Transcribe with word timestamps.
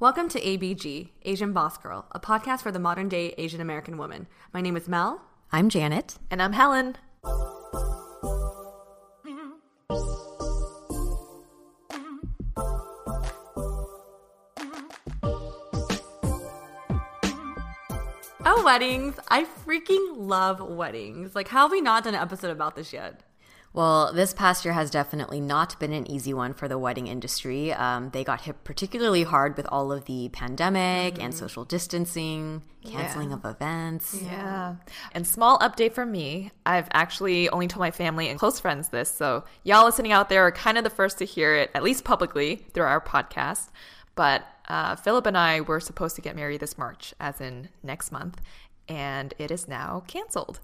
Welcome 0.00 0.30
to 0.30 0.40
ABG, 0.40 1.10
Asian 1.26 1.52
Boss 1.52 1.76
Girl, 1.76 2.06
a 2.12 2.18
podcast 2.18 2.62
for 2.62 2.72
the 2.72 2.78
modern 2.78 3.10
day 3.10 3.34
Asian 3.36 3.60
American 3.60 3.98
woman. 3.98 4.28
My 4.50 4.62
name 4.62 4.74
is 4.74 4.88
Mel. 4.88 5.20
I'm 5.52 5.68
Janet. 5.68 6.16
And 6.30 6.40
I'm 6.40 6.54
Helen. 6.54 6.96
Oh, 18.46 18.62
weddings. 18.64 19.16
I 19.28 19.46
freaking 19.66 20.14
love 20.16 20.62
weddings. 20.62 21.34
Like, 21.34 21.48
how 21.48 21.64
have 21.64 21.72
we 21.72 21.82
not 21.82 22.04
done 22.04 22.14
an 22.14 22.22
episode 22.22 22.52
about 22.52 22.74
this 22.74 22.94
yet? 22.94 23.22
Well, 23.72 24.12
this 24.12 24.34
past 24.34 24.64
year 24.64 24.74
has 24.74 24.90
definitely 24.90 25.40
not 25.40 25.78
been 25.78 25.92
an 25.92 26.10
easy 26.10 26.34
one 26.34 26.54
for 26.54 26.66
the 26.66 26.76
wedding 26.76 27.06
industry. 27.06 27.72
Um, 27.72 28.10
they 28.10 28.24
got 28.24 28.40
hit 28.40 28.64
particularly 28.64 29.22
hard 29.22 29.56
with 29.56 29.66
all 29.70 29.92
of 29.92 30.06
the 30.06 30.28
pandemic 30.30 31.14
mm-hmm. 31.14 31.22
and 31.22 31.34
social 31.34 31.64
distancing, 31.64 32.62
canceling 32.84 33.30
yeah. 33.30 33.36
of 33.36 33.44
events. 33.44 34.20
Yeah. 34.20 34.74
And 35.12 35.24
small 35.24 35.56
update 35.60 35.92
from 35.92 36.10
me 36.10 36.50
I've 36.66 36.88
actually 36.92 37.48
only 37.50 37.68
told 37.68 37.80
my 37.80 37.92
family 37.92 38.28
and 38.28 38.40
close 38.40 38.58
friends 38.58 38.88
this. 38.88 39.08
So, 39.08 39.44
y'all 39.62 39.84
listening 39.84 40.10
out 40.10 40.28
there 40.28 40.44
are 40.44 40.52
kind 40.52 40.76
of 40.76 40.82
the 40.82 40.90
first 40.90 41.18
to 41.18 41.24
hear 41.24 41.54
it, 41.54 41.70
at 41.72 41.84
least 41.84 42.02
publicly, 42.02 42.56
through 42.74 42.84
our 42.84 43.00
podcast. 43.00 43.68
But 44.16 44.44
uh, 44.68 44.96
Philip 44.96 45.26
and 45.26 45.38
I 45.38 45.60
were 45.60 45.78
supposed 45.78 46.16
to 46.16 46.22
get 46.22 46.34
married 46.34 46.60
this 46.60 46.76
March, 46.76 47.14
as 47.20 47.40
in 47.40 47.68
next 47.84 48.10
month, 48.10 48.40
and 48.88 49.32
it 49.38 49.52
is 49.52 49.68
now 49.68 50.02
canceled. 50.08 50.58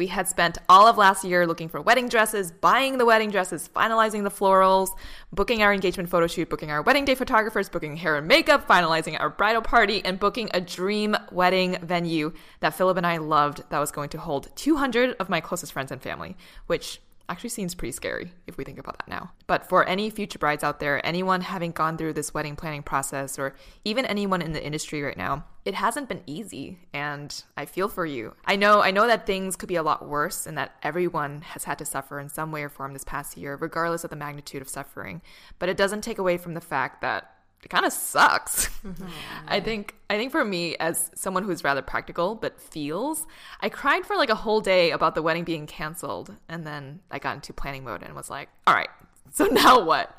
We 0.00 0.06
had 0.06 0.26
spent 0.26 0.56
all 0.66 0.86
of 0.86 0.96
last 0.96 1.24
year 1.24 1.46
looking 1.46 1.68
for 1.68 1.78
wedding 1.78 2.08
dresses, 2.08 2.50
buying 2.50 2.96
the 2.96 3.04
wedding 3.04 3.30
dresses, 3.30 3.68
finalizing 3.76 4.22
the 4.22 4.30
florals, 4.30 4.88
booking 5.30 5.62
our 5.62 5.74
engagement 5.74 6.08
photo 6.08 6.26
shoot, 6.26 6.48
booking 6.48 6.70
our 6.70 6.80
wedding 6.80 7.04
day 7.04 7.14
photographers, 7.14 7.68
booking 7.68 7.98
hair 7.98 8.16
and 8.16 8.26
makeup, 8.26 8.66
finalizing 8.66 9.20
our 9.20 9.28
bridal 9.28 9.60
party, 9.60 10.02
and 10.02 10.18
booking 10.18 10.48
a 10.54 10.60
dream 10.62 11.14
wedding 11.30 11.76
venue 11.82 12.32
that 12.60 12.72
Philip 12.72 12.96
and 12.96 13.06
I 13.06 13.18
loved 13.18 13.62
that 13.68 13.78
was 13.78 13.90
going 13.90 14.08
to 14.08 14.18
hold 14.18 14.48
200 14.56 15.16
of 15.20 15.28
my 15.28 15.42
closest 15.42 15.74
friends 15.74 15.92
and 15.92 16.00
family, 16.00 16.34
which 16.66 17.02
actually 17.30 17.50
seems 17.50 17.74
pretty 17.74 17.92
scary 17.92 18.32
if 18.46 18.56
we 18.56 18.64
think 18.64 18.78
about 18.78 18.98
that 18.98 19.08
now. 19.08 19.30
But 19.46 19.68
for 19.68 19.86
any 19.86 20.10
future 20.10 20.38
brides 20.38 20.64
out 20.64 20.80
there, 20.80 21.04
anyone 21.06 21.40
having 21.42 21.70
gone 21.70 21.96
through 21.96 22.14
this 22.14 22.34
wedding 22.34 22.56
planning 22.56 22.82
process, 22.82 23.38
or 23.38 23.54
even 23.84 24.04
anyone 24.04 24.42
in 24.42 24.52
the 24.52 24.62
industry 24.62 25.00
right 25.02 25.16
now, 25.16 25.44
it 25.64 25.74
hasn't 25.74 26.08
been 26.08 26.22
easy 26.26 26.78
and 26.92 27.42
I 27.56 27.66
feel 27.66 27.88
for 27.88 28.04
you. 28.04 28.34
I 28.44 28.56
know 28.56 28.82
I 28.82 28.90
know 28.90 29.06
that 29.06 29.26
things 29.26 29.56
could 29.56 29.68
be 29.68 29.76
a 29.76 29.82
lot 29.82 30.08
worse 30.08 30.46
and 30.46 30.58
that 30.58 30.72
everyone 30.82 31.42
has 31.42 31.64
had 31.64 31.78
to 31.78 31.84
suffer 31.84 32.18
in 32.18 32.28
some 32.28 32.50
way 32.50 32.62
or 32.64 32.68
form 32.68 32.92
this 32.92 33.04
past 33.04 33.36
year, 33.36 33.56
regardless 33.56 34.02
of 34.02 34.10
the 34.10 34.16
magnitude 34.16 34.62
of 34.62 34.68
suffering. 34.68 35.22
But 35.58 35.68
it 35.68 35.76
doesn't 35.76 36.02
take 36.02 36.18
away 36.18 36.36
from 36.36 36.54
the 36.54 36.60
fact 36.60 37.00
that 37.02 37.30
kind 37.68 37.84
of 37.84 37.92
sucks. 37.92 38.68
Mm-hmm. 38.84 39.06
I 39.46 39.60
think 39.60 39.94
I 40.08 40.16
think 40.16 40.32
for 40.32 40.44
me 40.44 40.76
as 40.76 41.10
someone 41.14 41.44
who's 41.44 41.62
rather 41.62 41.82
practical 41.82 42.34
but 42.34 42.60
feels, 42.60 43.26
I 43.60 43.68
cried 43.68 44.06
for 44.06 44.16
like 44.16 44.30
a 44.30 44.34
whole 44.34 44.60
day 44.60 44.90
about 44.90 45.14
the 45.14 45.22
wedding 45.22 45.44
being 45.44 45.66
canceled 45.66 46.34
and 46.48 46.66
then 46.66 47.00
I 47.10 47.18
got 47.18 47.34
into 47.36 47.52
planning 47.52 47.84
mode 47.84 48.02
and 48.02 48.14
was 48.14 48.30
like, 48.30 48.48
"All 48.66 48.74
right, 48.74 48.88
so 49.32 49.44
now 49.46 49.84
what?" 49.84 50.16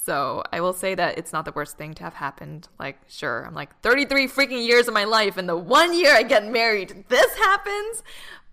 So, 0.00 0.42
I 0.52 0.62
will 0.62 0.72
say 0.72 0.94
that 0.94 1.18
it's 1.18 1.34
not 1.34 1.44
the 1.44 1.52
worst 1.52 1.76
thing 1.76 1.92
to 1.94 2.02
have 2.04 2.14
happened. 2.14 2.68
Like, 2.78 2.98
sure, 3.08 3.44
I'm 3.44 3.52
like 3.52 3.78
33 3.82 4.26
freaking 4.28 4.66
years 4.66 4.88
of 4.88 4.94
my 4.94 5.04
life 5.04 5.36
and 5.36 5.46
the 5.46 5.56
one 5.56 5.92
year 5.92 6.14
I 6.14 6.22
get 6.22 6.46
married, 6.46 7.04
this 7.08 7.34
happens, 7.36 8.02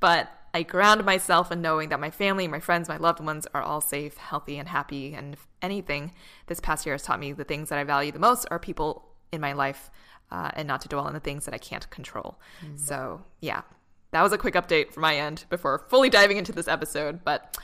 but 0.01 0.27
I 0.55 0.63
ground 0.63 1.03
myself 1.03 1.51
in 1.51 1.61
knowing 1.61 1.89
that 1.89 1.99
my 1.99 2.09
family, 2.09 2.47
my 2.47 2.61
friends, 2.61 2.87
my 2.87 2.95
loved 2.95 3.19
ones 3.19 3.45
are 3.53 3.61
all 3.61 3.81
safe, 3.81 4.15
healthy, 4.15 4.57
and 4.57 4.69
happy. 4.69 5.13
And 5.13 5.33
if 5.33 5.45
anything, 5.61 6.13
this 6.47 6.61
past 6.61 6.85
year 6.85 6.95
has 6.95 7.03
taught 7.03 7.19
me 7.19 7.33
the 7.33 7.43
things 7.43 7.67
that 7.67 7.77
I 7.77 7.83
value 7.83 8.13
the 8.13 8.19
most 8.19 8.47
are 8.49 8.57
people 8.57 9.03
in 9.33 9.41
my 9.41 9.51
life 9.51 9.91
uh, 10.31 10.51
and 10.53 10.65
not 10.65 10.79
to 10.79 10.87
dwell 10.87 11.03
on 11.03 11.13
the 11.13 11.19
things 11.19 11.43
that 11.43 11.53
I 11.53 11.57
can't 11.57 11.89
control. 11.89 12.39
Mm. 12.65 12.79
So, 12.79 13.21
yeah, 13.41 13.63
that 14.11 14.21
was 14.21 14.31
a 14.31 14.37
quick 14.37 14.53
update 14.53 14.93
from 14.93 15.01
my 15.01 15.17
end 15.17 15.43
before 15.49 15.77
fully 15.89 16.09
diving 16.09 16.37
into 16.37 16.53
this 16.53 16.69
episode. 16.69 17.25
But 17.25 17.57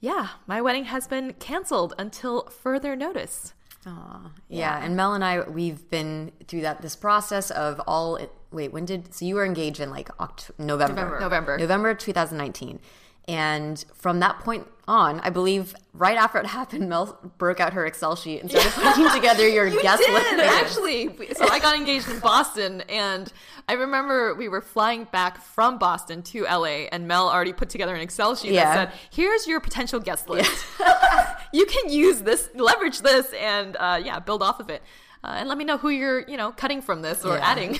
yeah, 0.00 0.28
my 0.46 0.60
wedding 0.60 0.84
has 0.84 1.08
been 1.08 1.32
canceled 1.32 1.94
until 1.96 2.50
further 2.50 2.94
notice. 2.94 3.54
Yeah. 3.86 4.78
yeah. 4.78 4.84
And 4.84 4.96
Mel 4.96 5.14
and 5.14 5.24
I, 5.24 5.40
we've 5.40 5.88
been 5.90 6.32
through 6.46 6.62
that 6.62 6.82
this 6.82 6.96
process 6.96 7.50
of 7.50 7.80
all 7.86 8.18
wait, 8.50 8.72
when 8.72 8.84
did 8.84 9.14
so 9.14 9.24
you 9.24 9.34
were 9.34 9.44
engaged 9.44 9.80
in 9.80 9.90
like 9.90 10.08
October, 10.20 10.62
November, 10.62 10.94
November, 10.94 11.20
November, 11.20 11.58
November 11.58 11.94
2019, 11.94 12.80
and 13.28 13.84
from 13.94 14.20
that 14.20 14.40
point 14.40 14.66
on, 14.88 15.20
I 15.20 15.30
believe 15.30 15.74
right 15.92 16.16
after 16.16 16.38
it 16.38 16.46
happened, 16.60 16.88
Mel 16.88 17.18
broke 17.38 17.60
out 17.60 17.72
her 17.72 17.86
Excel 17.86 18.16
sheet 18.16 18.40
and 18.40 18.50
started 18.50 18.72
putting 18.74 19.10
together 19.10 19.48
your 19.48 19.66
you 19.66 19.82
guest 19.82 20.02
did, 20.02 20.12
list. 20.12 20.32
Actually, 20.32 21.34
so 21.34 21.48
I 21.48 21.58
got 21.58 21.76
engaged 21.76 22.08
in 22.08 22.20
Boston, 22.20 22.82
and 22.88 23.32
I 23.68 23.74
remember 23.74 24.34
we 24.34 24.48
were 24.48 24.60
flying 24.60 25.04
back 25.04 25.42
from 25.42 25.78
Boston 25.78 26.22
to 26.24 26.44
LA, 26.44 26.86
and 26.92 27.08
Mel 27.08 27.28
already 27.28 27.52
put 27.52 27.68
together 27.68 27.94
an 27.94 28.00
Excel 28.00 28.36
sheet 28.36 28.52
yeah. 28.52 28.74
that 28.74 28.92
said, 28.92 29.00
"Here's 29.10 29.46
your 29.46 29.60
potential 29.60 30.00
guest 30.00 30.28
list. 30.28 30.66
Yeah. 30.78 31.38
you 31.52 31.66
can 31.66 31.90
use 31.90 32.20
this, 32.20 32.48
leverage 32.54 33.00
this, 33.00 33.32
and 33.32 33.76
uh, 33.76 34.00
yeah, 34.02 34.18
build 34.20 34.42
off 34.42 34.60
of 34.60 34.70
it." 34.70 34.82
Uh, 35.24 35.34
and 35.38 35.48
let 35.48 35.58
me 35.58 35.64
know 35.64 35.76
who 35.76 35.88
you're, 35.88 36.20
you 36.28 36.36
know, 36.36 36.52
cutting 36.52 36.80
from 36.80 37.02
this 37.02 37.24
or 37.24 37.36
yeah. 37.36 37.50
adding. 37.50 37.78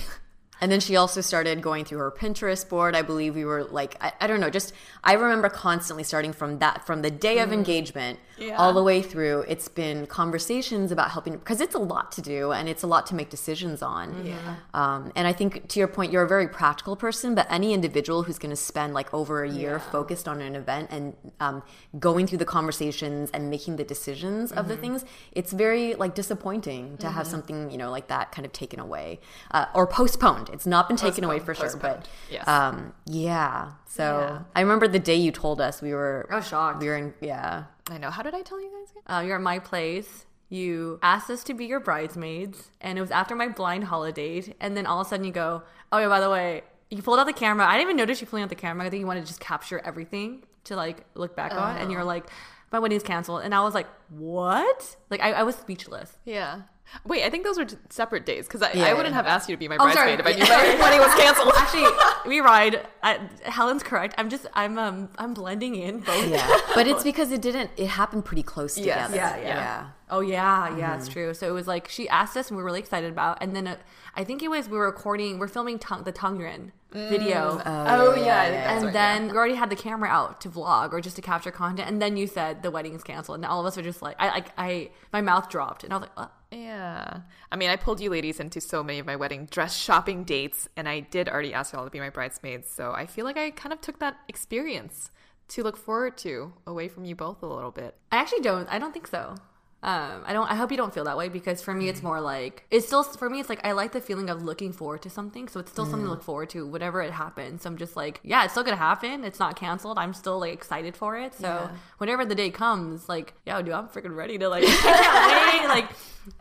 And 0.59 0.71
then 0.71 0.79
she 0.79 0.95
also 0.95 1.21
started 1.21 1.61
going 1.61 1.85
through 1.85 1.99
her 1.99 2.11
Pinterest 2.11 2.67
board. 2.67 2.95
I 2.95 3.01
believe 3.01 3.35
we 3.35 3.45
were 3.45 3.63
like, 3.63 3.95
I, 4.01 4.13
I 4.21 4.27
don't 4.27 4.39
know, 4.39 4.49
just 4.49 4.73
I 5.03 5.13
remember 5.13 5.49
constantly 5.49 6.03
starting 6.03 6.33
from 6.33 6.59
that, 6.59 6.85
from 6.85 7.01
the 7.01 7.11
day 7.11 7.39
of 7.39 7.49
mm. 7.49 7.53
engagement 7.53 8.19
yeah. 8.37 8.55
all 8.57 8.73
the 8.73 8.83
way 8.83 9.01
through. 9.01 9.45
It's 9.47 9.67
been 9.67 10.07
conversations 10.07 10.91
about 10.91 11.11
helping 11.11 11.37
because 11.37 11.61
it's 11.61 11.75
a 11.75 11.79
lot 11.79 12.11
to 12.13 12.21
do 12.21 12.51
and 12.51 12.67
it's 12.69 12.83
a 12.83 12.87
lot 12.87 13.05
to 13.07 13.15
make 13.15 13.29
decisions 13.29 13.81
on. 13.81 14.25
Yeah. 14.25 14.55
Um, 14.73 15.11
and 15.15 15.27
I 15.27 15.33
think 15.33 15.67
to 15.69 15.79
your 15.79 15.87
point, 15.87 16.11
you're 16.11 16.23
a 16.23 16.27
very 16.27 16.47
practical 16.47 16.95
person, 16.95 17.35
but 17.35 17.47
any 17.49 17.73
individual 17.73 18.23
who's 18.23 18.39
going 18.39 18.49
to 18.49 18.55
spend 18.55 18.93
like 18.93 19.13
over 19.13 19.43
a 19.43 19.49
year 19.49 19.73
yeah. 19.73 19.91
focused 19.91 20.27
on 20.27 20.41
an 20.41 20.55
event 20.55 20.89
and 20.91 21.15
um, 21.39 21.63
going 21.99 22.27
through 22.27 22.39
the 22.39 22.45
conversations 22.45 23.29
and 23.31 23.49
making 23.49 23.75
the 23.75 23.83
decisions 23.83 24.49
mm-hmm. 24.49 24.59
of 24.59 24.67
the 24.67 24.73
mm-hmm. 24.73 24.81
things, 24.81 25.05
it's 25.31 25.53
very 25.53 25.95
like 25.95 26.15
disappointing 26.15 26.97
to 26.97 27.05
mm-hmm. 27.07 27.15
have 27.15 27.27
something 27.27 27.71
you 27.71 27.77
know 27.77 27.91
like 27.91 28.07
that 28.07 28.31
kind 28.31 28.45
of 28.45 28.51
taken 28.51 28.79
away 28.79 29.19
uh, 29.51 29.65
or 29.73 29.87
postponed 29.87 30.49
it's 30.53 30.65
not 30.65 30.87
been 30.87 30.97
taken 30.97 31.23
away 31.23 31.39
for 31.39 31.53
sure, 31.53 31.75
but 31.77 32.07
yes. 32.29 32.47
um, 32.47 32.93
yeah. 33.05 33.71
So 33.85 34.19
yeah. 34.19 34.39
I 34.55 34.61
remember 34.61 34.87
the 34.87 34.99
day 34.99 35.15
you 35.15 35.31
told 35.31 35.61
us 35.61 35.81
we 35.81 35.93
were. 35.93 36.27
I 36.29 36.35
was 36.35 36.47
shocked. 36.47 36.81
We 36.81 36.87
were 36.87 36.97
in. 36.97 37.13
Yeah. 37.21 37.65
I 37.89 37.97
know. 37.97 38.09
How 38.09 38.23
did 38.23 38.33
I 38.33 38.41
tell 38.41 38.59
you 38.61 38.69
guys? 38.71 38.93
Uh, 39.05 39.21
you're 39.25 39.35
at 39.35 39.41
my 39.41 39.59
place. 39.59 40.25
You 40.49 40.99
asked 41.01 41.29
us 41.29 41.43
to 41.45 41.53
be 41.53 41.65
your 41.65 41.79
bridesmaids, 41.79 42.71
and 42.79 42.97
it 42.97 43.01
was 43.01 43.11
after 43.11 43.35
my 43.35 43.49
blind 43.49 43.85
holiday. 43.85 44.53
And 44.61 44.77
then 44.77 44.85
all 44.85 45.01
of 45.01 45.07
a 45.07 45.09
sudden 45.09 45.25
you 45.25 45.31
go, 45.33 45.63
"Oh 45.91 45.97
yeah, 45.97 46.07
by 46.07 46.19
the 46.21 46.29
way, 46.29 46.63
you 46.89 47.01
pulled 47.01 47.19
out 47.19 47.25
the 47.25 47.33
camera. 47.33 47.65
I 47.65 47.73
didn't 47.73 47.83
even 47.83 47.97
notice 47.97 48.21
you 48.21 48.27
pulling 48.27 48.43
out 48.43 48.49
the 48.49 48.55
camera. 48.55 48.85
I 48.85 48.89
think 48.89 49.01
you 49.01 49.07
wanted 49.07 49.21
to 49.21 49.27
just 49.27 49.39
capture 49.41 49.79
everything 49.79 50.43
to 50.65 50.75
like 50.75 51.05
look 51.15 51.35
back 51.35 51.51
on, 51.53 51.77
and 51.77 51.91
you're 51.91 52.03
like, 52.03 52.29
my 52.71 52.79
wedding's 52.79 53.03
canceled, 53.03 53.41
and 53.41 53.53
I 53.53 53.61
was 53.61 53.73
like, 53.73 53.87
what? 54.09 54.95
Like 55.09 55.21
I, 55.21 55.31
I 55.33 55.43
was 55.43 55.55
speechless. 55.55 56.17
Yeah. 56.25 56.61
Wait, 57.05 57.23
I 57.23 57.29
think 57.29 57.43
those 57.43 57.57
were 57.57 57.65
separate 57.89 58.25
days 58.25 58.47
because 58.47 58.61
I, 58.61 58.71
I 58.89 58.93
wouldn't 58.93 59.13
have 59.13 59.27
asked 59.27 59.49
you 59.49 59.55
to 59.55 59.59
be 59.59 59.67
my 59.67 59.75
Oh, 59.75 59.83
bridesmaid 59.83 60.19
if 60.19 60.25
I 60.25 60.31
knew 60.33 60.43
my 60.43 60.81
wedding 60.83 60.99
was 60.99 61.13
canceled. 61.15 61.53
Actually, 61.57 61.87
we 62.29 62.39
ride. 62.39 62.87
I, 63.03 63.19
Helen's 63.43 63.83
correct. 63.83 64.15
I'm 64.17 64.29
just 64.29 64.45
I'm 64.53 64.77
um 64.77 65.09
I'm 65.17 65.33
blending 65.33 65.75
in 65.75 65.99
both. 65.99 66.27
Yeah, 66.29 66.59
but 66.75 66.87
it's 66.87 67.03
because 67.03 67.31
it 67.31 67.41
didn't. 67.41 67.71
It 67.77 67.87
happened 67.87 68.25
pretty 68.25 68.43
close 68.43 68.77
Yes. 68.77 69.07
together. 69.07 69.15
Yeah, 69.15 69.37
yeah. 69.41 69.47
yeah. 69.57 69.87
Oh 70.09 70.21
yeah, 70.21 70.77
yeah, 70.77 70.95
it's 70.95 71.09
true. 71.09 71.33
So 71.33 71.47
it 71.47 71.51
was 71.51 71.67
like 71.67 71.89
she 71.89 72.07
asked 72.07 72.37
us, 72.37 72.47
and 72.49 72.57
we 72.57 72.63
were 72.63 72.67
really 72.67 72.79
excited 72.79 73.11
about. 73.11 73.39
And 73.41 73.55
then 73.55 73.67
uh, 73.67 73.75
I 74.15 74.23
think 74.23 74.41
it 74.41 74.49
was 74.49 74.69
we 74.69 74.77
were 74.77 74.85
recording, 74.85 75.37
we're 75.39 75.49
filming 75.49 75.79
tongue, 75.79 76.03
the 76.03 76.13
Tongren 76.13 76.71
video, 76.91 77.61
Oh, 77.65 78.15
yeah, 78.15 78.41
I 78.41 78.49
think 78.49 78.65
and 78.65 78.83
right, 78.85 78.93
then 78.93 79.27
we 79.29 79.37
already 79.37 79.55
had 79.55 79.69
the 79.69 79.75
camera 79.75 80.09
out 80.09 80.41
to 80.41 80.49
vlog 80.49 80.93
or 80.93 81.01
just 81.01 81.15
to 81.17 81.21
capture 81.21 81.51
content. 81.51 81.89
And 81.89 82.01
then 82.01 82.17
you 82.17 82.27
said 82.27 82.63
the 82.63 82.71
wedding 82.71 82.93
is 82.93 83.03
canceled, 83.03 83.37
and 83.37 83.45
all 83.45 83.59
of 83.59 83.65
us 83.65 83.77
were 83.77 83.83
just 83.83 84.01
like, 84.01 84.15
I 84.19 84.29
like 84.29 84.51
I 84.57 84.89
my 85.11 85.21
mouth 85.21 85.49
dropped, 85.49 85.83
and 85.83 85.93
I 85.93 85.97
was 85.97 86.01
like, 86.03 86.17
what? 86.17 86.31
Yeah. 86.51 87.21
I 87.51 87.55
mean, 87.57 87.69
I 87.69 87.75
pulled 87.75 87.99
you 87.99 88.09
ladies 88.09 88.39
into 88.39 88.61
so 88.61 88.83
many 88.83 88.99
of 88.99 89.05
my 89.05 89.15
wedding 89.15 89.47
dress 89.51 89.75
shopping 89.75 90.23
dates, 90.23 90.69
and 90.77 90.87
I 90.87 91.01
did 91.01 91.27
already 91.27 91.53
ask 91.53 91.73
y'all 91.73 91.83
to 91.83 91.91
be 91.91 91.99
my 91.99 92.09
bridesmaids. 92.09 92.69
So 92.69 92.93
I 92.93 93.05
feel 93.05 93.25
like 93.25 93.37
I 93.37 93.51
kind 93.51 93.73
of 93.73 93.81
took 93.81 93.99
that 93.99 94.17
experience 94.27 95.11
to 95.49 95.63
look 95.63 95.77
forward 95.77 96.17
to 96.19 96.53
away 96.65 96.87
from 96.87 97.05
you 97.05 97.15
both 97.15 97.41
a 97.41 97.45
little 97.45 97.71
bit. 97.71 97.95
I 98.11 98.17
actually 98.17 98.41
don't. 98.41 98.67
I 98.69 98.79
don't 98.79 98.93
think 98.93 99.07
so. 99.07 99.35
Um, 99.83 100.23
I 100.25 100.33
don't. 100.33 100.49
I 100.49 100.55
hope 100.55 100.71
you 100.71 100.77
don't 100.77 100.93
feel 100.93 101.03
that 101.03 101.17
way 101.17 101.29
because 101.29 101.61
for 101.61 101.73
me, 101.73 101.87
it's 101.87 102.01
more 102.01 102.19
like 102.19 102.65
it's 102.71 102.87
still 102.87 103.03
for 103.03 103.29
me. 103.29 103.39
It's 103.39 103.47
like 103.47 103.63
I 103.63 103.73
like 103.73 103.91
the 103.91 104.01
feeling 104.01 104.29
of 104.29 104.41
looking 104.41 104.73
forward 104.73 105.03
to 105.03 105.09
something, 105.09 105.47
so 105.47 105.59
it's 105.59 105.71
still 105.71 105.85
something 105.85 106.05
to 106.05 106.09
look 106.09 106.23
forward 106.23 106.49
to, 106.49 106.65
whatever 106.65 107.01
it 107.01 107.11
happens. 107.11 107.61
So 107.61 107.69
I'm 107.69 107.77
just 107.77 107.95
like, 107.95 108.19
yeah, 108.23 108.43
it's 108.43 108.53
still 108.53 108.63
gonna 108.63 108.75
happen. 108.75 109.23
It's 109.23 109.39
not 109.39 109.55
canceled. 109.55 109.99
I'm 109.99 110.15
still 110.15 110.39
like 110.39 110.53
excited 110.53 110.95
for 110.97 111.15
it. 111.17 111.35
So 111.35 111.69
whenever 111.99 112.25
the 112.25 112.33
day 112.35 112.49
comes, 112.49 113.07
like, 113.07 113.33
yo, 113.45 113.61
dude, 113.61 113.73
I'm 113.73 113.87
freaking 113.87 114.15
ready 114.15 114.37
to 114.39 114.49
like. 114.49 114.63
Wait. 114.63 115.67
Like, 115.67 115.89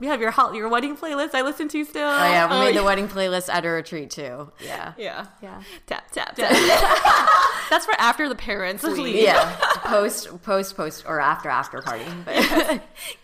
we 0.00 0.06
have 0.06 0.21
your 0.21 0.31
hot 0.31 0.55
your 0.55 0.69
wedding 0.69 0.97
playlist 0.97 1.35
I 1.35 1.43
listen 1.43 1.69
to 1.69 1.85
still. 1.85 2.09
Oh 2.09 2.25
yeah, 2.31 2.49
we 2.49 2.56
oh, 2.56 2.61
made 2.61 2.77
the 2.77 2.85
wedding 2.85 3.09
playlist 3.09 3.49
at 3.49 3.65
a 3.65 3.69
retreat 3.69 4.11
too. 4.11 4.50
Yeah. 4.62 4.93
Yeah. 4.97 5.27
Yeah. 5.43 5.62
Tap, 5.87 6.11
tap, 6.11 6.35
tap. 6.37 6.50
That's 7.71 7.85
for 7.85 7.94
after 7.99 8.29
the 8.29 8.35
parents 8.35 8.85
leave. 8.85 9.17
Yeah. 9.17 9.56
post, 9.85 10.43
post, 10.43 10.77
post, 10.77 11.05
or 11.06 11.21
after, 11.21 11.49
after 11.49 11.83
party. 11.83 12.05
But 12.25 12.35
Can 12.35 12.81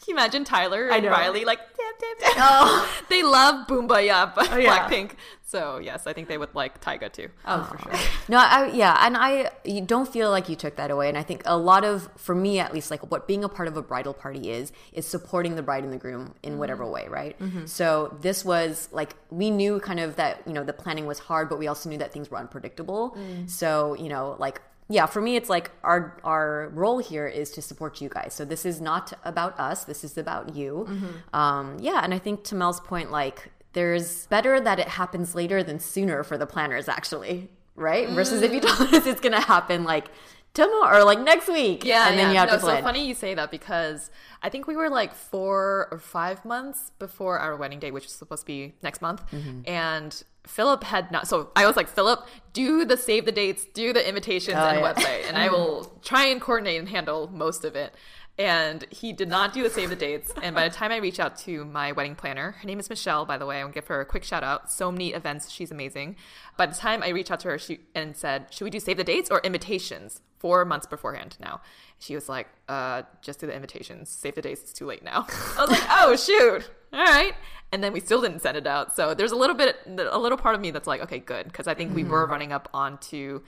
you 0.08 0.14
imagine 0.14 0.44
Tyler 0.44 0.88
and. 0.88 1.04
Riley 1.06 1.44
like 1.44 1.58
tap, 1.58 1.98
tap, 1.98 2.18
tap? 2.18 2.32
oh, 2.38 3.02
They 3.08 3.22
love 3.22 3.66
Boombayah 3.66 4.34
by 4.34 4.48
oh, 4.50 4.56
yeah. 4.56 4.88
Blackpink. 4.88 5.12
So 5.52 5.76
yes, 5.76 6.06
I 6.06 6.14
think 6.14 6.28
they 6.28 6.38
would 6.38 6.54
like 6.54 6.80
Tyga 6.80 7.12
too. 7.12 7.28
Oh, 7.44 7.62
for 7.64 7.76
um, 7.76 7.98
sure. 7.98 8.10
no, 8.30 8.38
I, 8.38 8.70
yeah, 8.72 8.96
and 9.04 9.18
I 9.18 9.50
don't 9.84 10.10
feel 10.10 10.30
like 10.30 10.48
you 10.48 10.56
took 10.56 10.76
that 10.76 10.90
away. 10.90 11.10
And 11.10 11.18
I 11.18 11.22
think 11.22 11.42
a 11.44 11.58
lot 11.58 11.84
of, 11.84 12.08
for 12.16 12.34
me 12.34 12.58
at 12.58 12.72
least, 12.72 12.90
like 12.90 13.10
what 13.10 13.28
being 13.28 13.44
a 13.44 13.50
part 13.50 13.68
of 13.68 13.76
a 13.76 13.82
bridal 13.82 14.14
party 14.14 14.50
is, 14.50 14.72
is 14.94 15.06
supporting 15.06 15.54
the 15.54 15.62
bride 15.62 15.84
and 15.84 15.92
the 15.92 15.98
groom 15.98 16.34
in 16.42 16.56
whatever 16.56 16.84
mm-hmm. 16.84 16.94
way, 16.94 17.08
right? 17.08 17.38
Mm-hmm. 17.38 17.66
So 17.66 18.16
this 18.22 18.46
was 18.46 18.88
like 18.92 19.14
we 19.28 19.50
knew 19.50 19.78
kind 19.78 20.00
of 20.00 20.16
that 20.16 20.40
you 20.46 20.54
know 20.54 20.64
the 20.64 20.72
planning 20.72 21.04
was 21.04 21.18
hard, 21.18 21.50
but 21.50 21.58
we 21.58 21.66
also 21.66 21.90
knew 21.90 21.98
that 21.98 22.14
things 22.14 22.30
were 22.30 22.38
unpredictable. 22.38 23.10
Mm. 23.10 23.50
So 23.50 23.92
you 23.92 24.08
know, 24.08 24.36
like 24.38 24.62
yeah, 24.88 25.04
for 25.04 25.20
me, 25.20 25.36
it's 25.36 25.50
like 25.50 25.70
our 25.84 26.18
our 26.24 26.70
role 26.72 26.98
here 26.98 27.26
is 27.26 27.50
to 27.50 27.60
support 27.60 28.00
you 28.00 28.08
guys. 28.08 28.32
So 28.32 28.46
this 28.46 28.64
is 28.64 28.80
not 28.80 29.12
about 29.22 29.60
us. 29.60 29.84
This 29.84 30.02
is 30.02 30.16
about 30.16 30.54
you. 30.56 30.86
Mm-hmm. 30.88 31.36
Um, 31.38 31.76
yeah, 31.78 32.00
and 32.02 32.14
I 32.14 32.18
think 32.18 32.42
to 32.44 32.54
Mel's 32.54 32.80
point, 32.80 33.10
like 33.10 33.50
there's 33.72 34.26
better 34.26 34.60
that 34.60 34.78
it 34.78 34.88
happens 34.88 35.34
later 35.34 35.62
than 35.62 35.78
sooner 35.78 36.22
for 36.22 36.36
the 36.38 36.46
planners, 36.46 36.88
actually, 36.88 37.50
right? 37.74 38.08
Versus 38.10 38.42
if 38.42 38.52
you 38.52 38.60
told 38.60 38.80
us 38.94 39.06
it's 39.06 39.20
gonna 39.20 39.40
happen 39.40 39.84
like 39.84 40.06
tomorrow 40.54 40.98
or 41.00 41.04
like 41.04 41.18
next 41.20 41.48
week, 41.48 41.84
Yeah, 41.84 42.08
and 42.08 42.18
then 42.18 42.26
yeah. 42.26 42.32
you 42.32 42.38
have 42.38 42.48
no, 42.50 42.54
to 42.56 42.60
plan. 42.60 42.76
So 42.78 42.82
funny 42.82 43.06
you 43.08 43.14
say 43.14 43.34
that 43.34 43.50
because 43.50 44.10
I 44.42 44.48
think 44.50 44.66
we 44.66 44.76
were 44.76 44.90
like 44.90 45.14
four 45.14 45.88
or 45.90 45.98
five 45.98 46.44
months 46.44 46.90
before 46.98 47.38
our 47.38 47.56
wedding 47.56 47.78
day, 47.80 47.90
which 47.90 48.04
is 48.04 48.12
supposed 48.12 48.42
to 48.42 48.46
be 48.46 48.74
next 48.82 49.00
month, 49.00 49.22
Mm-hmm. 49.30 49.60
and 49.66 50.22
Philip 50.46 50.82
had 50.82 51.10
not. 51.12 51.28
So 51.28 51.50
I 51.54 51.66
was 51.66 51.76
like, 51.76 51.88
Philip, 51.88 52.26
do 52.52 52.84
the 52.84 52.96
save 52.96 53.26
the 53.26 53.32
dates, 53.32 53.64
do 53.72 53.92
the 53.92 54.06
invitations 54.06 54.56
and 54.56 54.78
Oh, 54.78 54.80
yeah. 54.80 54.92
website, 54.92 55.28
and 55.28 55.38
I 55.38 55.48
will 55.54 55.84
try 56.02 56.26
and 56.26 56.40
coordinate 56.40 56.80
and 56.80 56.88
handle 56.88 57.30
most 57.32 57.64
of 57.64 57.76
it. 57.76 57.94
And 58.42 58.84
he 58.90 59.12
did 59.12 59.28
not 59.28 59.52
do 59.52 59.62
the 59.62 59.70
save 59.70 59.90
the 59.90 59.94
dates. 59.94 60.32
And 60.42 60.52
by 60.52 60.68
the 60.68 60.74
time 60.74 60.90
I 60.90 60.96
reach 60.96 61.20
out 61.20 61.36
to 61.38 61.64
my 61.64 61.92
wedding 61.92 62.16
planner, 62.16 62.56
her 62.60 62.66
name 62.66 62.80
is 62.80 62.90
Michelle, 62.90 63.24
by 63.24 63.38
the 63.38 63.46
way, 63.46 63.60
I 63.60 63.64
will 63.64 63.70
give 63.70 63.86
her 63.86 64.00
a 64.00 64.04
quick 64.04 64.24
shout 64.24 64.42
out. 64.42 64.68
So 64.68 64.90
many 64.90 65.12
events, 65.12 65.48
she's 65.48 65.70
amazing. 65.70 66.16
By 66.56 66.66
the 66.66 66.74
time 66.74 67.04
I 67.04 67.10
reach 67.10 67.30
out 67.30 67.38
to 67.40 67.48
her, 67.50 67.58
she 67.58 67.78
and 67.94 68.16
said, 68.16 68.46
"Should 68.50 68.64
we 68.64 68.70
do 68.70 68.80
save 68.80 68.96
the 68.96 69.04
dates 69.04 69.30
or 69.30 69.38
invitations?" 69.44 70.22
Four 70.40 70.64
months 70.64 70.86
beforehand. 70.88 71.36
Now 71.38 71.60
she 72.00 72.16
was 72.16 72.28
like, 72.28 72.48
"Uh, 72.68 73.02
just 73.20 73.38
do 73.38 73.46
the 73.46 73.54
invitations. 73.54 74.10
Save 74.10 74.34
the 74.34 74.42
dates. 74.42 74.62
It's 74.62 74.72
too 74.72 74.86
late 74.86 75.04
now." 75.04 75.24
I 75.56 75.60
was 75.60 75.70
like, 75.70 75.86
"Oh 75.88 76.16
shoot! 76.16 76.68
All 76.92 77.04
right." 77.04 77.34
And 77.70 77.84
then 77.84 77.92
we 77.92 78.00
still 78.00 78.20
didn't 78.20 78.40
send 78.40 78.56
it 78.56 78.66
out. 78.66 78.96
So 78.96 79.14
there's 79.14 79.30
a 79.30 79.36
little 79.36 79.54
bit, 79.56 79.76
a 79.86 80.18
little 80.18 80.36
part 80.36 80.56
of 80.56 80.60
me 80.60 80.72
that's 80.72 80.88
like, 80.88 81.00
"Okay, 81.00 81.20
good," 81.20 81.46
because 81.46 81.68
I 81.68 81.74
think 81.74 81.94
we 81.94 82.02
were 82.02 82.26
running 82.26 82.52
up 82.52 82.68
onto 82.74 83.42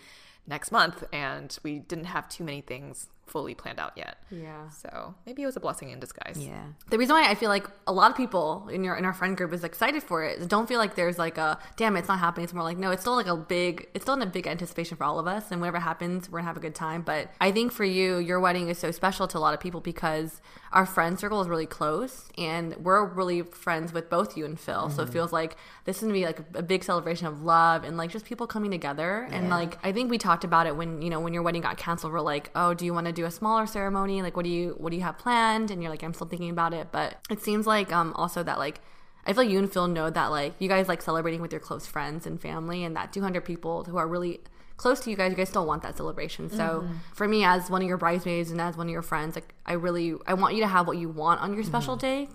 next 0.46 0.70
month, 0.70 1.02
and 1.12 1.58
we 1.64 1.81
didn't 1.81 2.05
have 2.05 2.29
too 2.29 2.44
many 2.44 2.61
things 2.61 3.08
fully 3.26 3.54
planned 3.54 3.78
out 3.80 3.92
yet. 3.96 4.16
Yeah. 4.30 4.68
So 4.70 5.14
maybe 5.26 5.42
it 5.42 5.46
was 5.46 5.56
a 5.56 5.60
blessing 5.60 5.90
in 5.90 5.98
disguise. 6.00 6.36
yeah, 6.38 6.64
The 6.90 6.98
reason 6.98 7.14
why 7.16 7.28
I 7.28 7.34
feel 7.34 7.48
like 7.48 7.66
a 7.86 7.92
lot 7.92 8.10
of 8.10 8.16
people 8.16 8.68
in 8.70 8.84
your 8.84 8.96
in 8.96 9.04
our 9.04 9.12
friend 9.12 9.36
group 9.36 9.52
is 9.52 9.64
excited 9.64 10.02
for 10.02 10.22
it. 10.24 10.46
Don't 10.48 10.68
feel 10.68 10.78
like 10.78 10.94
there's 10.94 11.18
like 11.18 11.38
a 11.38 11.58
damn 11.76 11.96
it's 11.96 12.08
not 12.08 12.18
happening. 12.18 12.44
It's 12.44 12.52
more 12.52 12.62
like 12.62 12.78
no, 12.78 12.90
it's 12.90 13.02
still 13.02 13.16
like 13.16 13.26
a 13.26 13.36
big 13.36 13.88
it's 13.94 14.04
still 14.04 14.14
in 14.14 14.22
a 14.22 14.26
big 14.26 14.46
anticipation 14.46 14.96
for 14.96 15.04
all 15.04 15.18
of 15.18 15.26
us. 15.26 15.50
And 15.50 15.60
whatever 15.60 15.78
happens, 15.80 16.30
we're 16.30 16.38
gonna 16.40 16.48
have 16.48 16.56
a 16.56 16.60
good 16.60 16.74
time. 16.74 17.02
But 17.02 17.30
I 17.40 17.50
think 17.52 17.72
for 17.72 17.84
you, 17.84 18.18
your 18.18 18.40
wedding 18.40 18.68
is 18.68 18.78
so 18.78 18.90
special 18.90 19.26
to 19.28 19.38
a 19.38 19.40
lot 19.40 19.54
of 19.54 19.60
people 19.60 19.80
because 19.80 20.40
our 20.74 20.84
friend 20.84 21.18
circle 21.18 21.40
is 21.40 21.48
really 21.48 21.66
close, 21.66 22.28
and 22.36 22.74
we're 22.76 23.04
really 23.04 23.42
friends 23.42 23.92
with 23.92 24.10
both 24.10 24.36
you 24.36 24.44
and 24.44 24.58
Phil. 24.58 24.90
So 24.90 25.04
it 25.04 25.08
feels 25.08 25.32
like 25.32 25.56
this 25.84 25.98
is 25.98 26.02
gonna 26.02 26.12
be 26.12 26.26
like 26.26 26.40
a 26.54 26.62
big 26.62 26.82
celebration 26.82 27.28
of 27.28 27.42
love 27.42 27.84
and 27.84 27.96
like 27.96 28.10
just 28.10 28.24
people 28.24 28.48
coming 28.48 28.72
together. 28.72 29.28
And 29.30 29.48
like 29.50 29.78
I 29.84 29.92
think 29.92 30.10
we 30.10 30.18
talked 30.18 30.42
about 30.42 30.66
it 30.66 30.76
when 30.76 31.00
you 31.00 31.10
know 31.10 31.20
when 31.20 31.32
your 31.32 31.44
wedding 31.44 31.62
got 31.62 31.76
canceled. 31.76 32.12
We're 32.12 32.20
like, 32.20 32.50
oh, 32.56 32.74
do 32.74 32.84
you 32.84 32.92
want 32.92 33.06
to 33.06 33.12
do 33.12 33.24
a 33.24 33.30
smaller 33.30 33.66
ceremony? 33.66 34.20
Like, 34.20 34.36
what 34.36 34.44
do 34.44 34.50
you 34.50 34.74
what 34.76 34.90
do 34.90 34.96
you 34.96 35.02
have 35.04 35.16
planned? 35.16 35.70
And 35.70 35.80
you're 35.80 35.90
like, 35.90 36.02
I'm 36.02 36.12
still 36.12 36.26
thinking 36.26 36.50
about 36.50 36.74
it. 36.74 36.88
But 36.90 37.18
it 37.30 37.40
seems 37.40 37.68
like 37.68 37.92
um 37.92 38.12
also 38.14 38.42
that 38.42 38.58
like 38.58 38.80
I 39.26 39.32
feel 39.32 39.44
like 39.44 39.52
you 39.52 39.60
and 39.60 39.72
Phil 39.72 39.86
know 39.86 40.10
that 40.10 40.26
like 40.26 40.54
you 40.58 40.68
guys 40.68 40.88
like 40.88 41.02
celebrating 41.02 41.40
with 41.40 41.52
your 41.52 41.60
close 41.60 41.86
friends 41.86 42.26
and 42.26 42.40
family, 42.40 42.82
and 42.82 42.96
that 42.96 43.12
200 43.12 43.44
people 43.44 43.84
who 43.84 43.96
are 43.96 44.08
really 44.08 44.40
close 44.76 45.00
to 45.00 45.10
you 45.10 45.16
guys, 45.16 45.30
you 45.30 45.36
guys 45.36 45.48
still 45.48 45.66
want 45.66 45.82
that 45.82 45.96
celebration. 45.96 46.50
So 46.50 46.82
mm-hmm. 46.84 46.94
for 47.12 47.28
me, 47.28 47.44
as 47.44 47.70
one 47.70 47.82
of 47.82 47.88
your 47.88 47.96
bridesmaids 47.96 48.50
and 48.50 48.60
as 48.60 48.76
one 48.76 48.86
of 48.86 48.93
your 48.93 49.02
friends, 49.02 49.34
like 49.34 49.54
I 49.66 49.74
really 49.74 50.14
I 50.26 50.34
want 50.34 50.54
you 50.54 50.60
to 50.60 50.69
have 50.69 50.86
what 50.86 50.98
you 50.98 51.08
want 51.08 51.40
on 51.40 51.54
your 51.54 51.64
special 51.64 51.96
mm-hmm. 51.96 52.06
day. 52.06 52.28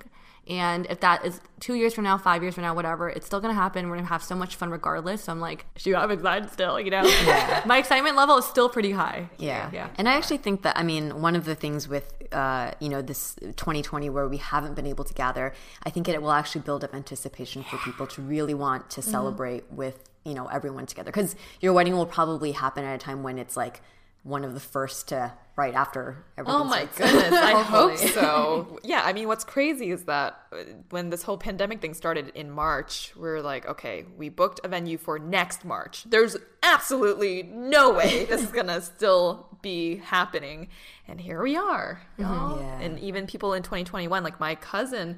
And 0.50 0.88
if 0.90 1.02
that 1.02 1.24
is 1.26 1.40
two 1.60 1.76
years 1.76 1.94
from 1.94 2.06
now, 2.06 2.18
five 2.18 2.42
years 2.42 2.56
from 2.56 2.64
now, 2.64 2.74
whatever, 2.74 3.08
it's 3.08 3.28
still 3.28 3.40
gonna 3.40 3.54
happen. 3.54 3.88
We're 3.88 3.98
gonna 3.98 4.08
have 4.08 4.24
so 4.24 4.36
much 4.36 4.56
fun 4.56 4.72
regardless. 4.72 5.26
So 5.26 5.32
I'm 5.32 5.40
like, 5.40 5.66
shoot, 5.76 5.96
I'm 5.96 6.10
excited 6.10 6.50
still. 6.50 6.80
You 6.80 6.90
know, 6.90 7.04
my 7.68 7.78
excitement 7.78 8.16
level 8.16 8.38
is 8.38 8.46
still 8.46 8.68
pretty 8.68 8.92
high. 8.92 9.30
Yeah. 9.38 9.70
yeah. 9.72 9.90
And 9.98 10.10
I 10.10 10.14
actually 10.14 10.38
think 10.38 10.64
that, 10.64 10.76
I 10.76 10.82
mean, 10.82 11.22
one 11.22 11.36
of 11.36 11.46
the 11.46 11.54
things 11.54 11.88
with, 11.88 12.12
uh, 12.32 12.72
you 12.80 12.90
know, 12.90 13.04
this 13.04 13.36
2020 13.58 14.10
where 14.10 14.28
we 14.28 14.38
haven't 14.38 14.74
been 14.74 14.88
able 14.88 15.04
to 15.04 15.14
gather, 15.14 15.54
I 15.84 15.92
think 15.92 16.10
it 16.10 16.20
will 16.20 16.32
actually 16.32 16.62
build 16.62 16.84
up 16.84 16.96
anticipation 16.96 17.64
for 17.64 17.78
people 17.78 18.08
to 18.08 18.22
really 18.22 18.56
want 18.56 18.90
to 18.92 19.02
mm-hmm. 19.02 19.12
celebrate 19.12 19.72
with, 19.72 20.09
you 20.26 20.34
know, 20.34 20.48
everyone 20.48 20.86
together. 20.86 21.12
Because 21.12 21.36
your 21.62 21.74
wedding 21.74 21.96
will 21.96 22.06
probably 22.06 22.52
happen 22.52 22.84
at 22.84 22.96
a 22.96 22.98
time 22.98 23.24
when 23.24 23.38
it's 23.38 23.56
like 23.58 23.82
one 24.24 24.44
of 24.44 24.54
the 24.54 24.60
first 24.60 25.08
to, 25.08 25.32
right 25.56 25.74
after 25.74 26.26
everything 26.38 26.60
Oh 26.62 26.64
my 26.66 26.86
starts. 26.94 26.98
goodness, 26.98 27.40
I 27.40 27.62
hope 27.64 27.98
so. 27.98 28.78
Yeah, 28.84 29.02
I 29.04 29.14
mean, 29.14 29.28
what's 29.30 29.46
crazy 29.46 29.92
is 29.92 30.04
that 30.06 30.38
uh, 30.52 30.58
when 30.90 31.10
this 31.10 31.24
whole 31.24 31.38
pandemic 31.38 31.80
thing 31.82 31.94
started 31.94 32.34
in 32.36 32.52
March, 32.52 33.14
we 33.16 33.30
are 33.30 33.42
like, 33.42 33.66
okay, 33.66 34.04
we 34.18 34.28
booked 34.28 34.60
a 34.66 34.68
venue 34.68 34.98
for 34.98 35.20
next 35.20 35.64
March. 35.64 36.04
There's 36.04 36.36
absolutely 36.64 37.44
no 37.44 37.92
way 37.94 38.26
this 38.30 38.42
is 38.44 38.52
gonna 38.52 38.82
still 38.82 39.48
be 39.62 39.98
happening, 39.98 40.68
and 41.08 41.20
here 41.22 41.42
we 41.42 41.56
are. 41.56 42.02
y'all. 42.18 42.60
Yeah. 42.60 42.80
And 42.82 43.00
even 43.00 43.26
people 43.26 43.54
in 43.54 43.64
2021, 43.64 44.22
like 44.24 44.40
my 44.40 44.56
cousin. 44.56 45.18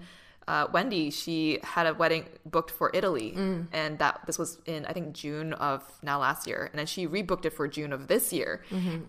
Uh, 0.51 0.67
Wendy, 0.73 1.09
she 1.11 1.59
had 1.63 1.85
a 1.87 1.93
wedding 1.93 2.25
booked 2.45 2.71
for 2.79 2.87
Italy, 2.93 3.29
and 3.71 3.91
that 3.99 4.15
this 4.27 4.37
was 4.37 4.57
in 4.65 4.85
I 4.85 4.91
think 4.91 5.13
June 5.13 5.53
of 5.53 5.81
now 6.03 6.17
last 6.19 6.45
year, 6.49 6.61
and 6.71 6.77
then 6.79 6.87
she 6.93 7.07
rebooked 7.07 7.45
it 7.45 7.53
for 7.57 7.65
June 7.77 7.93
of 7.93 8.01
this 8.07 8.33
year, 8.33 8.51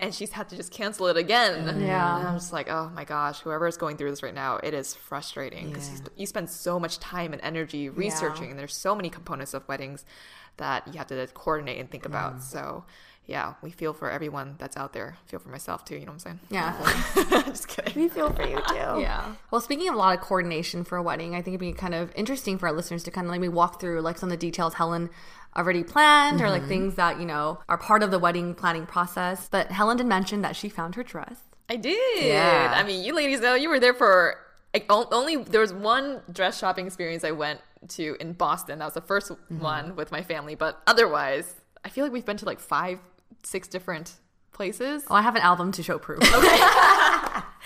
and 0.01 0.15
she's 0.15 0.31
had 0.39 0.49
to 0.51 0.57
just 0.57 0.71
cancel 0.71 1.09
it 1.09 1.17
again. 1.17 1.55
Yeah. 1.81 2.19
And 2.19 2.29
I'm 2.29 2.37
just 2.37 2.53
like, 2.53 2.69
oh 2.71 2.87
my 2.95 3.05
gosh, 3.05 3.41
whoever 3.41 3.67
is 3.67 3.77
going 3.77 3.97
through 3.97 4.11
this 4.11 4.23
right 4.23 4.39
now, 4.47 4.53
it 4.63 4.73
is 4.73 4.95
frustrating 4.95 5.65
because 5.71 5.89
Yeah. 5.89 5.95
you, 5.97 6.03
you 6.23 6.27
spend 6.27 6.49
so 6.49 6.79
much 6.79 6.95
time 7.01 7.33
and 7.33 7.43
energy 7.43 7.89
researching, 7.89 8.49
and 8.51 8.57
there's 8.61 8.77
so 8.77 8.95
many 8.95 9.11
components 9.11 9.53
of 9.53 9.67
weddings 9.67 10.05
that 10.59 10.87
you 10.87 10.99
have 10.99 11.09
to 11.09 11.27
coordinate 11.35 11.79
and 11.81 11.91
think 11.91 12.05
about. 12.07 12.41
So, 12.43 12.85
yeah, 13.27 13.55
we 13.63 13.71
feel 13.71 13.93
for 13.93 14.11
everyone 14.11 14.57
that's 14.59 14.77
out 14.77 14.93
there. 14.93 15.17
I 15.25 15.31
feel 15.31 15.39
for 15.39 15.49
myself 15.49 15.85
too. 15.85 15.95
You 15.95 16.07
know 16.07 16.13
what 16.13 16.27
I'm 16.27 16.39
saying? 16.39 16.41
Yeah. 16.51 17.43
Just 17.47 17.69
kidding. 17.69 18.03
We 18.03 18.09
feel 18.09 18.33
for 18.33 18.43
you 18.43 18.57
too. 18.69 18.75
Yeah. 19.03 19.35
Well, 19.51 19.61
speaking 19.61 19.89
of 19.89 19.95
a 19.95 19.99
lot 19.99 20.17
of 20.17 20.23
coordination 20.23 20.85
for 20.85 20.97
a 20.97 21.03
wedding, 21.03 21.35
I 21.35 21.39
think 21.39 21.55
it'd 21.55 21.61
be 21.61 21.73
kind 21.73 21.95
of 21.95 22.13
interesting 22.17 22.59
for 22.59 22.67
our 22.67 22.73
listeners 22.73 23.03
to 23.05 23.11
kind 23.11 23.27
of 23.27 23.31
let 23.31 23.41
me 23.41 23.49
walk 23.49 23.81
through 23.81 24.01
like 24.01 24.19
some 24.19 24.29
of 24.29 24.33
the 24.33 24.37
details 24.37 24.75
Helen 24.75 25.09
already 25.57 25.85
planned 25.85 26.41
or 26.41 26.51
like 26.51 26.63
mm-hmm. 26.63 26.69
things 26.69 26.95
that, 26.97 27.21
you 27.21 27.27
know, 27.27 27.61
are 27.69 27.79
part 27.79 28.03
of 28.03 28.11
the 28.11 28.19
wedding 28.19 28.55
planning 28.55 28.87
process. 28.87 29.49
But 29.51 29.71
Helen 29.71 29.97
did 29.97 30.07
mention 30.07 30.43
that 30.43 30.57
she 30.57 30.69
found 30.69 30.95
her 30.97 31.03
dress. 31.03 31.41
I 31.69 31.77
did. 31.77 32.25
Yeah. 32.25 32.75
I 32.75 32.83
mean, 32.83 33.05
you 33.05 33.15
ladies 33.15 33.41
know 33.41 33.55
you 33.55 33.69
were 33.69 33.81
there 33.81 33.95
for 33.95 34.37
like, 34.75 34.87
only 34.91 35.37
there 35.37 35.61
was 35.61 35.73
one 35.73 36.21
dress 36.33 36.59
shopping 36.59 36.87
experience 36.87 37.25
I 37.25 37.31
went 37.33 37.61
to 37.89 38.17
in 38.21 38.33
Boston. 38.33 38.79
That 38.79 38.87
was 38.87 38.95
the 38.95 39.03
1st 39.03 39.31
mm-hmm. 39.31 39.61
one 39.61 39.97
with 39.97 40.11
my 40.11 40.23
family, 40.23 40.55
but 40.55 40.81
otherwise, 40.87 41.61
I 41.85 41.89
feel 41.89 42.05
like 42.05 42.13
we've 42.13 42.25
been 42.25 42.37
to 42.39 42.45
like 42.45 42.61
five, 42.61 42.99
six 43.43 43.69
different 43.69 44.15
places. 44.53 45.05
Oh, 45.09 45.15
I 45.15 45.23
have 45.23 45.37
an 45.37 45.43
album 45.43 45.73
to 45.73 45.83
show 45.83 45.99
proof. 45.99 46.21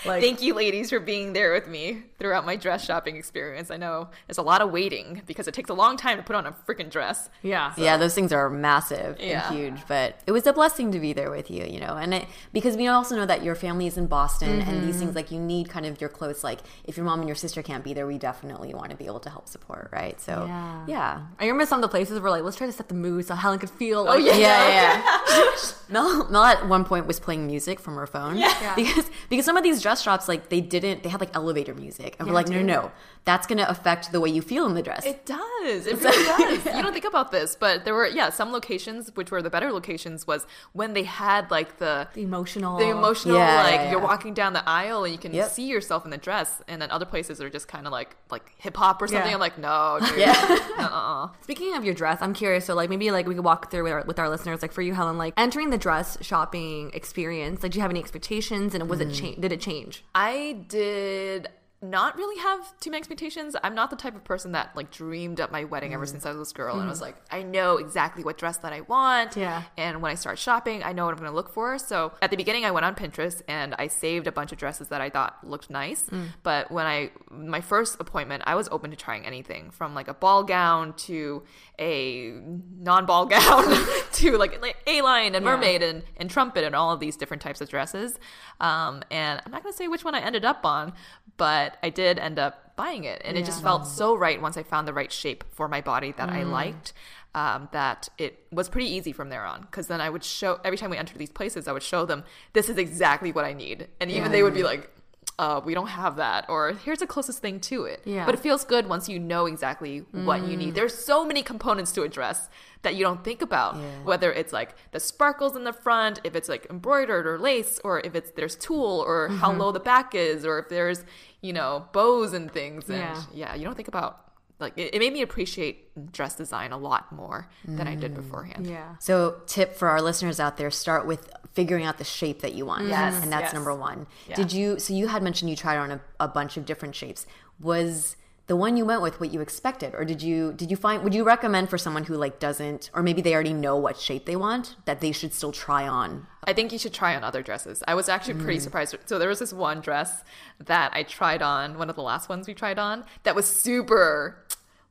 Like- 0.04 0.22
Thank 0.22 0.42
you, 0.42 0.54
ladies, 0.54 0.90
for 0.90 1.00
being 1.00 1.32
there 1.32 1.52
with 1.52 1.68
me 1.68 2.02
throughout 2.18 2.44
my 2.44 2.56
dress 2.56 2.84
shopping 2.84 3.16
experience. 3.16 3.70
I 3.70 3.76
know 3.76 4.08
there's 4.26 4.38
a 4.38 4.42
lot 4.42 4.62
of 4.62 4.70
waiting 4.70 5.22
because 5.26 5.48
it 5.48 5.54
takes 5.54 5.70
a 5.70 5.74
long 5.74 5.96
time 5.96 6.16
to 6.16 6.22
put 6.22 6.36
on 6.36 6.46
a 6.46 6.52
freaking 6.52 6.90
dress. 6.90 7.28
yeah. 7.42 7.72
Yeah, 7.76 7.96
those 7.96 8.14
things 8.14 8.32
are 8.32 8.48
massive 8.50 9.18
Yeah. 9.20 9.48
and 9.48 9.56
huge, 9.56 9.80
but 9.86 10.20
it 10.26 10.32
was 10.32 10.46
a 10.46 10.52
blessing 10.52 10.92
to 10.92 10.98
be 10.98 11.12
there 11.12 11.30
with 11.30 11.50
you, 11.50 11.64
you 11.64 11.78
know. 11.80 11.96
And 11.96 12.14
it, 12.14 12.26
because 12.52 12.76
we 12.76 12.88
also 12.88 13.16
know 13.16 13.26
that 13.26 13.42
your 13.42 13.54
family 13.54 13.86
is 13.86 13.96
in 13.96 14.06
Boston 14.06 14.60
and 14.62 14.82
these 14.82 14.96
mm-hmm. 14.96 14.98
things 14.98 15.14
like 15.14 15.30
you 15.30 15.40
need 15.40 15.68
kind 15.68 15.86
of 15.86 16.00
your 16.00 16.10
clothes. 16.10 16.42
like 16.42 16.60
if 16.84 16.96
your 16.96 17.06
mom 17.06 17.20
and 17.20 17.28
your 17.28 17.36
sister 17.36 17.62
can't 17.62 17.84
be 17.84 17.94
there, 17.94 18.06
we 18.06 18.18
definitely 18.18 18.74
want 18.74 18.90
to 18.90 18.96
be 18.96 19.06
able 19.06 19.20
to 19.20 19.30
help 19.30 19.48
support, 19.48 19.88
right? 19.92 20.20
So, 20.20 20.44
Yeah. 20.46 20.84
yeah. 20.86 21.20
I 21.38 21.44
remember 21.44 21.66
some 21.66 21.78
of 21.78 21.82
the 21.82 21.88
places 21.88 22.20
were 22.20 22.30
like, 22.30 22.42
let's 22.42 22.56
try 22.56 22.66
to 22.66 22.72
set 22.72 22.88
the 22.88 22.94
mood 22.94 23.26
so 23.26 23.34
Helen 23.34 23.58
could 23.58 23.70
feel 23.70 24.00
oh, 24.00 24.04
like, 24.04 24.24
yeah. 24.24 24.36
Yeah, 24.36 24.68
yeah. 24.68 25.18
yeah. 25.28 25.56
Mel, 25.88 26.28
Mel 26.30 26.44
at 26.44 26.68
one 26.68 26.84
point 26.84 27.06
was 27.06 27.20
playing 27.20 27.46
music 27.46 27.78
from 27.80 27.96
her 27.96 28.06
phone. 28.06 28.36
Yeah. 28.36 28.74
Because 28.74 29.10
because 29.28 29.44
some 29.44 29.56
of 29.56 29.62
these 29.62 29.82
dress 29.86 30.02
shops 30.02 30.26
like 30.28 30.48
they 30.48 30.60
didn't 30.60 31.02
they 31.02 31.08
had 31.08 31.20
like 31.20 31.34
elevator 31.34 31.74
music 31.74 32.16
and 32.18 32.26
we're 32.26 32.34
like 32.34 32.48
no 32.48 32.60
no 32.62 32.82
no 32.82 32.92
that's 33.26 33.46
gonna 33.48 33.66
affect 33.68 34.12
the 34.12 34.20
way 34.20 34.30
you 34.30 34.40
feel 34.40 34.66
in 34.66 34.74
the 34.74 34.82
dress. 34.82 35.04
It 35.04 35.26
does. 35.26 35.86
It 35.86 36.00
really 36.00 36.58
does. 36.58 36.64
You 36.76 36.80
don't 36.80 36.92
think 36.92 37.04
about 37.04 37.32
this, 37.32 37.56
but 37.56 37.84
there 37.84 37.92
were 37.92 38.06
yeah 38.06 38.30
some 38.30 38.52
locations 38.52 39.14
which 39.16 39.32
were 39.32 39.42
the 39.42 39.50
better 39.50 39.72
locations 39.72 40.28
was 40.28 40.46
when 40.72 40.94
they 40.94 41.02
had 41.02 41.50
like 41.50 41.78
the 41.78 42.06
the 42.14 42.22
emotional. 42.22 42.78
the 42.78 42.88
emotional 42.88 43.36
Yeah, 43.36 43.62
like 43.64 43.74
yeah, 43.74 43.90
you're 43.90 44.00
walking 44.00 44.32
down 44.32 44.52
the 44.52 44.66
aisle 44.66 45.02
and 45.04 45.12
you 45.12 45.18
can 45.18 45.34
Yep. 45.34 45.50
see 45.50 45.66
yourself 45.66 46.04
in 46.04 46.12
the 46.12 46.16
dress, 46.16 46.62
and 46.68 46.80
then 46.80 46.92
other 46.92 47.04
places 47.04 47.40
are 47.40 47.50
just 47.50 47.66
kind 47.66 47.84
of 47.84 47.92
like 47.92 48.16
like 48.30 48.52
hip 48.58 48.76
hop 48.76 49.02
or 49.02 49.08
something. 49.08 49.28
Yeah. 49.28 49.34
I'm 49.34 49.40
like 49.40 49.58
no, 49.58 49.98
dude. 50.00 50.18
Yeah. 50.20 50.34
uh-uh. 50.78 51.30
Speaking 51.42 51.74
of 51.74 51.84
your 51.84 51.94
dress, 51.94 52.18
I'm 52.20 52.32
curious. 52.32 52.64
So, 52.64 52.76
like, 52.76 52.90
maybe 52.90 53.10
like 53.10 53.26
we 53.26 53.34
could 53.34 53.44
walk 53.44 53.72
through 53.72 53.84
with 53.84 53.92
our, 53.92 54.04
with 54.06 54.18
our 54.20 54.28
listeners. 54.28 54.62
Like 54.62 54.72
for 54.72 54.82
you, 54.82 54.94
Helen, 54.94 55.18
like 55.18 55.34
entering 55.36 55.70
the 55.70 55.78
dress 55.78 56.16
shopping 56.20 56.92
experience. 56.94 57.64
Like, 57.64 57.72
do 57.72 57.78
you 57.78 57.82
have 57.82 57.90
any 57.90 58.00
expectations? 58.00 58.74
And 58.74 58.88
was 58.88 59.00
it 59.00 59.08
mm. 59.08 59.14
change? 59.14 59.40
Did 59.40 59.50
it 59.50 59.60
change? 59.60 59.75
I 60.14 60.64
did 60.68 61.48
not 61.82 62.16
really 62.16 62.40
have 62.40 62.78
too 62.80 62.90
many 62.90 62.98
expectations. 62.98 63.54
I'm 63.62 63.74
not 63.74 63.90
the 63.90 63.96
type 63.96 64.16
of 64.16 64.24
person 64.24 64.52
that 64.52 64.74
like 64.74 64.90
dreamed 64.90 65.40
up 65.40 65.52
my 65.52 65.64
wedding 65.64 65.92
ever 65.92 66.06
mm. 66.06 66.08
since 66.08 66.24
I 66.24 66.32
was 66.32 66.50
a 66.50 66.54
girl 66.54 66.76
and 66.76 66.84
I 66.86 66.88
was 66.88 67.02
like, 67.02 67.16
I 67.30 67.42
know 67.42 67.76
exactly 67.76 68.24
what 68.24 68.38
dress 68.38 68.56
that 68.58 68.72
I 68.72 68.80
want. 68.80 69.36
Yeah. 69.36 69.62
And 69.76 70.00
when 70.00 70.10
I 70.10 70.14
start 70.14 70.38
shopping, 70.38 70.82
I 70.82 70.92
know 70.92 71.04
what 71.04 71.12
I'm 71.12 71.18
going 71.18 71.30
to 71.30 71.36
look 71.36 71.52
for. 71.52 71.78
So 71.78 72.12
at 72.22 72.30
the 72.30 72.36
beginning, 72.36 72.64
I 72.64 72.70
went 72.70 72.86
on 72.86 72.94
Pinterest 72.94 73.42
and 73.46 73.74
I 73.78 73.88
saved 73.88 74.26
a 74.26 74.32
bunch 74.32 74.52
of 74.52 74.58
dresses 74.58 74.88
that 74.88 75.02
I 75.02 75.10
thought 75.10 75.46
looked 75.46 75.68
nice. 75.68 76.04
Mm. 76.08 76.28
But 76.42 76.70
when 76.70 76.86
I 76.86 77.10
my 77.30 77.60
first 77.60 78.00
appointment, 78.00 78.44
I 78.46 78.54
was 78.54 78.68
open 78.70 78.90
to 78.90 78.96
trying 78.96 79.26
anything 79.26 79.70
from 79.70 79.94
like 79.94 80.08
a 80.08 80.14
ball 80.14 80.44
gown 80.44 80.94
to 80.94 81.42
a 81.78 82.40
non-ball 82.78 83.26
gown 83.26 83.64
to 84.12 84.38
like, 84.38 84.62
like 84.62 84.76
A-line 84.86 85.34
and 85.34 85.44
Yeah. 85.44 85.50
mermaid 85.50 85.82
and, 85.82 86.02
and 86.16 86.30
trumpet 86.30 86.64
and 86.64 86.74
all 86.74 86.90
of 86.90 87.00
these 87.00 87.16
different 87.16 87.42
types 87.42 87.60
of 87.60 87.68
dresses. 87.68 88.18
Um, 88.60 89.02
and 89.10 89.42
I'm 89.44 89.52
not 89.52 89.62
going 89.62 89.72
to 89.72 89.76
say 89.76 89.88
which 89.88 90.04
one 90.04 90.14
I 90.14 90.20
ended 90.20 90.44
up 90.44 90.64
on, 90.64 90.94
but 91.36 91.65
I 91.82 91.90
did 91.90 92.18
end 92.18 92.38
up 92.38 92.76
buying 92.76 93.04
it. 93.04 93.22
And 93.24 93.36
it 93.38 93.44
just 93.46 93.62
felt 93.62 93.86
so 93.86 94.14
right 94.14 94.40
once 94.40 94.56
I 94.56 94.62
found 94.62 94.86
the 94.86 94.92
right 94.92 95.10
shape 95.10 95.44
for 95.50 95.66
my 95.68 95.80
body 95.80 96.12
that 96.18 96.28
I 96.28 96.42
liked. 96.42 96.92
Um, 97.34 97.68
that 97.72 98.08
it 98.16 98.46
was 98.50 98.70
pretty 98.70 98.88
easy 98.88 99.12
from 99.12 99.28
there 99.28 99.44
on 99.44 99.60
because 99.62 99.88
then 99.88 100.00
I 100.00 100.08
would 100.08 100.24
show 100.24 100.58
every 100.64 100.78
time 100.78 100.88
we 100.88 100.96
entered 100.96 101.18
these 101.18 101.28
places, 101.28 101.68
I 101.68 101.72
would 101.72 101.82
show 101.82 102.06
them 102.06 102.24
this 102.54 102.70
is 102.70 102.78
exactly 102.78 103.30
what 103.30 103.44
I 103.44 103.52
need, 103.52 103.88
and 104.00 104.10
even 104.10 104.32
they 104.32 104.42
would 104.42 104.54
be 104.54 104.62
like, 104.62 104.90
uh, 105.38 105.60
"We 105.62 105.74
don't 105.74 105.88
have 105.88 106.16
that," 106.16 106.46
or 106.48 106.72
"Here's 106.72 107.00
the 107.00 107.06
closest 107.06 107.40
thing 107.40 107.60
to 107.60 107.84
it." 107.84 108.00
Yeah. 108.06 108.24
But 108.24 108.34
it 108.36 108.40
feels 108.40 108.64
good 108.64 108.88
once 108.88 109.06
you 109.06 109.18
know 109.18 109.44
exactly 109.44 110.06
what 110.12 110.46
you 110.48 110.56
need. 110.56 110.74
There's 110.74 110.94
so 110.94 111.26
many 111.26 111.42
components 111.42 111.92
to 111.92 112.04
a 112.04 112.08
dress 112.08 112.48
that 112.80 112.94
you 112.94 113.02
don't 113.02 113.22
think 113.22 113.42
about, 113.42 113.76
whether 114.04 114.32
it's 114.32 114.54
like 114.54 114.74
the 114.92 115.00
sparkles 115.00 115.56
in 115.56 115.64
the 115.64 115.74
front, 115.74 116.20
if 116.24 116.34
it's 116.36 116.48
like 116.48 116.66
embroidered 116.70 117.26
or 117.26 117.38
lace, 117.38 117.78
or 117.84 118.00
if 118.00 118.14
it's 118.14 118.30
there's 118.30 118.56
tulle, 118.56 119.04
or 119.06 119.28
how 119.28 119.52
low 119.52 119.72
the 119.72 119.80
back 119.80 120.14
is, 120.14 120.46
or 120.46 120.58
if 120.58 120.70
there's 120.70 121.04
you 121.46 121.52
know 121.52 121.86
bows 121.92 122.32
and 122.32 122.50
things. 122.50 122.88
And 122.88 122.98
Yeah. 122.98 123.22
yeah, 123.32 123.54
you 123.54 123.64
don't 123.64 123.76
think 123.76 123.88
about 123.88 124.26
like 124.58 124.72
it, 124.76 124.94
it 124.94 124.98
made 124.98 125.12
me 125.12 125.22
appreciate 125.22 126.12
dress 126.12 126.34
design 126.34 126.72
a 126.72 126.78
lot 126.78 127.12
more 127.12 127.48
than 127.64 127.86
I 127.86 127.94
did 127.94 128.12
mm. 128.12 128.16
beforehand. 128.16 128.66
Yeah. 128.66 128.96
So, 128.98 129.42
tip 129.46 129.74
for 129.76 129.88
our 129.88 130.00
listeners 130.00 130.40
out 130.40 130.56
there: 130.56 130.70
start 130.70 131.06
with 131.06 131.30
figuring 131.52 131.84
out 131.84 131.98
the 131.98 132.04
shape 132.04 132.40
that 132.40 132.54
you 132.54 132.66
want. 132.66 132.82
Mm-hmm. 132.82 132.90
Yes, 132.90 133.22
and 133.22 133.30
that's 133.30 133.44
yes. 133.44 133.54
number 133.54 133.74
one. 133.74 134.06
Yeah. 134.28 134.36
Did 134.36 134.52
you? 134.52 134.78
So 134.78 134.94
you 134.94 135.08
had 135.08 135.22
mentioned 135.22 135.50
you 135.50 135.56
tried 135.56 135.76
on 135.76 135.90
a, 135.90 136.00
a 136.20 136.28
bunch 136.28 136.56
of 136.56 136.64
different 136.64 136.94
shapes. 136.94 137.26
Was 137.60 138.16
the 138.46 138.56
one 138.56 138.76
you 138.76 138.84
went 138.84 139.02
with 139.02 139.18
what 139.18 139.32
you 139.32 139.40
expected, 139.40 139.94
or 139.94 140.04
did 140.04 140.22
you 140.22 140.52
did 140.52 140.70
you 140.70 140.76
find? 140.76 141.02
Would 141.02 141.14
you 141.14 141.24
recommend 141.24 141.68
for 141.68 141.78
someone 141.78 142.04
who 142.04 142.14
like 142.14 142.38
doesn't, 142.38 142.90
or 142.94 143.02
maybe 143.02 143.20
they 143.20 143.34
already 143.34 143.52
know 143.52 143.76
what 143.76 143.98
shape 143.98 144.24
they 144.24 144.36
want, 144.36 144.76
that 144.84 145.00
they 145.00 145.10
should 145.10 145.34
still 145.34 145.50
try 145.50 145.86
on? 145.86 146.28
I 146.44 146.52
think 146.52 146.72
you 146.72 146.78
should 146.78 146.94
try 146.94 147.16
on 147.16 147.24
other 147.24 147.42
dresses. 147.42 147.82
I 147.88 147.94
was 147.96 148.08
actually 148.08 148.34
pretty 148.34 148.60
mm. 148.60 148.62
surprised. 148.62 148.96
So 149.06 149.18
there 149.18 149.28
was 149.28 149.40
this 149.40 149.52
one 149.52 149.80
dress 149.80 150.22
that 150.64 150.92
I 150.94 151.02
tried 151.02 151.42
on, 151.42 151.76
one 151.76 151.90
of 151.90 151.96
the 151.96 152.02
last 152.02 152.28
ones 152.28 152.46
we 152.46 152.54
tried 152.54 152.78
on, 152.78 153.04
that 153.24 153.34
was 153.34 153.46
super 153.46 154.44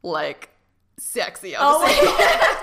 like 0.03 0.49
sexy. 0.97 1.55
I 1.55 1.63
was 1.63 1.81
oh 1.81 1.87
saying. 1.87 1.99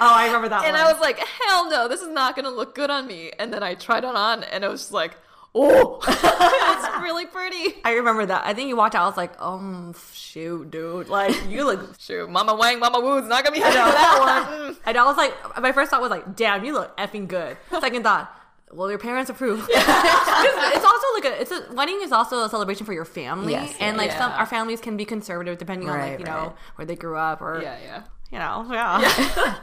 oh, 0.01 0.13
I 0.15 0.27
remember 0.27 0.51
that 0.51 0.65
and 0.65 0.75
one. 0.75 0.81
I 0.81 0.93
was 0.93 1.01
like, 1.01 1.19
hell 1.19 1.71
no, 1.71 1.89
this 1.89 2.03
is 2.03 2.09
not 2.09 2.37
gonna 2.37 2.51
look 2.51 2.75
good 2.75 2.91
on 2.91 3.07
me. 3.07 3.33
And 3.39 3.51
then 3.51 3.63
I 3.63 3.75
tried 3.75 4.05
it 4.05 4.15
on, 4.15 4.45
and 4.45 4.63
it 4.63 4.69
was 4.69 4.83
just 4.83 4.93
like, 4.93 5.17
oh, 5.55 5.99
it's 6.09 7.03
really 7.03 7.27
pretty. 7.27 7.81
I 7.85 7.93
remember 7.95 8.27
that. 8.27 8.47
I 8.47 8.55
think 8.55 8.69
you 8.69 8.77
walked 8.77 8.95
out. 8.95 9.03
I 9.05 9.07
was 9.07 9.17
like, 9.17 9.33
um, 9.41 9.95
shoot, 10.13 10.71
dude. 10.71 11.09
Like, 11.09 11.35
you 11.49 11.65
look. 11.65 11.81
Shoot, 12.01 12.29
Mama 12.31 12.55
Wang, 12.55 12.79
Mama 12.81 13.01
Woo's 13.01 13.29
not 13.29 13.45
gonna 13.45 13.55
be 13.55 13.61
happy 13.61 13.79
with 13.79 13.95
that 13.95 14.19
one. 14.21 14.73
Mm. 14.73 14.77
And 14.87 14.97
I 14.99 15.05
was 15.05 15.17
like, 15.17 15.35
my 15.61 15.73
first 15.73 15.91
thought 15.91 16.01
was 16.01 16.11
like, 16.11 16.37
damn, 16.37 16.65
you 16.65 16.73
look 16.75 16.97
effing 16.97 17.27
good. 17.29 17.57
Second 17.71 18.03
thought, 18.03 18.35
well, 18.73 18.89
your 18.91 18.99
parents 18.99 19.31
approve. 19.31 19.67
it's 19.71 20.85
also 20.85 21.07
like 21.15 21.25
a, 21.25 21.41
it's 21.41 21.51
a 21.53 21.73
wedding 21.75 22.01
is 22.03 22.13
also 22.13 22.45
a 22.45 22.49
celebration 22.49 22.87
for 22.87 22.93
your 22.93 23.05
family, 23.05 23.53
Yes, 23.53 23.75
and 23.81 23.97
like 23.97 24.11
yeah. 24.11 24.19
some 24.19 24.33
our 24.33 24.47
families 24.47 24.81
can 24.81 24.97
be 24.97 25.05
conservative 25.05 25.59
depending 25.59 25.89
on 25.91 25.99
like 25.99 26.11
Right, 26.13 26.21
you 26.21 26.27
know 26.27 26.55
where 26.77 26.87
they 26.87 26.97
grew 26.97 27.17
up 27.17 27.41
or 27.43 27.61
Yeah, 27.63 27.77
yeah. 27.83 28.03
you 28.31 28.39
know, 28.39 28.67
yeah. 28.73 29.59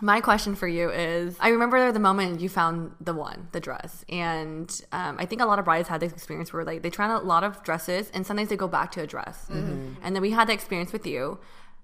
My 0.00 0.20
question 0.20 0.54
for 0.54 0.68
you 0.68 0.90
is 0.90 1.36
I 1.40 1.48
remember 1.48 1.90
the 1.90 1.98
moment 1.98 2.40
you 2.40 2.48
found 2.48 2.92
the 3.00 3.14
one, 3.14 3.48
the 3.52 3.60
dress. 3.60 4.04
And 4.08 4.68
um, 4.92 5.16
I 5.18 5.26
think 5.26 5.40
a 5.40 5.46
lot 5.46 5.58
of 5.58 5.64
brides 5.64 5.88
had 5.88 6.00
this 6.00 6.12
experience 6.12 6.52
where 6.52 6.64
like 6.64 6.82
they 6.82 6.90
try 6.90 7.08
on 7.08 7.22
a 7.22 7.24
lot 7.24 7.44
of 7.44 7.62
dresses 7.62 8.10
and 8.12 8.26
sometimes 8.26 8.48
they 8.50 8.56
go 8.56 8.68
back 8.68 8.92
to 8.92 9.02
a 9.02 9.06
dress. 9.06 9.46
And 9.48 10.14
then 10.14 10.20
we 10.20 10.30
had 10.32 10.48
the 10.48 10.52
experience 10.52 10.92
with 10.92 11.06
you. 11.06 11.38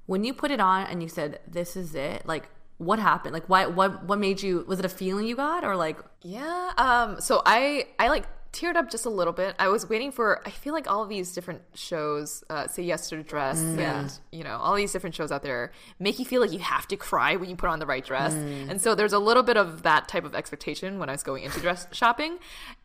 When 0.06 0.24
you 0.24 0.34
put 0.34 0.50
it 0.50 0.60
on 0.60 0.86
and 0.86 1.02
you 1.02 1.08
said, 1.08 1.40
This 1.48 1.76
is 1.76 1.94
it, 1.94 2.26
like 2.26 2.48
what 2.78 2.98
happened? 2.98 3.32
Like 3.32 3.48
why 3.48 3.66
what 3.66 4.04
what 4.04 4.18
made 4.18 4.42
you 4.42 4.64
was 4.66 4.78
it 4.78 4.84
a 4.84 4.88
feeling 4.88 5.26
you 5.26 5.36
got 5.36 5.64
or 5.64 5.76
like 5.76 5.98
Yeah. 6.22 6.72
Um. 6.76 7.20
So 7.20 7.42
I 7.46 7.86
I 7.98 8.08
like 8.08 8.26
teared 8.52 8.76
up 8.76 8.90
just 8.90 9.06
a 9.06 9.10
little 9.10 9.32
bit. 9.32 9.54
I 9.58 9.68
was 9.68 9.88
waiting 9.88 10.12
for. 10.12 10.42
I 10.46 10.50
feel 10.50 10.74
like 10.74 10.90
all 10.90 11.02
of 11.02 11.08
these 11.08 11.32
different 11.32 11.62
shows, 11.74 12.44
uh, 12.50 12.66
say 12.68 12.82
yes 12.82 13.08
to 13.08 13.16
the 13.16 13.22
dress, 13.22 13.58
and 13.60 14.12
you 14.30 14.44
know 14.44 14.56
all 14.58 14.74
these 14.74 14.92
different 14.92 15.14
shows 15.14 15.32
out 15.32 15.42
there 15.42 15.72
make 15.98 16.18
you 16.18 16.24
feel 16.24 16.40
like 16.42 16.52
you 16.52 16.58
have 16.58 16.86
to 16.88 16.96
cry 16.96 17.36
when 17.36 17.48
you 17.48 17.56
put 17.56 17.70
on 17.70 17.78
the 17.78 17.86
right 17.86 18.04
dress. 18.04 18.34
And 18.70 18.80
so 18.80 18.94
there's 18.94 19.14
a 19.14 19.18
little 19.18 19.42
bit 19.42 19.56
of 19.56 19.82
that 19.84 20.06
type 20.08 20.24
of 20.24 20.34
expectation 20.34 20.98
when 20.98 21.08
I 21.08 21.12
was 21.12 21.22
going 21.22 21.44
into 21.44 21.60
dress 21.60 21.86
shopping. 21.92 22.38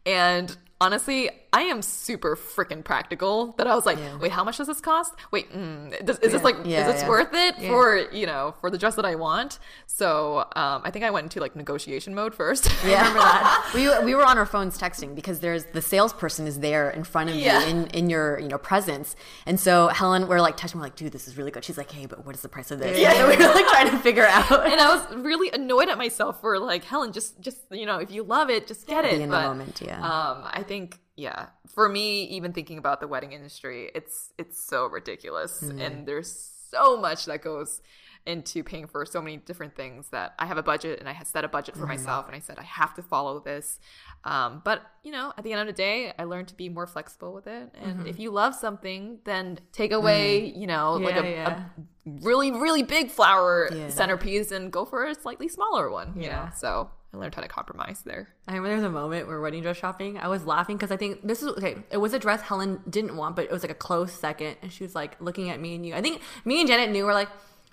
And 0.07 0.55
honestly, 0.79 1.29
I 1.53 1.61
am 1.61 1.81
super 1.81 2.35
freaking 2.35 2.83
practical. 2.83 3.53
That 3.57 3.67
I 3.67 3.73
was 3.73 3.85
like, 3.85 3.97
wait, 4.21 4.31
how 4.31 4.43
much 4.43 4.57
does 4.57 4.67
this 4.67 4.79
cost? 4.81 5.13
Wait, 5.31 5.51
mm, 5.51 6.05
does, 6.05 6.19
is 6.19 6.31
this 6.33 6.43
like 6.43 6.55
Yeah, 6.65 6.81
is 6.87 6.93
this 6.93 7.01
yeah. 7.03 7.09
worth 7.09 7.29
it 7.33 7.55
for 7.67 7.97
you 8.11 8.25
know 8.27 8.53
for 8.61 8.69
the 8.69 8.77
dress 8.77 8.95
that 8.95 9.05
I 9.05 9.15
want? 9.15 9.57
So 9.87 10.39
um, 10.55 10.81
I 10.83 10.91
think 10.91 11.03
I 11.05 11.09
went 11.09 11.23
into 11.23 11.39
like 11.39 11.55
negotiation 11.55 12.13
mode 12.13 12.35
first. 12.35 12.69
Yeah, 12.85 12.99
remember 12.99 13.19
that. 13.19 13.71
we 13.73 14.05
we 14.05 14.13
were 14.13 14.23
on 14.25 14.37
our 14.37 14.45
phones 14.45 14.77
texting 14.77 15.15
because 15.15 15.39
there's 15.39 15.63
the 15.65 15.81
salesperson 15.81 16.45
is 16.47 16.59
there 16.59 16.89
in 16.91 17.03
front 17.05 17.29
of 17.31 17.35
Yeah. 17.37 17.61
you 17.63 17.69
in, 17.69 17.87
in 17.87 18.09
your 18.09 18.39
you 18.39 18.47
know 18.49 18.57
presence, 18.59 19.15
and 19.47 19.59
so 19.59 19.87
Helen, 19.87 20.27
we're 20.27 20.41
like 20.41 20.57
touching, 20.57 20.79
we're 20.79 20.85
like, 20.85 20.95
dude, 20.95 21.11
this 21.11 21.27
is 21.27 21.37
really 21.37 21.49
good. 21.51 21.63
She's 21.63 21.77
like, 21.77 21.91
hey, 21.91 22.05
but 22.05 22.23
what 22.25 22.35
is 22.35 22.41
the 22.41 22.49
price 22.49 22.69
of 22.71 22.79
this? 22.79 22.99
Yeah, 22.99 23.27
we 23.27 23.35
were 23.35 23.53
like 23.53 23.67
trying 23.69 23.89
to 23.89 23.97
figure 23.99 24.25
out. 24.27 24.51
and 24.51 24.79
I 24.79 24.95
was 24.95 25.15
really 25.15 25.49
annoyed 25.51 25.89
at 25.89 25.97
myself 25.97 26.39
for 26.41 26.59
like 26.59 26.83
Helen, 26.83 27.13
just 27.13 27.39
just 27.41 27.57
you 27.71 27.85
know, 27.87 27.97
if 27.97 28.11
you 28.11 28.21
love 28.23 28.49
it, 28.51 28.67
just 28.67 28.85
get 28.85 29.05
it. 29.05 29.13
in 29.13 29.21
the 29.21 29.27
moment, 29.27 29.81
yeah. 29.83 29.96
Um, 30.03 30.43
I 30.45 30.63
think 30.67 30.99
yeah, 31.15 31.47
for 31.73 31.89
me, 31.89 32.23
even 32.25 32.53
thinking 32.53 32.77
about 32.77 32.99
the 32.99 33.07
wedding 33.07 33.31
industry, 33.33 33.91
it's 33.95 34.33
it's 34.37 34.61
so 34.63 34.85
ridiculous, 34.87 35.63
Mm. 35.63 35.81
and 35.81 36.07
there's 36.07 36.31
so 36.71 36.97
much 36.97 37.25
that 37.25 37.41
goes 37.41 37.81
into 38.25 38.61
paying 38.61 38.85
for 38.87 39.05
so 39.05 39.21
many 39.21 39.37
different 39.37 39.73
things 39.73 40.09
that 40.09 40.33
I 40.37 40.45
have 40.47 40.57
a 40.57 40.61
budget 40.63 40.99
and 40.99 41.07
I 41.07 41.13
had 41.13 41.27
set 41.27 41.45
a 41.45 41.47
budget 41.47 41.77
for 41.77 41.87
myself 41.87 42.27
and 42.27 42.35
I 42.35 42.39
said 42.39 42.59
I 42.59 42.63
have 42.63 42.93
to 42.95 43.01
follow 43.01 43.39
this. 43.39 43.79
Um, 44.25 44.61
but 44.65 44.81
you 45.01 45.13
know, 45.13 45.31
at 45.37 45.45
the 45.45 45.53
end 45.53 45.61
of 45.61 45.67
the 45.67 45.71
day, 45.71 46.11
I 46.19 46.25
learned 46.25 46.49
to 46.49 46.55
be 46.55 46.67
more 46.67 46.85
flexible 46.87 47.33
with 47.33 47.47
it. 47.47 47.73
And 47.81 48.05
if 48.05 48.19
you 48.19 48.29
love 48.31 48.53
something, 48.53 49.19
then 49.23 49.59
take 49.71 49.93
away, 49.93 50.43
you 50.53 50.67
know, 50.67 50.95
like 50.95 51.15
a, 51.15 51.29
yeah. 51.29 51.63
a 52.05 52.11
really 52.21 52.51
really 52.51 52.83
big 52.83 53.09
flower 53.11 53.69
Yeah. 53.73 53.87
centerpiece 53.87 54.51
and 54.51 54.73
go 54.73 54.83
for 54.83 55.05
a 55.05 55.15
slightly 55.15 55.47
smaller 55.47 55.89
one. 55.89 56.13
You 56.17 56.23
Yeah. 56.23 56.45
know, 56.45 56.51
so 56.53 56.91
I 57.13 57.17
learned 57.17 57.35
how 57.35 57.41
to 57.41 57.47
compromise 57.47 58.01
there. 58.05 58.27
I 58.47 58.51
remember 58.51 58.67
there 58.69 58.77
was 58.77 58.85
a 58.85 58.89
moment 58.89 59.27
where 59.27 59.39
wedding 59.39 59.61
dress 59.63 59.77
shopping. 59.77 60.17
I 60.17 60.27
was 60.27 60.45
laughing 60.45 60.75
because 60.77 60.91
I 60.91 60.97
think 60.97 61.25
this 61.25 61.41
is 61.41 61.47
okay. 61.49 61.77
It 61.89 61.97
was 61.97 62.13
a 62.13 62.19
dress 62.19 62.41
Helen 62.41 62.81
didn't 62.89 63.15
want, 63.15 63.35
but 63.35 63.45
it 63.45 63.51
was 63.51 63.61
like 63.63 63.71
a 63.71 63.75
close 63.75 64.11
second, 64.11 64.57
and 64.61 64.71
she 64.71 64.83
was 64.83 64.93
like 64.93 65.19
looking 65.21 65.49
at 65.49 65.59
me 65.59 65.75
and 65.75 65.85
you. 65.85 65.93
I 65.95 66.01
think 66.01 66.21
me 66.43 66.59
and 66.59 66.67
Janet 66.67 66.91
knew 66.91 67.05
we're 67.05 67.13
like, 67.13 67.29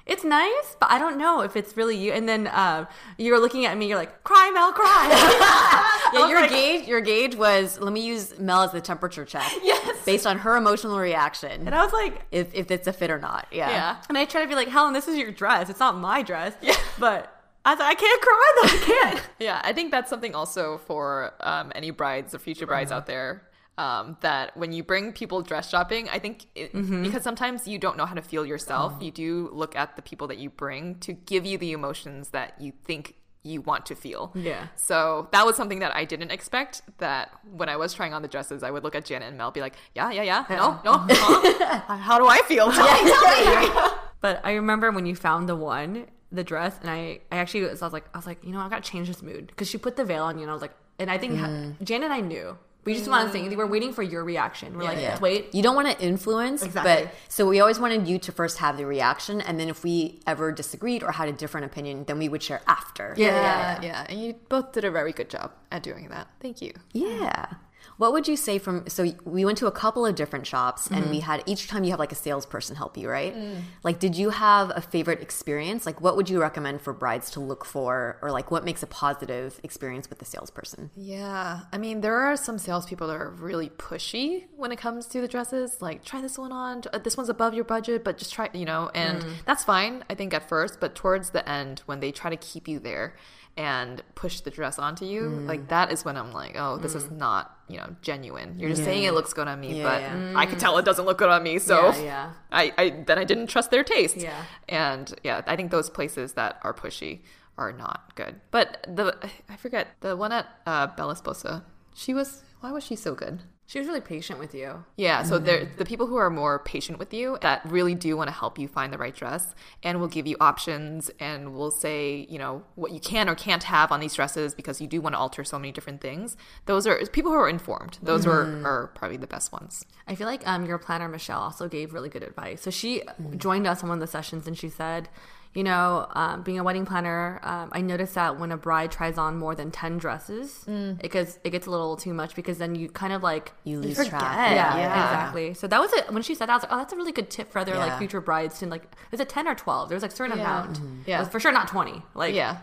it's 0.06 0.22
nice, 0.22 0.76
but 0.78 0.90
I 0.90 0.98
don't 0.98 1.16
know 1.18 1.40
if 1.40 1.56
it's 1.56 1.76
really 1.78 1.96
you. 1.96 2.12
And 2.12 2.28
then 2.28 2.48
um, 2.52 2.86
you 3.16 3.32
were 3.32 3.38
looking 3.38 3.64
at 3.64 3.76
me. 3.78 3.88
You're 3.88 3.96
like, 3.98 4.22
cry, 4.22 4.50
Mel, 4.52 4.72
cry. 4.72 5.80
Yeah, 6.14 6.28
your 6.28 6.40
like- 6.42 6.50
gauge 6.50 6.86
your 6.86 7.00
gauge 7.00 7.34
was 7.34 7.80
let 7.80 7.92
me 7.92 8.04
use 8.06 8.38
Mel 8.38 8.62
as 8.62 8.70
the 8.72 8.80
temperature 8.80 9.24
check. 9.24 9.50
Yes. 9.64 10.04
Based 10.04 10.26
on 10.26 10.38
her 10.38 10.56
emotional 10.56 10.98
reaction. 10.98 11.66
and 11.66 11.74
I 11.74 11.82
was 11.82 11.92
like, 11.92 12.22
if 12.30 12.54
if 12.54 12.70
it's 12.70 12.86
a 12.86 12.92
fit 12.92 13.10
or 13.10 13.18
not. 13.18 13.48
Yeah. 13.50 13.70
Yeah. 13.70 13.96
and 14.08 14.16
I 14.18 14.26
try 14.26 14.42
to 14.42 14.46
be 14.48 14.54
like, 14.54 14.68
Helen, 14.68 14.92
this 14.92 15.08
is 15.08 15.16
your 15.16 15.32
dress. 15.32 15.70
It's 15.70 15.80
not 15.80 15.96
my 15.96 16.22
dress. 16.22 16.52
Yeah. 16.60 16.76
But 16.98 17.33
I 17.64 17.75
like, 17.75 17.80
I 17.80 17.94
can't 17.94 18.21
cry 18.23 18.52
though. 18.56 18.68
I 18.68 18.78
can't. 19.11 19.28
Yeah, 19.38 19.61
I 19.64 19.73
think 19.73 19.90
that's 19.90 20.09
something 20.11 20.35
also 20.35 20.78
for 20.87 21.33
um, 21.40 21.73
any 21.75 21.90
brides 21.90 22.35
or 22.35 22.38
future 22.38 22.66
brides 22.66 22.92
out 22.92 23.06
there. 23.06 23.42
Um, 23.76 24.16
that 24.21 24.56
when 24.56 24.73
you 24.73 24.85
bring 24.85 25.12
people 25.12 25.42
dress 25.42 25.68
shopping, 25.68 26.09
I 26.09 26.21
think 26.21 26.47
it, 26.54 26.73
Mm-hmm. 26.73 27.02
because 27.02 27.23
sometimes 27.25 27.66
you 27.66 27.78
don't 27.78 27.97
know 27.97 28.06
how 28.06 28.14
to 28.14 28.23
feel 28.23 28.47
yourself, 28.47 28.94
you 29.00 29.11
do 29.11 29.50
look 29.52 29.75
at 29.75 29.97
the 29.97 30.02
people 30.02 30.28
that 30.28 30.38
you 30.38 30.49
bring 30.49 30.94
to 31.00 31.12
give 31.12 31.44
you 31.44 31.59
the 31.59 31.73
emotions 31.73 32.28
that 32.30 32.54
you 32.61 32.73
think 32.85 33.16
you 33.42 33.61
want 33.61 33.85
to 33.87 33.97
feel. 33.97 34.30
Yeah. 34.37 34.68
So 34.76 35.28
that 35.33 35.44
was 35.44 35.56
something 35.56 35.80
that 35.80 35.94
I 35.97 36.04
didn't 36.04 36.30
expect. 36.30 36.83
That 36.99 37.30
when 37.50 37.68
I 37.68 37.76
was 37.76 37.92
trying 37.92 38.14
on 38.14 38.23
the 38.23 38.28
dresses, 38.28 38.62
I 38.62 38.71
would 38.71 38.85
look 38.85 38.94
at 38.94 39.04
Janet 39.04 39.28
and 39.28 39.37
Mel, 39.37 39.50
be 39.50 39.61
like, 39.61 39.75
"Yeah, 39.94 40.11
yeah, 40.12 40.23
yeah, 40.23 40.44
no, 40.49 40.80
no, 40.85 41.04
huh? 41.11 41.97
how 41.97 42.18
do 42.18 42.26
I 42.28 42.38
feel? 42.42 42.71
Tell 42.71 43.04
me, 43.04 43.11
tell 43.11 43.61
me." 43.85 43.90
But 44.21 44.40
I 44.42 44.52
remember 44.54 44.90
when 44.92 45.04
you 45.04 45.14
found 45.16 45.49
the 45.50 45.56
one, 45.56 46.06
the 46.34 46.44
dress, 46.44 46.76
and 46.80 46.90
I, 46.90 47.20
I 47.30 47.36
actually 47.36 47.62
was, 47.62 47.82
I 47.82 47.86
was 47.86 47.92
like, 47.92 48.04
I 48.14 48.18
was 48.18 48.26
like, 48.26 48.44
you 48.44 48.52
know, 48.52 48.60
I 48.60 48.68
got 48.68 48.82
to 48.82 48.90
change 48.90 49.08
this 49.08 49.22
mood 49.22 49.46
because 49.48 49.68
she 49.68 49.78
put 49.78 49.96
the 49.96 50.04
veil 50.04 50.24
on 50.24 50.36
you, 50.36 50.42
and 50.42 50.50
I 50.50 50.54
was 50.54 50.62
like, 50.62 50.74
and 50.98 51.10
I 51.10 51.18
think 51.18 51.34
mm. 51.34 51.82
Jan 51.82 52.02
and 52.02 52.12
I 52.12 52.20
knew. 52.20 52.56
We 52.84 52.92
just 52.94 53.08
wanted 53.08 53.28
to 53.28 53.32
say 53.32 53.38
anything. 53.38 53.56
We're 53.56 53.66
waiting 53.66 53.94
for 53.94 54.02
your 54.02 54.24
reaction. 54.24 54.76
We're 54.76 54.84
like, 54.84 54.98
Yeah. 54.98 55.18
wait. 55.18 55.54
You 55.54 55.62
don't 55.62 55.74
want 55.74 55.88
to 55.88 56.04
influence, 56.04 56.62
Exactly. 56.62 57.06
but 57.06 57.14
so 57.28 57.48
we 57.48 57.58
always 57.60 57.78
wanted 57.80 58.06
you 58.06 58.18
to 58.18 58.30
first 58.30 58.58
have 58.58 58.76
the 58.76 58.84
reaction, 58.84 59.40
and 59.40 59.58
then 59.58 59.70
if 59.70 59.82
we 59.82 60.20
ever 60.26 60.52
disagreed 60.52 61.02
or 61.02 61.12
had 61.12 61.28
a 61.28 61.32
different 61.32 61.64
opinion, 61.64 62.04
then 62.04 62.18
we 62.18 62.28
would 62.28 62.42
share 62.42 62.60
after. 62.66 63.14
Yeah, 63.16 63.80
yeah, 63.80 64.06
and 64.08 64.20
you 64.20 64.34
both 64.50 64.72
did 64.72 64.84
a 64.84 64.90
very 64.90 65.12
good 65.12 65.30
job 65.30 65.52
at 65.72 65.82
doing 65.82 66.08
that. 66.10 66.28
Thank 66.40 66.60
you. 66.60 66.72
Yeah. 66.92 67.54
What 67.96 68.12
would 68.12 68.26
you 68.26 68.36
say 68.36 68.58
from 68.58 68.88
so 68.88 69.04
we 69.24 69.44
went 69.44 69.58
to 69.58 69.66
a 69.66 69.70
couple 69.72 70.04
of 70.04 70.14
different 70.14 70.46
shops 70.46 70.88
and 70.88 71.02
Mm-hmm. 71.04 71.10
we 71.10 71.20
had 71.20 71.42
each 71.46 71.68
time 71.68 71.84
you 71.84 71.90
have 71.90 71.98
like 72.00 72.12
a 72.12 72.16
salesperson 72.16 72.74
help 72.76 72.96
you, 72.96 73.08
right? 73.08 73.34
Mm. 73.36 73.62
Like 73.82 73.98
did 74.00 74.16
you 74.16 74.30
have 74.30 74.72
a 74.74 74.80
favorite 74.80 75.20
experience? 75.20 75.86
Like 75.86 76.00
what 76.00 76.16
would 76.16 76.28
you 76.28 76.40
recommend 76.40 76.80
for 76.80 76.92
brides 76.92 77.30
to 77.32 77.40
look 77.40 77.64
for 77.64 78.18
or 78.22 78.30
like 78.32 78.50
what 78.50 78.64
makes 78.64 78.82
a 78.82 78.86
positive 78.86 79.60
experience 79.62 80.08
with 80.10 80.18
the 80.18 80.24
salesperson? 80.24 80.90
Yeah, 80.96 81.60
I 81.72 81.78
mean, 81.78 82.00
there 82.00 82.18
are 82.18 82.36
some 82.36 82.58
salespeople 82.58 83.06
that 83.08 83.16
are 83.16 83.30
really 83.30 83.70
pushy 83.70 84.44
when 84.56 84.72
it 84.72 84.78
comes 84.78 85.06
to 85.06 85.20
the 85.20 85.28
dresses. 85.28 85.80
Like, 85.80 86.04
try 86.04 86.20
this 86.20 86.36
one 86.38 86.52
on. 86.52 86.82
uh, 86.92 86.98
This 86.98 87.16
one's 87.16 87.28
above 87.28 87.54
your 87.54 87.64
budget, 87.64 88.02
but 88.04 88.18
just 88.18 88.32
try, 88.32 88.48
you 88.52 88.64
know, 88.64 88.90
and 88.94 89.24
that's 89.46 89.64
fine, 89.64 90.04
I 90.10 90.14
think, 90.14 90.34
at 90.34 90.48
first. 90.48 90.80
But 90.80 90.94
towards 90.94 91.30
the 91.30 91.48
end, 91.48 91.82
when 91.86 92.00
they 92.00 92.10
try 92.12 92.30
to 92.30 92.36
keep 92.36 92.66
you 92.68 92.78
there 92.78 93.14
and 93.56 94.02
push 94.14 94.40
the 94.40 94.50
dress 94.50 94.78
onto 94.78 95.04
you, 95.04 95.28
like, 95.28 95.68
that 95.68 95.92
is 95.92 96.04
when 96.04 96.16
I'm 96.16 96.32
like, 96.32 96.56
oh, 96.58 96.76
this 96.78 96.94
is 96.94 97.11
not, 97.11 97.56
you 97.68 97.76
know, 97.76 97.94
genuine. 98.02 98.58
You're 98.58 98.70
just 98.70 98.82
saying 98.84 99.04
it 99.04 99.14
looks 99.14 99.32
good 99.32 99.46
on 99.46 99.61
me, 99.61 99.78
Yeah, 99.78 99.82
but 99.84 100.00
yeah. 100.02 100.32
I 100.37 100.46
can 100.46 100.58
tell 100.58 100.76
it 100.78 100.84
doesn't 100.84 101.04
look 101.04 101.18
good 101.18 101.28
on 101.28 101.42
me. 101.42 101.58
So 101.61 101.90
Yeah, 101.90 102.02
yeah. 102.02 102.32
I, 102.50 102.73
I 102.76 102.90
then 103.06 103.18
I 103.18 103.25
didn't 103.25 103.46
trust 103.46 103.70
their 103.70 103.84
taste. 103.84 104.16
Yeah. 104.16 104.42
And 104.68 105.14
yeah, 105.23 105.42
I 105.46 105.54
think 105.56 105.70
those 105.70 105.88
places 105.88 106.32
that 106.32 106.58
are 106.62 106.75
pushy 106.75 107.20
are 107.56 107.73
not 107.73 108.14
good. 108.16 108.40
But 108.50 108.84
the 108.88 109.16
I 109.49 109.56
forget 109.56 109.88
the 110.00 110.16
one 110.16 110.32
at 110.32 110.46
uh, 110.66 110.88
Bella 110.88 111.14
Sposa. 111.14 111.62
She 111.94 112.12
was 112.12 112.42
why 112.61 112.73
was 112.73 112.82
she 112.84 112.96
so 112.96 113.14
good? 113.14 113.42
She 113.66 113.78
was 113.78 113.88
really 113.88 114.02
patient 114.02 114.38
with 114.38 114.54
you. 114.54 114.85
Yeah, 114.96 115.22
so 115.22 115.38
they're 115.38 115.64
mm-hmm. 115.64 115.79
the 115.79 115.87
people 115.87 116.07
who 116.07 116.16
are 116.16 116.29
more 116.29 116.59
patient 116.59 116.98
with 116.98 117.14
you 117.14 117.38
that 117.40 117.62
really 117.64 117.94
do 117.94 118.14
want 118.14 118.29
to 118.29 118.35
help 118.35 118.59
you 118.59 118.68
find 118.68 118.92
the 118.92 118.98
right 118.98 119.14
dress 119.14 119.55
and 119.83 120.00
will 120.00 120.09
give 120.09 120.27
you 120.27 120.37
options 120.38 121.11
and 121.18 121.55
will 121.55 121.70
say, 121.70 122.27
you 122.29 122.38
know, 122.38 122.62
what 122.74 122.92
you 122.92 123.00
can 123.00 123.27
or 123.27 123.35
can't 123.35 123.62
have 123.64 123.90
on 123.90 124.00
these 124.00 124.14
dresses 124.14 124.55
because 124.55 124.83
you 124.83 124.87
do 124.87 125.00
want 125.00 125.14
to 125.14 125.18
alter 125.18 125.44
so 125.44 125.59
many 125.59 125.72
different 125.72 126.03
things. 126.03 126.37
Those 126.66 126.87
are 126.87 127.07
people 127.07 127.33
who 127.33 127.38
are 127.38 127.48
informed. 127.48 127.98
Those 128.03 128.27
are, 128.27 128.44
mm-hmm. 128.44 128.66
are 128.66 128.88
probably 128.88 129.16
the 129.16 129.27
best 129.27 129.50
ones. 129.50 129.87
I 130.07 130.14
feel 130.14 130.27
like 130.27 130.46
um, 130.46 130.66
your 130.66 130.77
planner 130.77 131.09
Michelle 131.09 131.40
also 131.40 131.66
gave 131.66 131.94
really 131.94 132.11
good 132.11 132.22
advice. 132.22 132.61
So 132.61 132.70
she 132.70 133.00
mm-hmm. 133.00 133.38
joined 133.38 133.66
us 133.66 133.83
on 133.83 133.88
one 133.88 133.96
of 133.96 134.00
the 134.00 134.07
sessions, 134.07 134.46
and 134.46 134.59
she 134.59 134.68
said, 134.68 135.09
you 135.54 135.62
know, 135.62 136.06
um, 136.14 136.42
being 136.42 136.58
a 136.58 136.64
wedding 136.64 136.84
planner, 136.84 137.38
um, 137.44 137.68
I 137.72 137.80
noticed 137.80 138.14
that 138.16 138.38
when 138.40 138.50
a 138.50 138.56
bride 138.56 138.90
tries 138.90 139.16
on 139.18 139.36
more 139.38 139.54
than 139.54 139.70
ten 139.70 139.98
dresses, 139.98 140.64
it 140.66 141.10
gets 141.12 141.38
it 141.44 141.50
gets 141.50 141.66
a 141.66 141.70
little 141.70 141.96
too 141.96 142.12
much 142.12 142.34
because 142.34 142.58
then 142.58 142.74
you 142.74 142.88
kind 142.88 143.12
of 143.12 143.22
like 143.22 143.52
You 143.64 143.78
lose 143.80 143.96
forget. 143.96 144.10
track. 144.10 144.52
yeah, 144.52 144.76
Yeah. 144.76 145.04
exactly. 145.04 145.54
So 145.54 145.66
that 145.68 145.80
was 145.80 145.92
it. 145.92 146.12
When 146.12 146.22
she 146.22 146.34
said 146.34 146.48
that, 146.48 146.52
I 146.52 146.56
was 146.56 146.62
like, 146.64 146.72
oh, 146.72 146.78
that's 146.78 146.92
a 146.92 146.96
really 146.96 147.12
good 147.12 147.30
tip 147.30 147.50
for 147.52 147.60
other 147.60 147.76
like 147.76 147.98
future 147.98 148.20
brides 148.20 148.58
to 148.58 148.66
like. 148.66 148.84
Is 149.12 149.20
it 149.20 149.28
ten 149.28 149.46
or 149.46 149.54
twelve? 149.54 149.88
There 149.88 149.96
was 149.96 150.02
like 150.02 150.12
a 150.12 150.16
certain 150.16 150.38
Yeah. 150.38 150.62
amount. 150.62 150.80
Yeah. 151.06 151.16
It 151.18 151.20
was 151.20 151.28
for 151.28 151.38
sure 151.40 151.52
not 151.52 151.68
twenty. 151.68 152.02
Like 152.14 152.34
Yeah. 152.34 152.56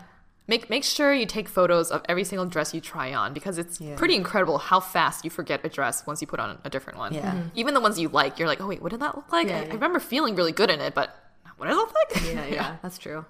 Make 0.48 0.68
make 0.68 0.82
sure 0.84 1.14
you 1.14 1.24
take 1.24 1.48
photos 1.48 1.90
of 1.92 2.02
every 2.08 2.24
single 2.24 2.44
dress 2.46 2.74
you 2.74 2.80
try 2.80 3.14
on 3.14 3.32
because 3.32 3.58
it's 3.58 3.78
pretty 3.96 4.16
incredible 4.16 4.58
how 4.58 4.80
fast 4.80 5.24
you 5.24 5.30
forget 5.30 5.60
a 5.64 5.68
dress 5.68 6.04
once 6.04 6.20
you 6.20 6.26
put 6.26 6.40
on 6.40 6.58
a 6.64 6.68
different 6.68 6.98
one. 6.98 7.14
Yeah. 7.14 7.32
Mhm. 7.32 7.50
Even 7.54 7.74
the 7.74 7.80
ones 7.80 7.98
you 7.98 8.08
like, 8.08 8.38
you're 8.40 8.48
like, 8.48 8.60
oh 8.60 8.66
wait, 8.66 8.82
what 8.82 8.90
did 8.90 9.00
that 9.00 9.14
look 9.14 9.30
like? 9.32 9.46
Yeah, 9.48 9.58
I, 9.58 9.62
yeah. 9.62 9.70
I 9.70 9.74
remember 9.74 10.00
feeling 10.00 10.34
really 10.34 10.50
good 10.52 10.68
in 10.68 10.80
it, 10.80 10.94
but 10.96 11.16
what 11.56 11.68
it 11.68 11.74
look 11.74 11.92
like? 11.94 12.22
yeah, 12.34 12.46
yeah, 12.46 12.76
that's 12.82 12.98
true. 12.98 13.24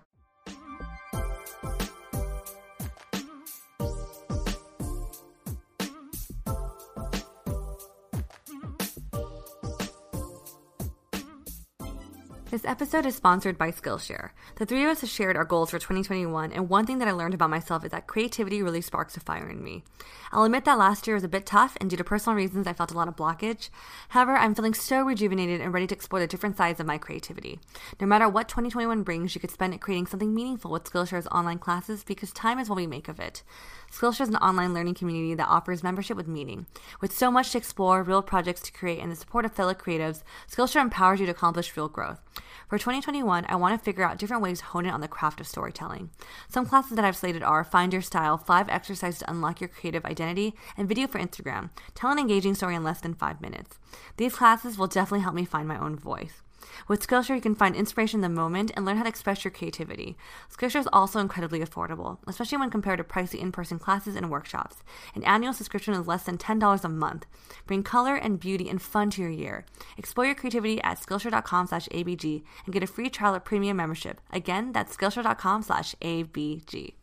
This 12.52 12.66
episode 12.66 13.06
is 13.06 13.16
sponsored 13.16 13.56
by 13.56 13.70
Skillshare. 13.70 14.32
The 14.56 14.66
three 14.66 14.84
of 14.84 14.90
us 14.90 15.00
have 15.00 15.08
shared 15.08 15.38
our 15.38 15.44
goals 15.46 15.70
for 15.70 15.78
2021, 15.78 16.52
and 16.52 16.68
one 16.68 16.84
thing 16.84 16.98
that 16.98 17.08
I 17.08 17.12
learned 17.12 17.32
about 17.32 17.48
myself 17.48 17.82
is 17.82 17.92
that 17.92 18.06
creativity 18.06 18.62
really 18.62 18.82
sparks 18.82 19.16
a 19.16 19.20
fire 19.20 19.48
in 19.48 19.64
me. 19.64 19.84
I'll 20.32 20.44
admit 20.44 20.66
that 20.66 20.76
last 20.76 21.06
year 21.06 21.14
was 21.16 21.24
a 21.24 21.28
bit 21.28 21.46
tough, 21.46 21.78
and 21.80 21.88
due 21.88 21.96
to 21.96 22.04
personal 22.04 22.36
reasons, 22.36 22.66
I 22.66 22.74
felt 22.74 22.92
a 22.92 22.94
lot 22.94 23.08
of 23.08 23.16
blockage. 23.16 23.70
However, 24.10 24.36
I'm 24.36 24.54
feeling 24.54 24.74
so 24.74 25.00
rejuvenated 25.00 25.62
and 25.62 25.72
ready 25.72 25.86
to 25.86 25.94
explore 25.94 26.20
the 26.20 26.26
different 26.26 26.58
sides 26.58 26.78
of 26.78 26.84
my 26.84 26.98
creativity. 26.98 27.58
No 27.98 28.06
matter 28.06 28.28
what 28.28 28.50
2021 28.50 29.02
brings, 29.02 29.34
you 29.34 29.40
could 29.40 29.50
spend 29.50 29.72
it 29.72 29.80
creating 29.80 30.08
something 30.08 30.34
meaningful 30.34 30.72
with 30.72 30.84
Skillshare's 30.84 31.28
online 31.28 31.58
classes 31.58 32.04
because 32.04 32.32
time 32.32 32.58
is 32.58 32.68
what 32.68 32.76
we 32.76 32.86
make 32.86 33.08
of 33.08 33.18
it. 33.18 33.42
Skillshare 33.90 34.22
is 34.22 34.28
an 34.28 34.36
online 34.36 34.74
learning 34.74 34.94
community 34.94 35.34
that 35.34 35.48
offers 35.48 35.82
membership 35.82 36.18
with 36.18 36.28
meaning. 36.28 36.66
With 37.00 37.16
so 37.16 37.30
much 37.30 37.52
to 37.52 37.58
explore, 37.58 38.02
real 38.02 38.20
projects 38.20 38.60
to 38.62 38.72
create, 38.72 39.00
and 39.00 39.10
the 39.10 39.16
support 39.16 39.46
of 39.46 39.54
fellow 39.54 39.72
creatives, 39.72 40.22
Skillshare 40.50 40.82
empowers 40.82 41.18
you 41.18 41.24
to 41.24 41.32
accomplish 41.32 41.74
real 41.78 41.88
growth. 41.88 42.20
For 42.68 42.78
2021, 42.78 43.46
I 43.48 43.56
want 43.56 43.78
to 43.78 43.84
figure 43.84 44.04
out 44.04 44.18
different 44.18 44.42
ways 44.42 44.60
to 44.60 44.64
hone 44.66 44.86
in 44.86 44.92
on 44.92 45.00
the 45.00 45.08
craft 45.08 45.40
of 45.40 45.46
storytelling. 45.46 46.10
Some 46.48 46.66
classes 46.66 46.96
that 46.96 47.04
I've 47.04 47.16
slated 47.16 47.42
are 47.42 47.64
Find 47.64 47.92
Your 47.92 48.02
Style, 48.02 48.38
5 48.38 48.68
exercises 48.68 49.20
to 49.20 49.30
unlock 49.30 49.60
your 49.60 49.68
creative 49.68 50.04
identity, 50.04 50.54
and 50.76 50.88
Video 50.88 51.06
for 51.06 51.18
Instagram, 51.18 51.70
tell 51.94 52.10
an 52.10 52.18
engaging 52.18 52.54
story 52.54 52.74
in 52.74 52.84
less 52.84 53.00
than 53.00 53.14
5 53.14 53.40
minutes. 53.40 53.78
These 54.16 54.36
classes 54.36 54.78
will 54.78 54.86
definitely 54.86 55.20
help 55.20 55.34
me 55.34 55.44
find 55.44 55.66
my 55.68 55.78
own 55.78 55.96
voice. 55.96 56.42
With 56.88 57.06
Skillshare, 57.06 57.36
you 57.36 57.40
can 57.40 57.54
find 57.54 57.74
inspiration 57.74 58.18
in 58.18 58.22
the 58.22 58.28
moment 58.28 58.70
and 58.74 58.84
learn 58.84 58.96
how 58.96 59.02
to 59.02 59.08
express 59.08 59.44
your 59.44 59.50
creativity. 59.50 60.16
Skillshare 60.50 60.80
is 60.80 60.88
also 60.92 61.18
incredibly 61.18 61.60
affordable, 61.60 62.18
especially 62.26 62.58
when 62.58 62.70
compared 62.70 62.98
to 62.98 63.04
pricey 63.04 63.40
in-person 63.40 63.78
classes 63.78 64.16
and 64.16 64.30
workshops. 64.30 64.82
An 65.14 65.24
annual 65.24 65.52
subscription 65.52 65.94
is 65.94 66.06
less 66.06 66.24
than 66.24 66.38
$10 66.38 66.84
a 66.84 66.88
month. 66.88 67.26
Bring 67.66 67.82
color 67.82 68.14
and 68.14 68.40
beauty 68.40 68.68
and 68.68 68.80
fun 68.80 69.10
to 69.10 69.22
your 69.22 69.30
year. 69.30 69.64
Explore 69.96 70.26
your 70.26 70.34
creativity 70.34 70.82
at 70.82 71.00
Skillshare.com 71.00 71.66
slash 71.66 71.88
ABG 71.88 72.42
and 72.64 72.72
get 72.72 72.82
a 72.82 72.86
free 72.86 73.10
trial 73.10 73.34
of 73.34 73.44
premium 73.44 73.76
membership. 73.76 74.20
Again, 74.32 74.72
that's 74.72 74.96
Skillshare.com 74.96 75.62
slash 75.62 75.94
ABG. 76.02 76.94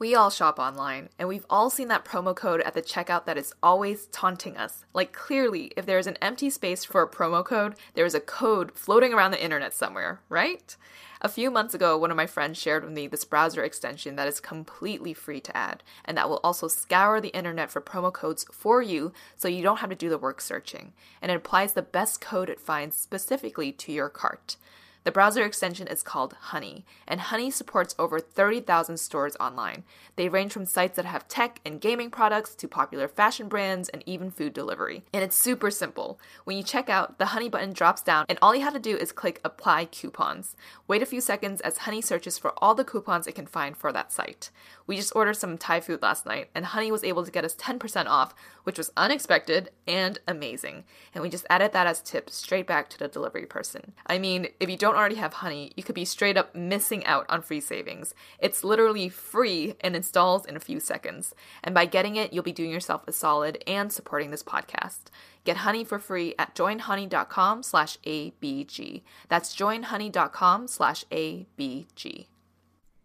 We 0.00 0.14
all 0.14 0.30
shop 0.30 0.60
online, 0.60 1.08
and 1.18 1.28
we've 1.28 1.46
all 1.50 1.70
seen 1.70 1.88
that 1.88 2.04
promo 2.04 2.34
code 2.34 2.60
at 2.60 2.72
the 2.72 2.82
checkout 2.82 3.24
that 3.24 3.36
is 3.36 3.52
always 3.64 4.06
taunting 4.06 4.56
us. 4.56 4.84
Like, 4.94 5.12
clearly, 5.12 5.72
if 5.76 5.86
there 5.86 5.98
is 5.98 6.06
an 6.06 6.16
empty 6.22 6.50
space 6.50 6.84
for 6.84 7.02
a 7.02 7.08
promo 7.08 7.44
code, 7.44 7.74
there 7.94 8.06
is 8.06 8.14
a 8.14 8.20
code 8.20 8.70
floating 8.76 9.12
around 9.12 9.32
the 9.32 9.42
internet 9.42 9.74
somewhere, 9.74 10.20
right? 10.28 10.76
A 11.20 11.28
few 11.28 11.50
months 11.50 11.74
ago, 11.74 11.98
one 11.98 12.12
of 12.12 12.16
my 12.16 12.28
friends 12.28 12.58
shared 12.58 12.84
with 12.84 12.92
me 12.92 13.08
this 13.08 13.24
browser 13.24 13.64
extension 13.64 14.14
that 14.14 14.28
is 14.28 14.38
completely 14.38 15.14
free 15.14 15.40
to 15.40 15.56
add, 15.56 15.82
and 16.04 16.16
that 16.16 16.28
will 16.28 16.40
also 16.44 16.68
scour 16.68 17.20
the 17.20 17.36
internet 17.36 17.68
for 17.68 17.80
promo 17.80 18.12
codes 18.12 18.46
for 18.52 18.80
you 18.80 19.12
so 19.34 19.48
you 19.48 19.64
don't 19.64 19.78
have 19.78 19.90
to 19.90 19.96
do 19.96 20.08
the 20.08 20.16
work 20.16 20.40
searching. 20.40 20.92
And 21.20 21.32
it 21.32 21.36
applies 21.36 21.72
the 21.72 21.82
best 21.82 22.20
code 22.20 22.48
it 22.48 22.60
finds 22.60 22.96
specifically 22.96 23.72
to 23.72 23.90
your 23.90 24.08
cart. 24.08 24.58
The 25.08 25.12
browser 25.12 25.42
extension 25.42 25.86
is 25.86 26.02
called 26.02 26.34
Honey, 26.38 26.84
and 27.06 27.18
Honey 27.18 27.50
supports 27.50 27.94
over 27.98 28.20
30,000 28.20 28.98
stores 28.98 29.38
online. 29.40 29.84
They 30.16 30.28
range 30.28 30.52
from 30.52 30.66
sites 30.66 30.96
that 30.96 31.06
have 31.06 31.26
tech 31.28 31.62
and 31.64 31.80
gaming 31.80 32.10
products 32.10 32.54
to 32.56 32.68
popular 32.68 33.08
fashion 33.08 33.48
brands 33.48 33.88
and 33.88 34.02
even 34.04 34.30
food 34.30 34.52
delivery. 34.52 35.04
And 35.14 35.24
it's 35.24 35.34
super 35.34 35.70
simple. 35.70 36.20
When 36.44 36.58
you 36.58 36.62
check 36.62 36.90
out, 36.90 37.16
the 37.18 37.24
Honey 37.32 37.48
button 37.48 37.72
drops 37.72 38.02
down, 38.02 38.26
and 38.28 38.38
all 38.42 38.54
you 38.54 38.60
have 38.60 38.74
to 38.74 38.78
do 38.78 38.98
is 38.98 39.10
click 39.10 39.40
Apply 39.46 39.86
Coupons. 39.86 40.54
Wait 40.86 41.00
a 41.00 41.06
few 41.06 41.22
seconds 41.22 41.62
as 41.62 41.78
Honey 41.78 42.02
searches 42.02 42.36
for 42.36 42.52
all 42.58 42.74
the 42.74 42.84
coupons 42.84 43.26
it 43.26 43.34
can 43.34 43.46
find 43.46 43.78
for 43.78 43.90
that 43.92 44.12
site. 44.12 44.50
We 44.86 44.96
just 44.96 45.16
ordered 45.16 45.36
some 45.36 45.56
Thai 45.56 45.80
food 45.80 46.02
last 46.02 46.26
night, 46.26 46.50
and 46.54 46.66
Honey 46.66 46.92
was 46.92 47.04
able 47.04 47.24
to 47.24 47.30
get 47.30 47.46
us 47.46 47.54
10% 47.54 48.06
off, 48.08 48.34
which 48.64 48.76
was 48.76 48.92
unexpected 48.94 49.70
and 49.86 50.18
amazing. 50.28 50.84
And 51.14 51.22
we 51.22 51.30
just 51.30 51.46
added 51.48 51.72
that 51.72 51.86
as 51.86 52.02
tip 52.02 52.28
straight 52.28 52.66
back 52.66 52.90
to 52.90 52.98
the 52.98 53.08
delivery 53.08 53.46
person. 53.46 53.92
I 54.06 54.18
mean, 54.18 54.48
if 54.60 54.68
you 54.68 54.76
don't 54.76 54.97
already 54.98 55.14
have 55.16 55.34
Honey, 55.34 55.72
you 55.76 55.82
could 55.82 55.94
be 55.94 56.04
straight 56.04 56.36
up 56.36 56.54
missing 56.54 57.06
out 57.06 57.24
on 57.28 57.42
free 57.42 57.60
savings. 57.60 58.14
It's 58.38 58.64
literally 58.64 59.08
free 59.08 59.74
and 59.80 59.94
installs 59.94 60.44
in 60.44 60.56
a 60.56 60.60
few 60.60 60.80
seconds. 60.80 61.34
And 61.62 61.74
by 61.74 61.86
getting 61.86 62.16
it, 62.16 62.32
you'll 62.32 62.42
be 62.42 62.52
doing 62.52 62.70
yourself 62.70 63.02
a 63.06 63.12
solid 63.12 63.62
and 63.66 63.92
supporting 63.92 64.30
this 64.30 64.42
podcast. 64.42 65.04
Get 65.44 65.58
Honey 65.58 65.84
for 65.84 65.98
free 65.98 66.34
at 66.38 66.54
joinhoney.com 66.54 67.62
slash 67.62 67.96
ABG. 67.98 69.02
That's 69.28 69.54
joinhoney.com 69.54 70.66
slash 70.68 71.04
ABG. 71.10 72.26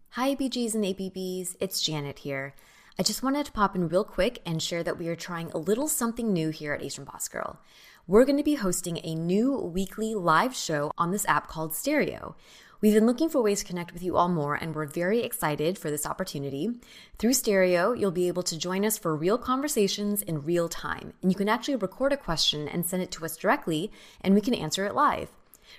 Hi, 0.10 0.36
ABGs 0.36 0.76
and 0.76 0.86
ABBs. 0.86 1.56
It's 1.60 1.82
Janet 1.82 2.20
here. 2.20 2.54
I 3.00 3.04
just 3.04 3.24
wanted 3.24 3.48
to 3.48 3.52
pop 3.52 3.76
in 3.76 3.90
real 3.90 4.04
quick 4.04 4.42
and 4.46 4.62
share 4.62 4.84
that 4.84 5.00
we 5.00 5.08
are 5.08 5.16
trying 5.16 5.52
a 5.52 5.58
little 5.58 5.88
something 5.88 6.32
new 6.32 6.50
here 6.50 6.74
at 6.74 6.84
Asian 6.84 7.06
Boss 7.06 7.28
Girl. 7.28 7.60
We're 8.06 8.26
going 8.26 8.38
to 8.38 8.44
be 8.44 8.56
hosting 8.56 9.00
a 9.02 9.16
new 9.16 9.56
weekly 9.58 10.14
live 10.14 10.54
show 10.54 10.92
on 10.98 11.12
this 11.12 11.26
app 11.26 11.48
called 11.48 11.74
Stereo. 11.74 12.36
We've 12.82 12.94
been 12.94 13.06
looking 13.06 13.30
for 13.30 13.42
ways 13.42 13.62
to 13.62 13.66
connect 13.66 13.94
with 13.94 14.04
you 14.04 14.18
all 14.18 14.28
more, 14.28 14.56
and 14.56 14.76
we're 14.76 14.88
very 14.88 15.22
excited 15.22 15.78
for 15.78 15.90
this 15.90 16.06
opportunity. 16.06 16.70
Through 17.18 17.32
Stereo, 17.32 17.94
you'll 17.94 18.12
be 18.12 18.28
able 18.28 18.44
to 18.44 18.58
join 18.58 18.84
us 18.84 18.98
for 18.98 19.16
real 19.16 19.38
conversations 19.38 20.22
in 20.22 20.44
real 20.44 20.68
time, 20.68 21.14
and 21.22 21.32
you 21.32 21.38
can 21.38 21.48
actually 21.48 21.78
record 21.78 22.12
a 22.12 22.18
question 22.18 22.68
and 22.68 22.86
send 22.86 23.02
it 23.02 23.12
to 23.12 23.24
us 23.24 23.38
directly, 23.38 23.90
and 24.20 24.36
we 24.36 24.42
can 24.42 24.54
answer 24.54 24.86
it 24.86 24.96
live. 24.96 25.30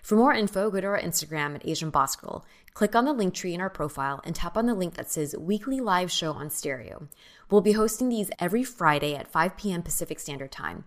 For 0.03 0.17
more 0.17 0.33
info, 0.33 0.71
go 0.71 0.81
to 0.81 0.87
our 0.87 0.99
Instagram 0.99 1.55
at 1.55 1.69
Asian 1.69 1.91
Boss 1.91 2.17
Girl. 2.17 2.43
Click 2.73 2.97
on 2.97 3.05
the 3.05 3.13
link 3.13 3.35
tree 3.35 3.53
in 3.53 3.61
our 3.61 3.69
profile 3.69 4.23
and 4.25 4.35
tap 4.35 4.57
on 4.57 4.65
the 4.65 4.73
link 4.73 4.95
that 4.95 5.11
says 5.11 5.37
Weekly 5.37 5.79
Live 5.79 6.11
Show 6.11 6.33
on 6.33 6.49
Stereo. 6.49 7.07
We'll 7.51 7.61
be 7.61 7.73
hosting 7.73 8.09
these 8.09 8.31
every 8.39 8.65
Friday 8.65 9.15
at 9.15 9.29
5 9.29 9.59
p.m. 9.59 9.83
Pacific 9.83 10.19
Standard 10.19 10.53
Time. 10.53 10.85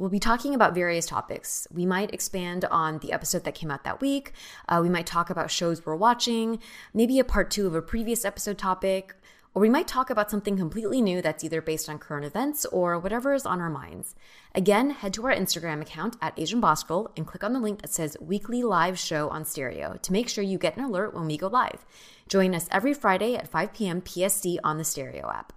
We'll 0.00 0.08
be 0.08 0.18
talking 0.18 0.54
about 0.54 0.74
various 0.74 1.04
topics. 1.04 1.68
We 1.70 1.84
might 1.84 2.14
expand 2.14 2.64
on 2.64 3.00
the 3.00 3.12
episode 3.12 3.44
that 3.44 3.54
came 3.54 3.70
out 3.70 3.84
that 3.84 4.00
week. 4.00 4.32
Uh, 4.66 4.80
we 4.82 4.88
might 4.88 5.04
talk 5.04 5.28
about 5.28 5.50
shows 5.50 5.84
we're 5.84 5.94
watching, 5.94 6.58
maybe 6.94 7.18
a 7.18 7.24
part 7.24 7.50
two 7.50 7.66
of 7.66 7.74
a 7.74 7.82
previous 7.82 8.24
episode 8.24 8.56
topic, 8.56 9.14
or 9.52 9.60
we 9.60 9.68
might 9.68 9.86
talk 9.86 10.08
about 10.08 10.30
something 10.30 10.56
completely 10.56 11.02
new 11.02 11.20
that's 11.20 11.44
either 11.44 11.60
based 11.60 11.86
on 11.86 11.98
current 11.98 12.24
events 12.24 12.64
or 12.64 12.98
whatever 12.98 13.34
is 13.34 13.44
on 13.44 13.60
our 13.60 13.68
minds. 13.68 14.14
Again, 14.54 14.88
head 14.88 15.12
to 15.12 15.26
our 15.26 15.34
Instagram 15.34 15.82
account 15.82 16.16
at 16.22 16.32
Asian 16.38 16.60
Boss 16.62 16.82
and 17.14 17.26
click 17.26 17.44
on 17.44 17.52
the 17.52 17.60
link 17.60 17.82
that 17.82 17.92
says 17.92 18.16
Weekly 18.22 18.62
Live 18.62 18.98
Show 18.98 19.28
on 19.28 19.44
Stereo 19.44 19.98
to 20.00 20.12
make 20.12 20.30
sure 20.30 20.42
you 20.42 20.56
get 20.56 20.78
an 20.78 20.84
alert 20.84 21.12
when 21.12 21.26
we 21.26 21.36
go 21.36 21.48
live. 21.48 21.84
Join 22.26 22.54
us 22.54 22.68
every 22.70 22.94
Friday 22.94 23.36
at 23.36 23.48
5 23.48 23.74
p.m. 23.74 24.02
PST 24.02 24.46
on 24.64 24.78
the 24.78 24.84
Stereo 24.84 25.28
app. 25.28 25.52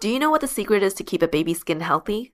Do 0.00 0.08
you 0.08 0.18
know 0.18 0.32
what 0.32 0.40
the 0.40 0.48
secret 0.48 0.82
is 0.82 0.94
to 0.94 1.04
keep 1.04 1.22
a 1.22 1.28
baby's 1.28 1.60
skin 1.60 1.78
healthy? 1.78 2.33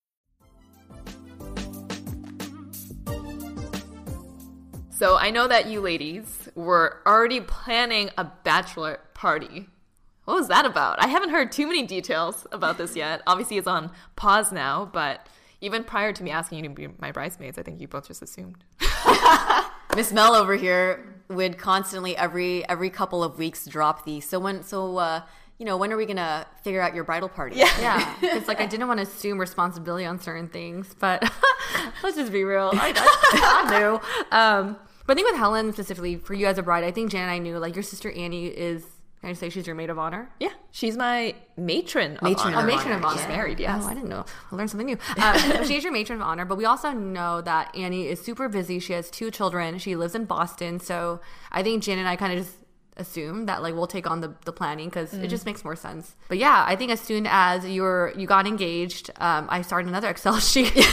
So 5.01 5.17
I 5.17 5.31
know 5.31 5.47
that 5.47 5.65
you 5.65 5.81
ladies 5.81 6.47
were 6.53 7.01
already 7.07 7.41
planning 7.41 8.11
a 8.19 8.23
bachelor 8.23 8.99
party. 9.15 9.67
What 10.25 10.35
was 10.35 10.47
that 10.49 10.63
about? 10.63 11.03
I 11.03 11.07
haven't 11.07 11.31
heard 11.31 11.51
too 11.51 11.65
many 11.65 11.87
details 11.87 12.45
about 12.51 12.77
this 12.77 12.95
yet. 12.95 13.23
Obviously, 13.25 13.57
it's 13.57 13.65
on 13.65 13.89
pause 14.15 14.51
now, 14.51 14.87
but 14.93 15.25
even 15.59 15.83
prior 15.83 16.13
to 16.13 16.23
me 16.23 16.29
asking 16.29 16.59
you 16.59 16.63
to 16.65 16.75
be 16.75 16.87
my 16.99 17.11
bridesmaids, 17.11 17.57
I 17.57 17.63
think 17.63 17.81
you 17.81 17.87
both 17.87 18.09
just 18.09 18.21
assumed. 18.21 18.63
Miss 19.95 20.13
Mel 20.13 20.35
over 20.35 20.53
here 20.53 21.15
would 21.29 21.57
constantly 21.57 22.15
every 22.15 22.69
every 22.69 22.91
couple 22.91 23.23
of 23.23 23.39
weeks 23.39 23.65
drop 23.65 24.05
the 24.05 24.19
so 24.19 24.39
when 24.39 24.61
so 24.61 24.97
uh 24.97 25.21
you 25.57 25.65
know 25.65 25.77
when 25.77 25.91
are 25.91 25.97
we 25.97 26.05
gonna 26.05 26.45
figure 26.63 26.79
out 26.79 26.93
your 26.93 27.05
bridal 27.05 27.27
party? 27.27 27.55
Yeah. 27.55 27.71
Yeah, 27.81 28.15
it's 28.37 28.47
like 28.47 28.61
I 28.61 28.67
didn't 28.67 28.87
want 28.87 28.99
to 28.99 29.07
assume 29.07 29.39
responsibility 29.39 30.05
on 30.05 30.19
certain 30.19 30.47
things, 30.47 30.93
but 30.99 31.23
let's 32.03 32.17
just 32.17 32.31
be 32.31 32.43
real. 32.43 32.69
I, 32.71 32.93
I, 32.95 33.65
I 33.65 33.79
knew. 33.79 33.99
Um, 34.31 34.77
but 35.11 35.17
I 35.19 35.23
think 35.23 35.31
with 35.31 35.39
Helen 35.39 35.73
specifically, 35.73 36.15
for 36.15 36.33
you 36.33 36.45
as 36.47 36.57
a 36.57 36.63
bride, 36.63 36.85
I 36.85 36.91
think 36.91 37.11
Jan 37.11 37.23
and 37.23 37.31
I 37.31 37.37
knew 37.37 37.57
like 37.57 37.75
your 37.75 37.83
sister 37.83 38.09
Annie 38.11 38.47
is. 38.47 38.85
Can 39.19 39.29
I 39.29 39.33
say 39.33 39.49
she's 39.49 39.67
your 39.67 39.75
maid 39.75 39.89
of 39.91 39.99
honor? 39.99 40.29
Yeah, 40.39 40.49
she's 40.71 40.95
my 40.97 41.35
matron. 41.57 42.15
Of 42.17 42.23
Matron 42.23 42.53
honor. 42.55 42.57
of 42.57 42.63
Oh, 42.63 42.75
matron 42.75 42.93
of 42.95 43.05
honor. 43.05 43.17
She's 43.19 43.27
married. 43.27 43.59
Yes. 43.59 43.83
Oh, 43.83 43.87
I 43.87 43.93
didn't 43.93 44.09
know. 44.09 44.25
I 44.51 44.55
learned 44.55 44.69
something 44.71 44.87
new. 44.87 44.97
Um, 45.21 45.65
she's 45.65 45.83
your 45.83 45.91
matron 45.93 46.21
of 46.21 46.25
honor, 46.27 46.45
but 46.45 46.57
we 46.57 46.65
also 46.65 46.91
know 46.91 47.39
that 47.41 47.75
Annie 47.75 48.07
is 48.07 48.19
super 48.21 48.47
busy. 48.49 48.79
She 48.79 48.93
has 48.93 49.11
two 49.11 49.29
children. 49.29 49.77
She 49.77 49.95
lives 49.95 50.15
in 50.15 50.25
Boston, 50.25 50.79
so 50.79 51.19
I 51.51 51.61
think 51.61 51.83
Jan 51.83 51.99
and 51.99 52.07
I 52.07 52.15
kind 52.15 52.33
of 52.33 52.39
just 52.45 52.55
assume 52.97 53.45
that 53.45 53.61
like 53.61 53.75
we'll 53.75 53.85
take 53.87 54.09
on 54.09 54.21
the, 54.21 54.33
the 54.45 54.51
planning 54.53 54.89
because 54.89 55.13
it 55.13 55.27
just 55.27 55.45
makes 55.45 55.63
more 55.63 55.75
sense. 55.75 56.15
But 56.27 56.37
yeah, 56.39 56.63
I 56.67 56.75
think 56.75 56.89
as 56.91 56.99
soon 56.99 57.27
as 57.29 57.67
you're 57.67 58.13
you 58.17 58.25
got 58.25 58.47
engaged, 58.47 59.11
um, 59.17 59.45
I 59.49 59.61
started 59.61 59.87
another 59.89 60.09
Excel 60.09 60.39
sheet. 60.51 60.73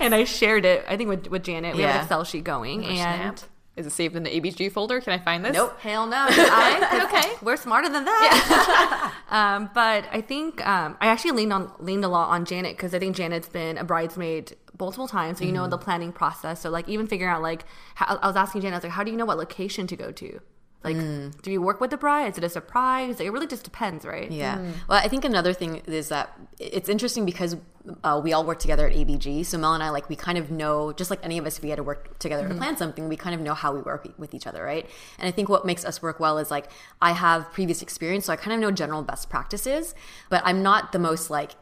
And 0.00 0.14
I 0.14 0.24
shared 0.24 0.64
it, 0.64 0.84
I 0.88 0.96
think, 0.96 1.08
with, 1.08 1.28
with 1.28 1.44
Janet. 1.44 1.76
We 1.76 1.82
have 1.82 1.90
Yeah. 1.90 1.96
an 1.98 2.02
Excel 2.04 2.24
sheet 2.24 2.44
going. 2.44 2.84
and 2.84 2.96
Snap. 2.96 3.38
Is 3.74 3.86
it 3.86 3.90
saved 3.90 4.14
in 4.16 4.22
the 4.22 4.28
ABG 4.30 4.70
folder? 4.70 5.00
Can 5.00 5.14
I 5.14 5.18
find 5.18 5.42
this? 5.42 5.54
Nope. 5.54 5.78
Hell 5.80 6.06
no. 6.06 6.16
I, 6.28 7.08
okay. 7.10 7.32
We're 7.42 7.56
smarter 7.56 7.88
than 7.88 8.04
that. 8.04 9.12
um, 9.30 9.70
but 9.72 10.04
I 10.12 10.20
think 10.20 10.66
um, 10.66 10.98
I 11.00 11.06
actually 11.06 11.30
leaned 11.32 11.54
on 11.54 11.72
leaned 11.78 12.04
a 12.04 12.08
lot 12.08 12.28
on 12.28 12.44
Janet 12.44 12.76
because 12.76 12.92
I 12.94 12.98
think 12.98 13.16
Janet's 13.16 13.48
been 13.48 13.78
a 13.78 13.84
bridesmaid 13.84 14.54
multiple 14.78 15.08
times, 15.08 15.38
so 15.38 15.44
you 15.44 15.52
know 15.52 15.66
the 15.68 15.78
planning 15.78 16.12
process. 16.12 16.60
So 16.60 16.68
like 16.68 16.86
even 16.86 17.06
figuring 17.06 17.32
out 17.32 17.40
like 17.40 17.64
how, 17.94 18.18
I 18.20 18.26
was 18.26 18.36
asking 18.36 18.60
Janet, 18.60 18.74
I 18.74 18.76
was 18.78 18.84
like, 18.84 18.92
how 18.92 19.04
do 19.04 19.10
you 19.10 19.16
know 19.16 19.24
what 19.24 19.38
location 19.38 19.86
to 19.86 19.96
go 19.96 20.12
to? 20.12 20.40
Like, 20.84 20.96
mm. 20.96 21.40
do 21.42 21.50
you 21.50 21.62
work 21.62 21.80
with 21.80 21.90
the 21.90 21.96
bride? 21.96 22.32
Is 22.32 22.38
it 22.38 22.44
a 22.44 22.48
surprise? 22.48 23.20
It 23.20 23.32
really 23.32 23.46
just 23.46 23.64
depends, 23.64 24.04
right? 24.04 24.30
Yeah. 24.30 24.58
Mm. 24.58 24.72
Well, 24.88 25.00
I 25.02 25.08
think 25.08 25.24
another 25.24 25.52
thing 25.52 25.76
is 25.86 26.08
that 26.08 26.36
it's 26.58 26.88
interesting 26.88 27.24
because 27.24 27.56
uh, 28.02 28.20
we 28.22 28.32
all 28.32 28.44
work 28.44 28.58
together 28.58 28.88
at 28.88 28.94
ABG. 28.94 29.46
So 29.46 29.58
Mel 29.58 29.74
and 29.74 29.82
I, 29.82 29.90
like, 29.90 30.08
we 30.08 30.16
kind 30.16 30.38
of 30.38 30.50
know, 30.50 30.92
just 30.92 31.10
like 31.10 31.20
any 31.22 31.38
of 31.38 31.46
us, 31.46 31.58
if 31.58 31.62
we 31.62 31.70
had 31.70 31.76
to 31.76 31.82
work 31.82 32.18
together 32.18 32.42
to 32.42 32.48
mm-hmm. 32.48 32.58
plan 32.58 32.76
something, 32.76 33.08
we 33.08 33.16
kind 33.16 33.34
of 33.34 33.40
know 33.40 33.54
how 33.54 33.72
we 33.72 33.80
work 33.80 34.08
with 34.18 34.34
each 34.34 34.46
other, 34.46 34.64
right? 34.64 34.88
And 35.18 35.28
I 35.28 35.30
think 35.30 35.48
what 35.48 35.64
makes 35.64 35.84
us 35.84 36.02
work 36.02 36.18
well 36.18 36.38
is 36.38 36.50
like 36.50 36.70
I 37.00 37.12
have 37.12 37.52
previous 37.52 37.82
experience, 37.82 38.26
so 38.26 38.32
I 38.32 38.36
kind 38.36 38.54
of 38.54 38.60
know 38.60 38.70
general 38.70 39.02
best 39.02 39.30
practices, 39.30 39.94
but 40.30 40.42
I'm 40.44 40.62
not 40.62 40.92
the 40.92 40.98
most 40.98 41.30
like 41.30 41.52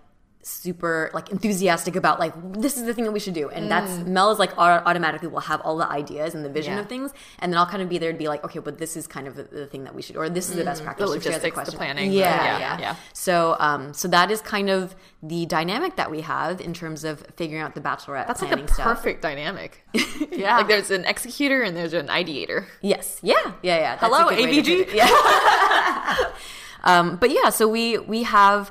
super 0.43 1.11
like 1.13 1.31
enthusiastic 1.31 1.97
about 1.97 2.19
like 2.19 2.33
this 2.55 2.77
is 2.79 2.85
the 2.85 2.95
thing 2.95 3.05
that 3.05 3.11
we 3.13 3.21
should 3.21 3.35
do 3.35 3.51
and 3.51 3.71
that's 3.71 3.99
mel 4.07 4.31
is 4.31 4.39
like 4.39 4.57
automatically 4.57 5.29
will 5.29 5.41
have 5.41 5.61
all 5.61 5.77
the 5.77 5.87
ideas 5.91 6.35
and 6.35 6.43
the 6.45 6.49
vision 6.49 6.75
Yeah. 6.75 6.81
of 6.81 6.89
things 6.89 7.13
and 7.41 7.53
then 7.53 7.59
i'll 7.59 7.67
kind 7.67 7.83
of 7.83 7.91
be 7.91 7.99
there 7.99 8.11
to 8.11 8.17
be 8.19 8.27
like 8.27 8.43
okay 8.45 8.59
but 8.59 8.79
this 8.79 8.97
is 8.97 9.07
kind 9.07 9.27
of 9.29 9.37
the, 9.37 9.43
the 9.45 9.67
thing 9.67 9.85
that 9.85 9.95
we 9.95 10.01
should 10.01 10.17
or 10.17 10.31
this 10.31 10.49
is 10.49 10.57
the 10.57 10.65
best 10.65 10.83
practice 10.83 11.11
The 11.11 11.17
if 11.17 11.23
she 11.25 11.29
has 11.33 11.43
a 11.43 11.47
logistics, 11.47 11.71
the 11.71 11.77
planning, 11.77 12.11
yeah, 12.13 12.21
yeah 12.45 12.59
yeah, 12.59 12.81
yeah. 12.81 12.97
so 13.13 13.57
um 13.59 13.93
so 13.93 14.09
that 14.09 14.31
is 14.31 14.41
kind 14.41 14.71
of 14.71 14.95
the 15.23 15.45
dynamic 15.45 15.97
that 15.97 16.11
we 16.11 16.23
have 16.23 16.61
in 16.63 16.73
terms 16.73 17.05
of 17.05 17.25
figuring 17.37 17.61
out 17.63 17.75
the 17.75 17.81
bachelorette 17.83 18.27
That's 18.27 18.41
like 18.41 18.49
planning 18.51 18.65
a 18.65 18.73
stuff 18.73 18.87
perfect 18.87 19.21
dynamic. 19.23 19.85
Yeah. 20.31 20.57
like 20.59 20.69
there's 20.69 20.91
an 20.91 21.05
executor 21.05 21.63
and 21.63 21.77
there's 21.77 21.93
an 21.93 22.07
ideator. 22.09 22.65
Yes. 22.81 23.19
Yeah. 23.23 23.35
Yeah. 23.63 23.77
Yeah. 23.77 23.97
That's 23.97 24.03
Hello, 24.03 24.27
a 24.29 24.31
good 24.35 24.45
way 24.49 24.63
to 24.63 24.87
ABG? 24.87 24.95
Yeah. 24.95 26.31
um, 26.85 27.17
but 27.17 27.31
yeah, 27.31 27.51
so 27.51 27.69
we 27.69 27.99
we 27.99 28.23
have 28.23 28.71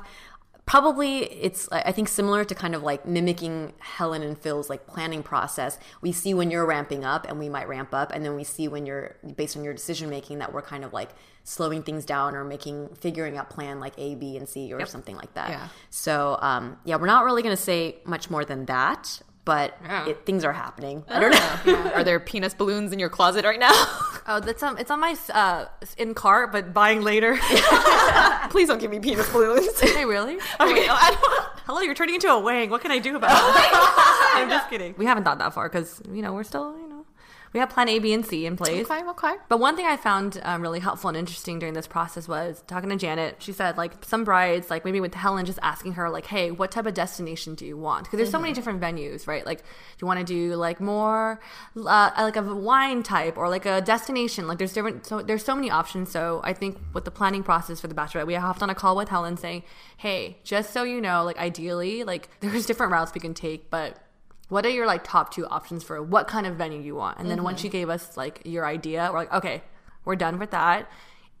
probably 0.70 1.24
it's 1.24 1.68
I 1.72 1.90
think 1.90 2.06
similar 2.06 2.44
to 2.44 2.54
kind 2.54 2.76
of 2.76 2.84
like 2.84 3.04
mimicking 3.04 3.72
Helen 3.80 4.22
and 4.22 4.38
Phil's 4.38 4.70
like 4.70 4.86
planning 4.86 5.20
process. 5.20 5.80
We 6.00 6.12
see 6.12 6.32
when 6.32 6.48
you're 6.52 6.64
ramping 6.64 7.04
up, 7.04 7.26
and 7.28 7.40
we 7.40 7.48
might 7.48 7.66
ramp 7.66 7.92
up, 7.92 8.12
and 8.12 8.24
then 8.24 8.36
we 8.36 8.44
see 8.44 8.68
when 8.68 8.86
you're 8.86 9.16
based 9.34 9.56
on 9.56 9.64
your 9.64 9.74
decision 9.74 10.08
making 10.08 10.38
that 10.38 10.52
we're 10.52 10.62
kind 10.62 10.84
of 10.84 10.92
like 10.92 11.10
slowing 11.42 11.82
things 11.82 12.04
down 12.04 12.36
or 12.36 12.44
making 12.44 12.88
figuring 13.00 13.36
out 13.36 13.50
plan 13.50 13.80
like 13.80 13.94
A, 13.98 14.14
B, 14.14 14.36
and 14.36 14.48
C 14.48 14.72
or 14.72 14.86
something 14.86 15.16
like 15.16 15.34
that. 15.34 15.50
Yeah. 15.50 15.68
So 15.90 16.38
um, 16.40 16.78
yeah, 16.84 16.94
we're 16.94 17.06
not 17.06 17.24
really 17.24 17.42
going 17.42 17.56
to 17.56 17.60
say 17.60 17.96
much 18.04 18.30
more 18.30 18.44
than 18.44 18.66
that. 18.66 19.22
But 19.44 19.76
Yeah. 19.82 20.06
it, 20.08 20.26
things 20.26 20.44
are 20.44 20.52
happening. 20.52 21.02
I 21.08 21.18
don't 21.18 21.30
know. 21.32 21.90
Are 21.94 22.04
there 22.04 22.20
penis 22.20 22.52
balloons 22.54 22.92
in 22.92 22.98
your 22.98 23.08
closet 23.08 23.44
right 23.44 23.58
now? 23.60 23.72
Oh, 24.26 24.38
that's 24.38 24.62
um, 24.62 24.76
it's 24.78 24.90
on 24.92 25.00
my 25.00 25.16
uh 25.32 25.64
in 25.96 26.14
cart, 26.14 26.52
but 26.52 26.72
buying 26.72 27.00
later. 27.02 27.36
Please 28.50 28.68
don't 28.68 28.78
give 28.78 28.90
me 28.90 29.00
penis 29.00 29.28
balloons. 29.32 29.80
hey, 29.80 30.04
really? 30.04 30.34
okay, 30.36 30.86
I 30.88 31.16
don't. 31.20 31.48
Hello, 31.66 31.80
you're 31.80 31.94
turning 31.94 32.14
into 32.16 32.28
a 32.30 32.38
wang. 32.38 32.70
What 32.70 32.80
can 32.82 32.92
I 32.92 32.98
do 33.00 33.16
about 33.16 33.32
it? 33.32 33.70
I'm 34.36 34.48
just 34.48 34.68
kidding. 34.70 34.94
We 34.98 35.06
haven't 35.06 35.24
thought 35.24 35.38
that 35.38 35.52
far 35.54 35.68
because 35.68 36.00
you 36.12 36.22
know 36.22 36.32
we're 36.32 36.44
still 36.44 36.76
you 36.76 36.86
know 36.88 36.89
we 37.52 37.58
have 37.58 37.68
plan 37.68 37.88
A, 37.88 37.98
B, 37.98 38.12
and 38.12 38.24
C 38.24 38.46
in 38.46 38.56
place. 38.56 38.86
Okay, 38.88 39.02
okay. 39.08 39.34
But 39.48 39.58
one 39.58 39.74
thing 39.74 39.84
I 39.84 39.96
found 39.96 40.40
um, 40.44 40.62
really 40.62 40.78
helpful 40.78 41.08
and 41.08 41.16
interesting 41.16 41.58
during 41.58 41.74
this 41.74 41.88
process 41.88 42.28
was 42.28 42.62
talking 42.68 42.88
to 42.90 42.96
Janet. 42.96 43.36
She 43.40 43.52
said, 43.52 43.76
like, 43.76 44.04
some 44.04 44.22
brides, 44.22 44.70
like 44.70 44.84
maybe 44.84 45.00
with 45.00 45.14
Helen, 45.14 45.46
just 45.46 45.58
asking 45.60 45.94
her, 45.94 46.08
like, 46.08 46.26
hey, 46.26 46.52
what 46.52 46.70
type 46.70 46.86
of 46.86 46.94
destination 46.94 47.56
do 47.56 47.66
you 47.66 47.76
want? 47.76 48.04
Because 48.04 48.18
there's 48.18 48.30
so 48.30 48.38
many 48.38 48.52
different 48.52 48.80
venues, 48.80 49.26
right? 49.26 49.44
Like, 49.44 49.58
do 49.58 49.64
you 50.00 50.06
want 50.06 50.20
to 50.20 50.24
do 50.24 50.54
like 50.54 50.80
more, 50.80 51.40
uh, 51.76 52.10
like 52.16 52.36
a 52.36 52.42
wine 52.42 53.02
type 53.02 53.36
or 53.36 53.48
like 53.48 53.66
a 53.66 53.80
destination? 53.80 54.46
Like, 54.46 54.58
there's 54.58 54.72
different, 54.72 55.06
so 55.06 55.20
there's 55.20 55.44
so 55.44 55.56
many 55.56 55.70
options. 55.70 56.12
So 56.12 56.40
I 56.44 56.52
think 56.52 56.78
with 56.94 57.04
the 57.04 57.10
planning 57.10 57.42
process 57.42 57.80
for 57.80 57.88
the 57.88 57.94
Bachelorette, 57.94 58.26
we 58.26 58.34
hopped 58.34 58.62
on 58.62 58.70
a 58.70 58.76
call 58.76 58.94
with 58.94 59.08
Helen 59.08 59.36
saying, 59.36 59.64
hey, 59.96 60.38
just 60.44 60.72
so 60.72 60.84
you 60.84 61.00
know, 61.00 61.24
like, 61.24 61.38
ideally, 61.38 62.04
like, 62.04 62.28
there's 62.40 62.66
different 62.66 62.92
routes 62.92 63.12
we 63.12 63.20
can 63.20 63.34
take, 63.34 63.70
but 63.70 63.98
what 64.50 64.66
are 64.66 64.70
your 64.70 64.86
like 64.86 65.02
top 65.02 65.32
two 65.32 65.46
options 65.46 65.82
for 65.82 66.02
what 66.02 66.28
kind 66.28 66.46
of 66.46 66.56
venue 66.56 66.80
you 66.80 66.94
want? 66.94 67.18
And 67.18 67.30
then 67.30 67.42
once 67.42 67.60
mm-hmm. 67.60 67.66
you 67.66 67.70
gave 67.70 67.88
us 67.88 68.16
like 68.16 68.42
your 68.44 68.66
idea, 68.66 69.08
we're 69.10 69.20
like, 69.20 69.32
okay, 69.32 69.62
we're 70.04 70.16
done 70.16 70.38
with 70.38 70.50
that, 70.50 70.90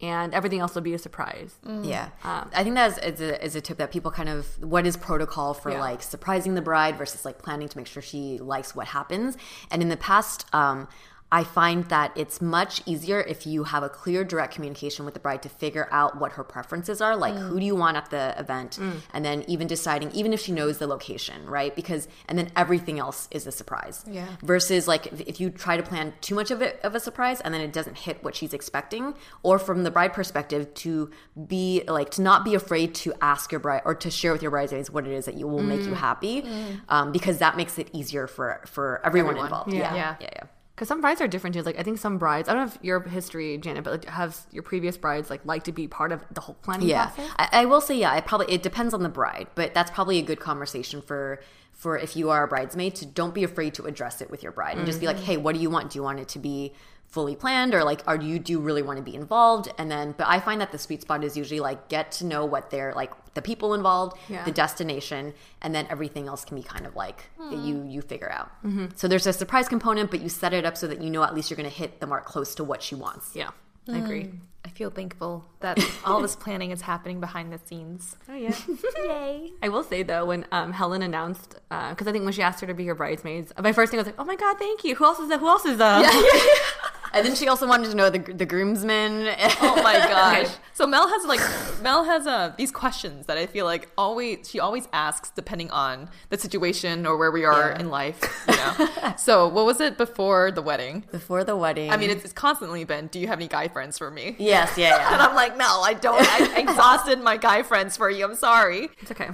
and 0.00 0.32
everything 0.32 0.60
else 0.60 0.74
will 0.74 0.82
be 0.82 0.94
a 0.94 0.98
surprise. 0.98 1.56
Mm-hmm. 1.66 1.84
Yeah, 1.84 2.08
um, 2.24 2.50
I 2.54 2.62
think 2.62 2.76
that 2.76 2.92
is, 2.92 3.14
is, 3.14 3.20
a, 3.20 3.44
is 3.44 3.56
a 3.56 3.60
tip 3.60 3.76
that 3.78 3.92
people 3.92 4.10
kind 4.10 4.28
of 4.28 4.46
what 4.62 4.86
is 4.86 4.96
protocol 4.96 5.52
for 5.52 5.70
Yeah. 5.70 5.80
like 5.80 6.02
surprising 6.02 6.54
the 6.54 6.62
bride 6.62 6.96
versus 6.96 7.24
like 7.24 7.38
planning 7.38 7.68
to 7.68 7.76
make 7.76 7.86
sure 7.86 8.02
she 8.02 8.38
likes 8.38 8.74
what 8.74 8.86
happens. 8.88 9.36
And 9.70 9.82
in 9.82 9.88
the 9.88 9.98
past, 9.98 10.46
um, 10.54 10.88
I 11.32 11.44
find 11.44 11.84
that 11.86 12.12
it's 12.16 12.40
much 12.40 12.82
easier 12.86 13.20
if 13.20 13.46
you 13.46 13.64
have 13.64 13.82
a 13.82 13.88
clear, 13.88 14.24
direct 14.24 14.54
communication 14.54 15.04
with 15.04 15.14
the 15.14 15.20
bride 15.20 15.42
to 15.44 15.48
figure 15.48 15.88
out 15.92 16.18
what 16.18 16.32
her 16.32 16.42
preferences 16.42 17.00
are. 17.00 17.16
Like, 17.16 17.34
who 17.34 17.60
do 17.60 17.64
you 17.64 17.76
want 17.76 17.96
at 17.96 18.10
the 18.10 18.34
event? 18.38 18.78
Mm. 18.80 19.00
And 19.12 19.24
then 19.24 19.44
even 19.46 19.66
deciding, 19.66 20.10
even 20.10 20.32
if 20.32 20.40
she 20.40 20.50
knows 20.50 20.78
the 20.78 20.86
location, 20.88 21.46
right? 21.46 21.74
Because, 21.74 22.08
and 22.28 22.36
then 22.36 22.50
everything 22.56 22.98
else 22.98 23.28
is 23.30 23.46
a 23.46 23.52
surprise. 23.52 24.04
Yeah. 24.10 24.26
Versus, 24.42 24.88
like, 24.88 25.06
if, 25.06 25.20
if 25.20 25.40
you 25.40 25.50
try 25.50 25.76
to 25.76 25.82
plan 25.82 26.14
too 26.20 26.34
much 26.34 26.50
of 26.50 26.62
it, 26.62 26.80
of 26.82 26.94
a 26.94 27.00
surprise 27.00 27.40
and 27.40 27.54
then 27.54 27.60
it 27.60 27.72
doesn't 27.72 27.98
hit 27.98 28.24
what 28.24 28.34
she's 28.34 28.52
expecting, 28.52 29.14
or 29.42 29.58
from 29.58 29.84
the 29.84 29.90
bride 29.90 30.12
perspective, 30.12 30.72
to 30.74 31.10
be 31.46 31.82
like, 31.86 32.10
to 32.10 32.22
not 32.22 32.44
be 32.44 32.54
afraid 32.54 32.94
to 32.96 33.14
ask 33.20 33.52
your 33.52 33.60
bride 33.60 33.82
or 33.84 33.94
to 33.94 34.10
share 34.10 34.32
with 34.32 34.42
your 34.42 34.50
bridesmaids 34.50 34.90
what 34.90 35.06
it 35.06 35.12
is 35.12 35.26
that 35.26 35.34
you 35.34 35.46
will 35.46 35.62
make 35.62 35.82
you 35.82 35.92
mm. 35.92 35.96
happy, 35.96 36.42
mm. 36.42 36.80
um, 36.88 37.12
because 37.12 37.38
that 37.38 37.56
makes 37.56 37.78
it 37.78 37.88
easier 37.92 38.26
for, 38.26 38.62
for 38.66 39.00
everyone, 39.04 39.36
Everyone. 39.36 39.46
involved. 39.46 39.72
Yeah. 39.72 39.94
Yeah. 39.94 40.16
Yeah. 40.20 40.28
Yeah. 40.34 40.42
Because 40.80 40.88
some 40.88 41.02
brides 41.02 41.20
are 41.20 41.28
different 41.28 41.52
too. 41.52 41.60
Like 41.60 41.78
I 41.78 41.82
think 41.82 41.98
some 41.98 42.16
brides, 42.16 42.48
I 42.48 42.54
don't 42.54 42.62
know 42.66 42.72
if 42.72 42.78
your 42.82 43.02
history, 43.02 43.58
Janet, 43.58 43.84
but 43.84 43.90
like, 43.90 44.04
have 44.06 44.46
your 44.50 44.62
previous 44.62 44.96
brides 44.96 45.28
like 45.28 45.44
like 45.44 45.64
to 45.64 45.72
be 45.72 45.86
part 45.86 46.10
of 46.10 46.24
the 46.30 46.40
whole 46.40 46.54
planning 46.62 46.88
Yeah, 46.88 47.08
process? 47.08 47.30
I, 47.36 47.48
I 47.52 47.64
will 47.66 47.82
say, 47.82 47.98
yeah, 47.98 48.16
it 48.16 48.24
probably 48.24 48.50
it 48.50 48.62
depends 48.62 48.94
on 48.94 49.02
the 49.02 49.10
bride, 49.10 49.48
but 49.54 49.74
that's 49.74 49.90
probably 49.90 50.16
a 50.16 50.22
good 50.22 50.40
conversation 50.40 51.02
for 51.02 51.42
for 51.70 51.98
if 51.98 52.16
you 52.16 52.30
are 52.30 52.44
a 52.44 52.48
bridesmaid 52.48 52.94
to 52.94 53.04
don't 53.04 53.34
be 53.34 53.44
afraid 53.44 53.74
to 53.74 53.84
address 53.84 54.22
it 54.22 54.30
with 54.30 54.42
your 54.42 54.52
bride 54.52 54.78
and 54.78 54.86
just 54.86 55.00
be 55.00 55.06
like, 55.06 55.16
mm-hmm. 55.16 55.26
hey, 55.26 55.36
what 55.36 55.54
do 55.54 55.60
you 55.60 55.68
want? 55.68 55.90
Do 55.90 55.98
you 55.98 56.02
want 56.02 56.18
it 56.18 56.28
to 56.28 56.38
be 56.38 56.72
fully 57.10 57.34
planned 57.34 57.74
or 57.74 57.82
like 57.82 58.02
are 58.06 58.16
you 58.16 58.38
do 58.38 58.52
you 58.52 58.60
really 58.60 58.82
want 58.82 58.96
to 58.96 59.02
be 59.02 59.16
involved 59.16 59.68
and 59.78 59.90
then 59.90 60.14
but 60.16 60.28
i 60.28 60.38
find 60.38 60.60
that 60.60 60.70
the 60.70 60.78
sweet 60.78 61.02
spot 61.02 61.24
is 61.24 61.36
usually 61.36 61.58
like 61.58 61.88
get 61.88 62.12
to 62.12 62.24
know 62.24 62.44
what 62.44 62.70
they're 62.70 62.92
like 62.94 63.10
the 63.34 63.42
people 63.42 63.74
involved 63.74 64.16
Yeah. 64.28 64.44
the 64.44 64.52
destination 64.52 65.34
and 65.60 65.74
then 65.74 65.88
everything 65.90 66.28
else 66.28 66.44
can 66.44 66.56
be 66.56 66.62
kind 66.62 66.86
of 66.86 66.94
like 66.94 67.28
hmm. 67.36 67.64
you 67.64 67.84
you 67.84 68.00
figure 68.00 68.30
out 68.30 68.50
mm-hmm. 68.64 68.86
so 68.94 69.08
there's 69.08 69.26
a 69.26 69.32
surprise 69.32 69.68
component 69.68 70.10
but 70.10 70.20
you 70.20 70.28
set 70.28 70.52
it 70.52 70.64
up 70.64 70.76
so 70.76 70.86
that 70.86 71.02
you 71.02 71.10
know 71.10 71.24
at 71.24 71.34
least 71.34 71.50
you're 71.50 71.56
going 71.56 71.68
to 71.68 71.74
hit 71.74 71.98
the 71.98 72.06
mark 72.06 72.26
close 72.26 72.54
to 72.54 72.62
what 72.62 72.80
she 72.80 72.94
wants 72.94 73.34
Yeah, 73.34 73.50
I 73.88 73.92
hmm. 73.98 74.04
agree. 74.04 74.30
I 74.64 74.68
feel 74.68 74.90
thankful 74.90 75.46
that 75.60 75.78
all 76.04 76.20
this 76.20 76.36
planning 76.36 76.70
is 76.70 76.82
happening 76.82 77.18
behind 77.18 77.52
the 77.52 77.58
scenes. 77.66 78.16
Oh 78.28 78.34
yeah. 78.34 78.54
Yay. 78.98 79.52
I 79.62 79.68
will 79.68 79.82
say 79.82 80.02
though, 80.02 80.26
when 80.26 80.46
um, 80.52 80.72
Helen 80.72 81.02
announced, 81.02 81.56
uh, 81.70 81.90
because 81.90 82.06
I 82.06 82.12
think 82.12 82.24
when 82.24 82.32
she 82.32 82.42
asked 82.42 82.60
her 82.60 82.66
to 82.66 82.74
be 82.74 82.84
her 82.86 82.94
bridesmaids, 82.94 83.52
my 83.58 83.72
first 83.72 83.90
thing 83.90 83.98
was 83.98 84.06
like, 84.06 84.16
"Oh 84.18 84.24
my 84.24 84.36
god, 84.36 84.58
thank 84.58 84.84
you. 84.84 84.94
Who 84.96 85.04
else 85.04 85.18
is 85.18 85.28
that? 85.30 85.40
Who 85.40 85.48
else 85.48 85.64
is 85.64 85.80
uh? 85.80 86.02
that?" 86.02 86.90
and 87.12 87.26
then 87.26 87.34
she 87.34 87.48
also 87.48 87.66
wanted 87.66 87.90
to 87.90 87.96
know 87.96 88.10
the 88.10 88.18
the 88.18 88.46
groomsmen 88.46 89.34
Oh 89.60 89.80
my 89.82 89.94
gosh. 90.08 90.48
So 90.74 90.86
Mel 90.86 91.08
has 91.08 91.24
like 91.26 91.40
Mel 91.82 92.04
has 92.04 92.26
uh 92.26 92.52
these 92.56 92.70
questions 92.70 93.26
that 93.26 93.36
I 93.38 93.46
feel 93.46 93.64
like 93.66 93.88
always 93.98 94.48
she 94.48 94.60
always 94.60 94.88
asks 94.92 95.30
depending 95.30 95.70
on 95.70 96.08
the 96.30 96.38
situation 96.38 97.06
or 97.06 97.16
where 97.16 97.30
we 97.30 97.44
are 97.44 97.70
Yeah. 97.70 97.80
in 97.80 97.90
life. 97.90 98.18
You 98.48 98.56
know. 98.56 99.14
so 99.18 99.46
what 99.48 99.66
was 99.66 99.80
it 99.80 99.98
before 99.98 100.50
the 100.50 100.62
wedding? 100.62 101.04
before 101.10 101.44
the 101.44 101.56
wedding 101.56 101.90
I 101.90 101.96
mean, 101.96 102.10
it's, 102.10 102.24
it's 102.24 102.32
constantly 102.32 102.84
been. 102.84 103.08
Do 103.08 103.18
you 103.20 103.26
have 103.28 103.38
any 103.38 103.48
guy 103.48 103.68
friends 103.68 103.98
for 103.98 104.10
me? 104.10 104.36
yes 104.38 104.76
yeah, 104.78 104.88
yeah. 104.96 105.12
And 105.12 105.20
I'm 105.22 105.34
like, 105.34 105.56
Mel, 105.56 105.82
I 105.84 105.94
don't. 105.94 106.20
I 106.26 106.58
exhausted 106.60 107.20
my 107.20 107.36
guy 107.36 107.62
friends 107.62 107.96
for 107.96 108.08
you. 108.08 108.24
I'm 108.24 108.34
sorry. 108.36 108.88
It's 109.00 109.10
okay. 109.10 109.30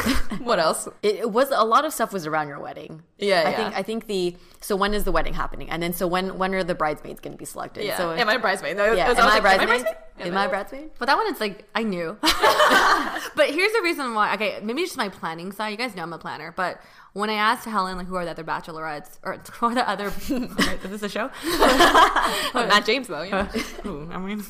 What 0.46 0.58
else? 0.58 0.88
It, 1.02 1.16
it 1.16 1.30
was 1.30 1.50
a 1.50 1.64
lot 1.64 1.84
of 1.84 1.92
stuff 1.92 2.12
was 2.12 2.26
around 2.26 2.48
your 2.48 2.60
wedding. 2.60 3.02
Yeah, 3.18 3.42
I 3.46 3.50
yeah. 3.50 3.56
think 3.56 3.78
I 3.78 3.82
think 3.82 4.06
the 4.06 4.36
so 4.60 4.76
when 4.76 4.94
is 4.94 5.04
the 5.04 5.12
wedding 5.12 5.34
happening, 5.34 5.70
and 5.70 5.82
then 5.82 5.92
so 5.92 6.06
when 6.06 6.38
when 6.38 6.54
are 6.54 6.62
the 6.62 6.74
bridesmaids 6.74 7.20
going 7.20 7.32
to 7.32 7.38
be 7.38 7.44
selected? 7.44 7.84
Yeah. 7.84 7.96
So 7.96 8.12
am 8.12 8.28
I 8.28 8.34
a 8.34 8.38
bridesmaid? 8.38 8.76
No, 8.76 8.92
yeah, 8.92 9.06
I 9.06 9.08
was 9.08 9.18
am 9.18 9.24
I 9.24 9.26
a 9.26 9.30
like, 9.32 9.42
bridesmaid? 9.42 9.86
Am 10.20 10.28
Am 10.28 10.36
I 10.36 10.44
a 10.44 10.48
bridesmaid? 10.48 10.90
But 10.98 11.06
that 11.06 11.16
one, 11.16 11.26
it's 11.28 11.40
like 11.40 11.68
I 11.74 11.82
knew. 11.82 12.16
but 12.20 13.50
here's 13.50 13.72
the 13.72 13.80
reason 13.82 14.14
why. 14.14 14.34
Okay, 14.34 14.60
maybe 14.62 14.82
it's 14.82 14.90
just 14.90 14.98
my 14.98 15.08
planning 15.08 15.52
side. 15.52 15.70
You 15.70 15.76
guys 15.76 15.94
know 15.96 16.02
I'm 16.02 16.12
a 16.12 16.18
planner, 16.18 16.52
but 16.56 16.80
when 17.12 17.30
I 17.30 17.34
asked 17.34 17.64
Helen, 17.64 17.96
like, 17.96 18.06
who 18.06 18.16
are 18.16 18.24
the 18.24 18.30
other 18.30 18.44
bachelorettes 18.44 19.18
or 19.22 19.38
who 19.54 19.66
are 19.66 19.74
the 19.74 19.88
other? 19.88 20.10
Sorry, 20.10 20.46
is 20.84 20.90
this 20.90 21.02
a 21.02 21.08
show? 21.08 21.30
Matt 22.54 22.84
James 22.86 23.08
though. 23.08 23.22
Yeah. 23.22 23.50
Ooh, 23.86 24.08
I 24.12 24.18
mean, 24.18 24.42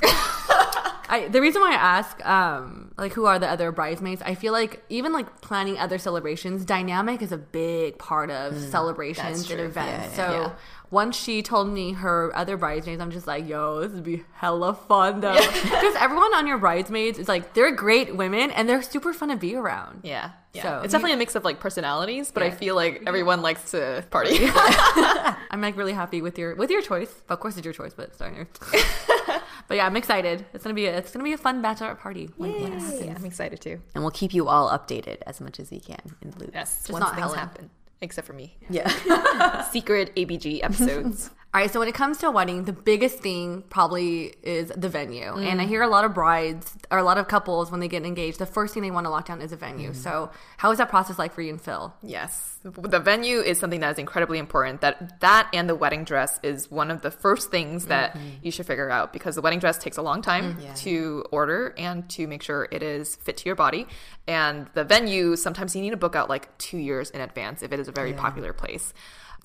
I, 1.08 1.28
the 1.28 1.40
reason 1.40 1.60
why 1.62 1.72
I 1.72 1.76
ask, 1.76 2.26
um, 2.26 2.92
like, 2.96 3.12
who 3.12 3.26
are 3.26 3.38
the 3.38 3.48
other 3.48 3.70
bridesmaids? 3.72 4.22
I 4.24 4.34
feel 4.34 4.52
like 4.52 4.82
even 4.88 5.12
like 5.12 5.40
planning 5.40 5.78
other 5.78 5.98
celebrations, 5.98 6.64
dynamic 6.64 7.22
is 7.22 7.32
a 7.32 7.38
big 7.38 7.98
part 7.98 8.30
of 8.30 8.58
celebrations 8.58 9.50
and 9.50 9.60
events. 9.60 10.16
Yeah, 10.16 10.26
yeah, 10.26 10.30
so 10.32 10.40
yeah. 10.40 10.52
once 10.90 11.16
she 11.16 11.42
told 11.42 11.68
me 11.68 11.92
her 11.92 12.32
other 12.34 12.56
bridesmaids, 12.56 13.00
I'm 13.00 13.10
just 13.10 13.26
like, 13.26 13.48
yo, 13.48 13.80
this 13.80 13.92
would 13.92 14.04
be 14.04 14.24
hella 14.34 14.74
fun 14.74 15.20
though, 15.20 15.34
because 15.62 15.94
everyone 15.96 16.34
on 16.34 16.46
your 16.46 16.58
bridesmaids 16.58 17.18
is 17.18 17.28
like 17.28 17.54
they're 17.54 17.74
great 17.74 18.16
women 18.16 18.50
and 18.50 18.68
they're 18.68 18.82
super 18.82 19.12
fun 19.12 19.28
to 19.28 19.36
be 19.36 19.54
around. 19.54 20.00
Yeah. 20.02 20.30
Yeah. 20.54 20.62
So- 20.62 20.80
it's 20.84 20.92
definitely 20.92 21.14
a 21.14 21.18
mix 21.18 21.34
of 21.34 21.44
like 21.44 21.60
personalities, 21.60 22.30
but 22.32 22.42
I 22.42 22.50
feel 22.50 22.74
like 22.74 23.02
everyone 23.06 23.42
likes 23.42 23.70
to 23.72 24.04
party. 24.10 24.38
I'm 25.50 25.60
like 25.60 25.76
really 25.76 25.92
happy 25.92 26.22
with 26.22 26.38
your 26.38 26.54
with 26.54 26.70
your 26.70 26.82
choice. 26.82 27.12
Of 27.28 27.40
course, 27.40 27.56
it's 27.56 27.64
your 27.64 27.74
choice, 27.74 27.92
but 27.94 28.14
sorry. 28.16 28.46
But 29.68 29.76
yeah, 29.76 29.86
I'm 29.86 29.96
excited. 29.96 30.44
It's 30.54 30.62
gonna 30.64 30.74
be 30.74 30.86
a, 30.86 30.96
it's 30.96 31.10
gonna 31.12 31.24
be 31.24 31.32
a 31.32 31.38
fun 31.38 31.62
bachelorette 31.62 31.98
party 31.98 32.30
when, 32.36 32.52
when 32.52 32.72
it 32.72 32.80
happens. 32.80 33.02
yeah, 33.04 33.14
I'm 33.16 33.24
excited 33.24 33.60
too. 33.60 33.80
And 33.94 34.02
we'll 34.04 34.10
keep 34.10 34.32
you 34.34 34.48
all 34.48 34.68
updated 34.70 35.18
as 35.26 35.40
much 35.40 35.58
as 35.60 35.70
we 35.70 35.80
can 35.80 36.00
in 36.22 36.30
the 36.30 36.38
loop. 36.38 36.50
Yes, 36.54 36.78
Just 36.78 36.90
once 36.92 37.02
not 37.04 37.14
things 37.14 37.24
Helen. 37.24 37.38
happen, 37.38 37.70
except 38.00 38.26
for 38.26 38.32
me. 38.32 38.56
Yeah. 38.70 39.62
Secret 39.70 40.14
ABG 40.16 40.62
episodes. 40.62 41.30
All 41.56 41.62
right, 41.62 41.72
so 41.72 41.78
when 41.78 41.88
it 41.88 41.94
comes 41.94 42.18
to 42.18 42.26
a 42.26 42.30
wedding, 42.30 42.64
the 42.64 42.74
biggest 42.74 43.20
thing 43.20 43.64
probably 43.70 44.34
is 44.42 44.70
the 44.76 44.90
venue. 44.90 45.38
And 45.38 45.58
I 45.58 45.64
mm. 45.64 45.68
hear 45.68 45.80
a 45.80 45.88
lot 45.88 46.04
of 46.04 46.12
brides 46.12 46.76
or 46.90 46.98
a 46.98 47.02
lot 47.02 47.16
of 47.16 47.28
couples 47.28 47.70
when 47.70 47.80
they 47.80 47.88
get 47.88 48.04
engaged, 48.04 48.38
the 48.38 48.44
first 48.44 48.74
thing 48.74 48.82
they 48.82 48.90
want 48.90 49.06
to 49.06 49.10
lock 49.10 49.24
down 49.24 49.40
is 49.40 49.52
a 49.52 49.56
venue. 49.56 49.92
Mm. 49.92 49.96
So, 49.96 50.30
how 50.58 50.70
is 50.70 50.76
that 50.76 50.90
process 50.90 51.18
like 51.18 51.32
for 51.32 51.40
you 51.40 51.48
and 51.48 51.58
Phil? 51.58 51.94
Yes. 52.02 52.58
The 52.62 53.00
venue 53.00 53.38
is 53.38 53.58
something 53.58 53.80
that 53.80 53.92
is 53.92 53.98
incredibly 53.98 54.38
important. 54.38 54.82
That 54.82 55.20
that 55.20 55.48
and 55.54 55.66
the 55.66 55.74
wedding 55.74 56.04
dress 56.04 56.38
is 56.42 56.70
one 56.70 56.90
of 56.90 57.00
the 57.00 57.10
first 57.10 57.50
things 57.50 57.86
that 57.86 58.12
mm-hmm. 58.12 58.28
you 58.42 58.50
should 58.50 58.66
figure 58.66 58.90
out 58.90 59.14
because 59.14 59.34
the 59.34 59.40
wedding 59.40 59.60
dress 59.60 59.78
takes 59.78 59.96
a 59.96 60.02
long 60.02 60.20
time 60.20 60.56
mm. 60.56 60.76
to 60.80 61.24
order 61.32 61.72
and 61.78 62.06
to 62.10 62.26
make 62.26 62.42
sure 62.42 62.68
it 62.70 62.82
is 62.82 63.16
fit 63.16 63.38
to 63.38 63.46
your 63.46 63.56
body. 63.56 63.86
And 64.28 64.68
the 64.74 64.84
venue, 64.84 65.36
sometimes 65.36 65.74
you 65.74 65.80
need 65.80 65.90
to 65.90 65.96
book 65.96 66.16
out 66.16 66.28
like 66.28 66.58
2 66.58 66.76
years 66.76 67.08
in 67.08 67.22
advance 67.22 67.62
if 67.62 67.72
it 67.72 67.80
is 67.80 67.88
a 67.88 67.92
very 67.92 68.12
popular 68.12 68.52
place. 68.52 68.92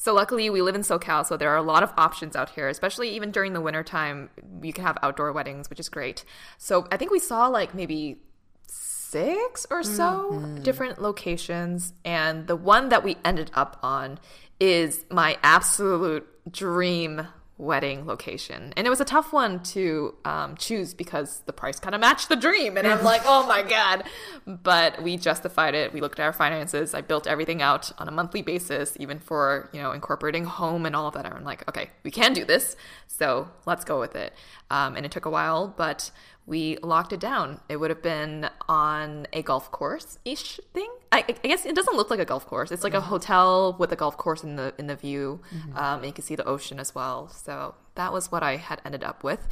So 0.01 0.15
luckily 0.15 0.49
we 0.49 0.63
live 0.63 0.73
in 0.73 0.81
SoCal, 0.81 1.23
so 1.27 1.37
there 1.37 1.51
are 1.51 1.57
a 1.57 1.61
lot 1.61 1.83
of 1.83 1.93
options 1.95 2.35
out 2.35 2.49
here, 2.49 2.67
especially 2.67 3.11
even 3.11 3.29
during 3.29 3.53
the 3.53 3.61
wintertime. 3.61 4.31
You 4.63 4.73
can 4.73 4.83
have 4.83 4.97
outdoor 5.03 5.31
weddings, 5.31 5.69
which 5.69 5.79
is 5.79 5.89
great. 5.89 6.25
So 6.57 6.87
I 6.91 6.97
think 6.97 7.11
we 7.11 7.19
saw 7.19 7.45
like 7.49 7.75
maybe 7.75 8.17
six 8.65 9.67
or 9.69 9.83
so 9.83 10.31
mm-hmm. 10.31 10.63
different 10.63 10.99
locations. 10.99 11.93
And 12.03 12.47
the 12.47 12.55
one 12.55 12.89
that 12.89 13.03
we 13.03 13.17
ended 13.23 13.51
up 13.53 13.77
on 13.83 14.17
is 14.59 15.05
my 15.11 15.37
absolute 15.43 16.27
dream 16.51 17.27
wedding 17.61 18.07
location. 18.07 18.73
And 18.75 18.87
it 18.87 18.89
was 18.89 18.99
a 18.99 19.05
tough 19.05 19.31
one 19.31 19.61
to 19.63 20.15
um, 20.25 20.57
choose 20.57 20.95
because 20.95 21.43
the 21.45 21.53
price 21.53 21.79
kind 21.79 21.93
of 21.93 22.01
matched 22.01 22.27
the 22.27 22.35
dream. 22.35 22.75
And 22.75 22.87
I'm 22.87 23.03
like, 23.03 23.21
oh 23.23 23.45
my 23.45 23.61
God. 23.61 24.03
But 24.47 25.03
we 25.03 25.15
justified 25.15 25.75
it. 25.75 25.93
We 25.93 26.01
looked 26.01 26.19
at 26.19 26.23
our 26.23 26.33
finances. 26.33 26.95
I 26.95 27.01
built 27.01 27.27
everything 27.27 27.61
out 27.61 27.91
on 27.99 28.07
a 28.07 28.11
monthly 28.11 28.41
basis, 28.41 28.97
even 28.99 29.19
for, 29.19 29.69
you 29.73 29.81
know, 29.81 29.91
incorporating 29.91 30.45
home 30.45 30.87
and 30.87 30.95
all 30.95 31.07
of 31.07 31.13
that. 31.13 31.27
I'm 31.27 31.43
like, 31.43 31.67
okay, 31.69 31.91
we 32.03 32.09
can 32.09 32.33
do 32.33 32.43
this. 32.43 32.75
So 33.07 33.49
let's 33.67 33.85
go 33.85 33.99
with 33.99 34.15
it. 34.15 34.33
Um, 34.71 34.95
and 34.95 35.05
it 35.05 35.11
took 35.11 35.25
a 35.25 35.29
while, 35.29 35.67
but 35.67 36.09
we 36.45 36.77
locked 36.81 37.13
it 37.13 37.19
down. 37.19 37.61
It 37.69 37.77
would 37.77 37.89
have 37.91 38.01
been 38.01 38.49
on 38.67 39.27
a 39.31 39.41
golf 39.41 39.71
course 39.71 40.17
ish 40.25 40.59
thing. 40.73 40.89
I, 41.11 41.23
I 41.27 41.47
guess 41.47 41.65
it 41.65 41.75
doesn't 41.75 41.95
look 41.95 42.09
like 42.09 42.19
a 42.19 42.25
golf 42.25 42.45
course. 42.47 42.71
It's 42.71 42.83
like 42.83 42.93
a 42.93 43.01
hotel 43.01 43.75
with 43.77 43.91
a 43.91 43.95
golf 43.95 44.17
course 44.17 44.43
in 44.43 44.55
the 44.55 44.73
in 44.77 44.87
the 44.87 44.95
view, 44.95 45.41
um, 45.75 45.97
and 45.97 46.05
you 46.05 46.13
can 46.13 46.23
see 46.23 46.35
the 46.35 46.45
ocean 46.45 46.79
as 46.79 46.95
well. 46.95 47.29
So 47.29 47.75
that 47.95 48.11
was 48.11 48.31
what 48.31 48.43
I 48.43 48.57
had 48.57 48.81
ended 48.83 49.03
up 49.03 49.23
with. 49.23 49.47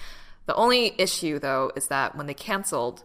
The 0.46 0.56
only 0.56 0.96
issue 1.00 1.38
though 1.38 1.72
is 1.76 1.88
that 1.88 2.16
when 2.16 2.26
they 2.26 2.34
canceled, 2.34 3.04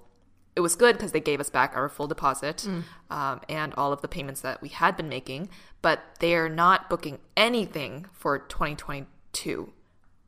it 0.56 0.60
was 0.60 0.76
good 0.76 0.96
because 0.96 1.12
they 1.12 1.20
gave 1.20 1.40
us 1.40 1.50
back 1.50 1.72
our 1.74 1.88
full 1.88 2.06
deposit 2.06 2.66
um, 3.10 3.40
and 3.48 3.74
all 3.74 3.92
of 3.92 4.00
the 4.02 4.08
payments 4.08 4.40
that 4.40 4.62
we 4.62 4.68
had 4.68 4.96
been 4.96 5.08
making, 5.08 5.50
but 5.82 6.00
they 6.20 6.34
are 6.36 6.48
not 6.48 6.88
booking 6.88 7.18
anything 7.36 8.06
for 8.12 8.38
2022 8.38 9.72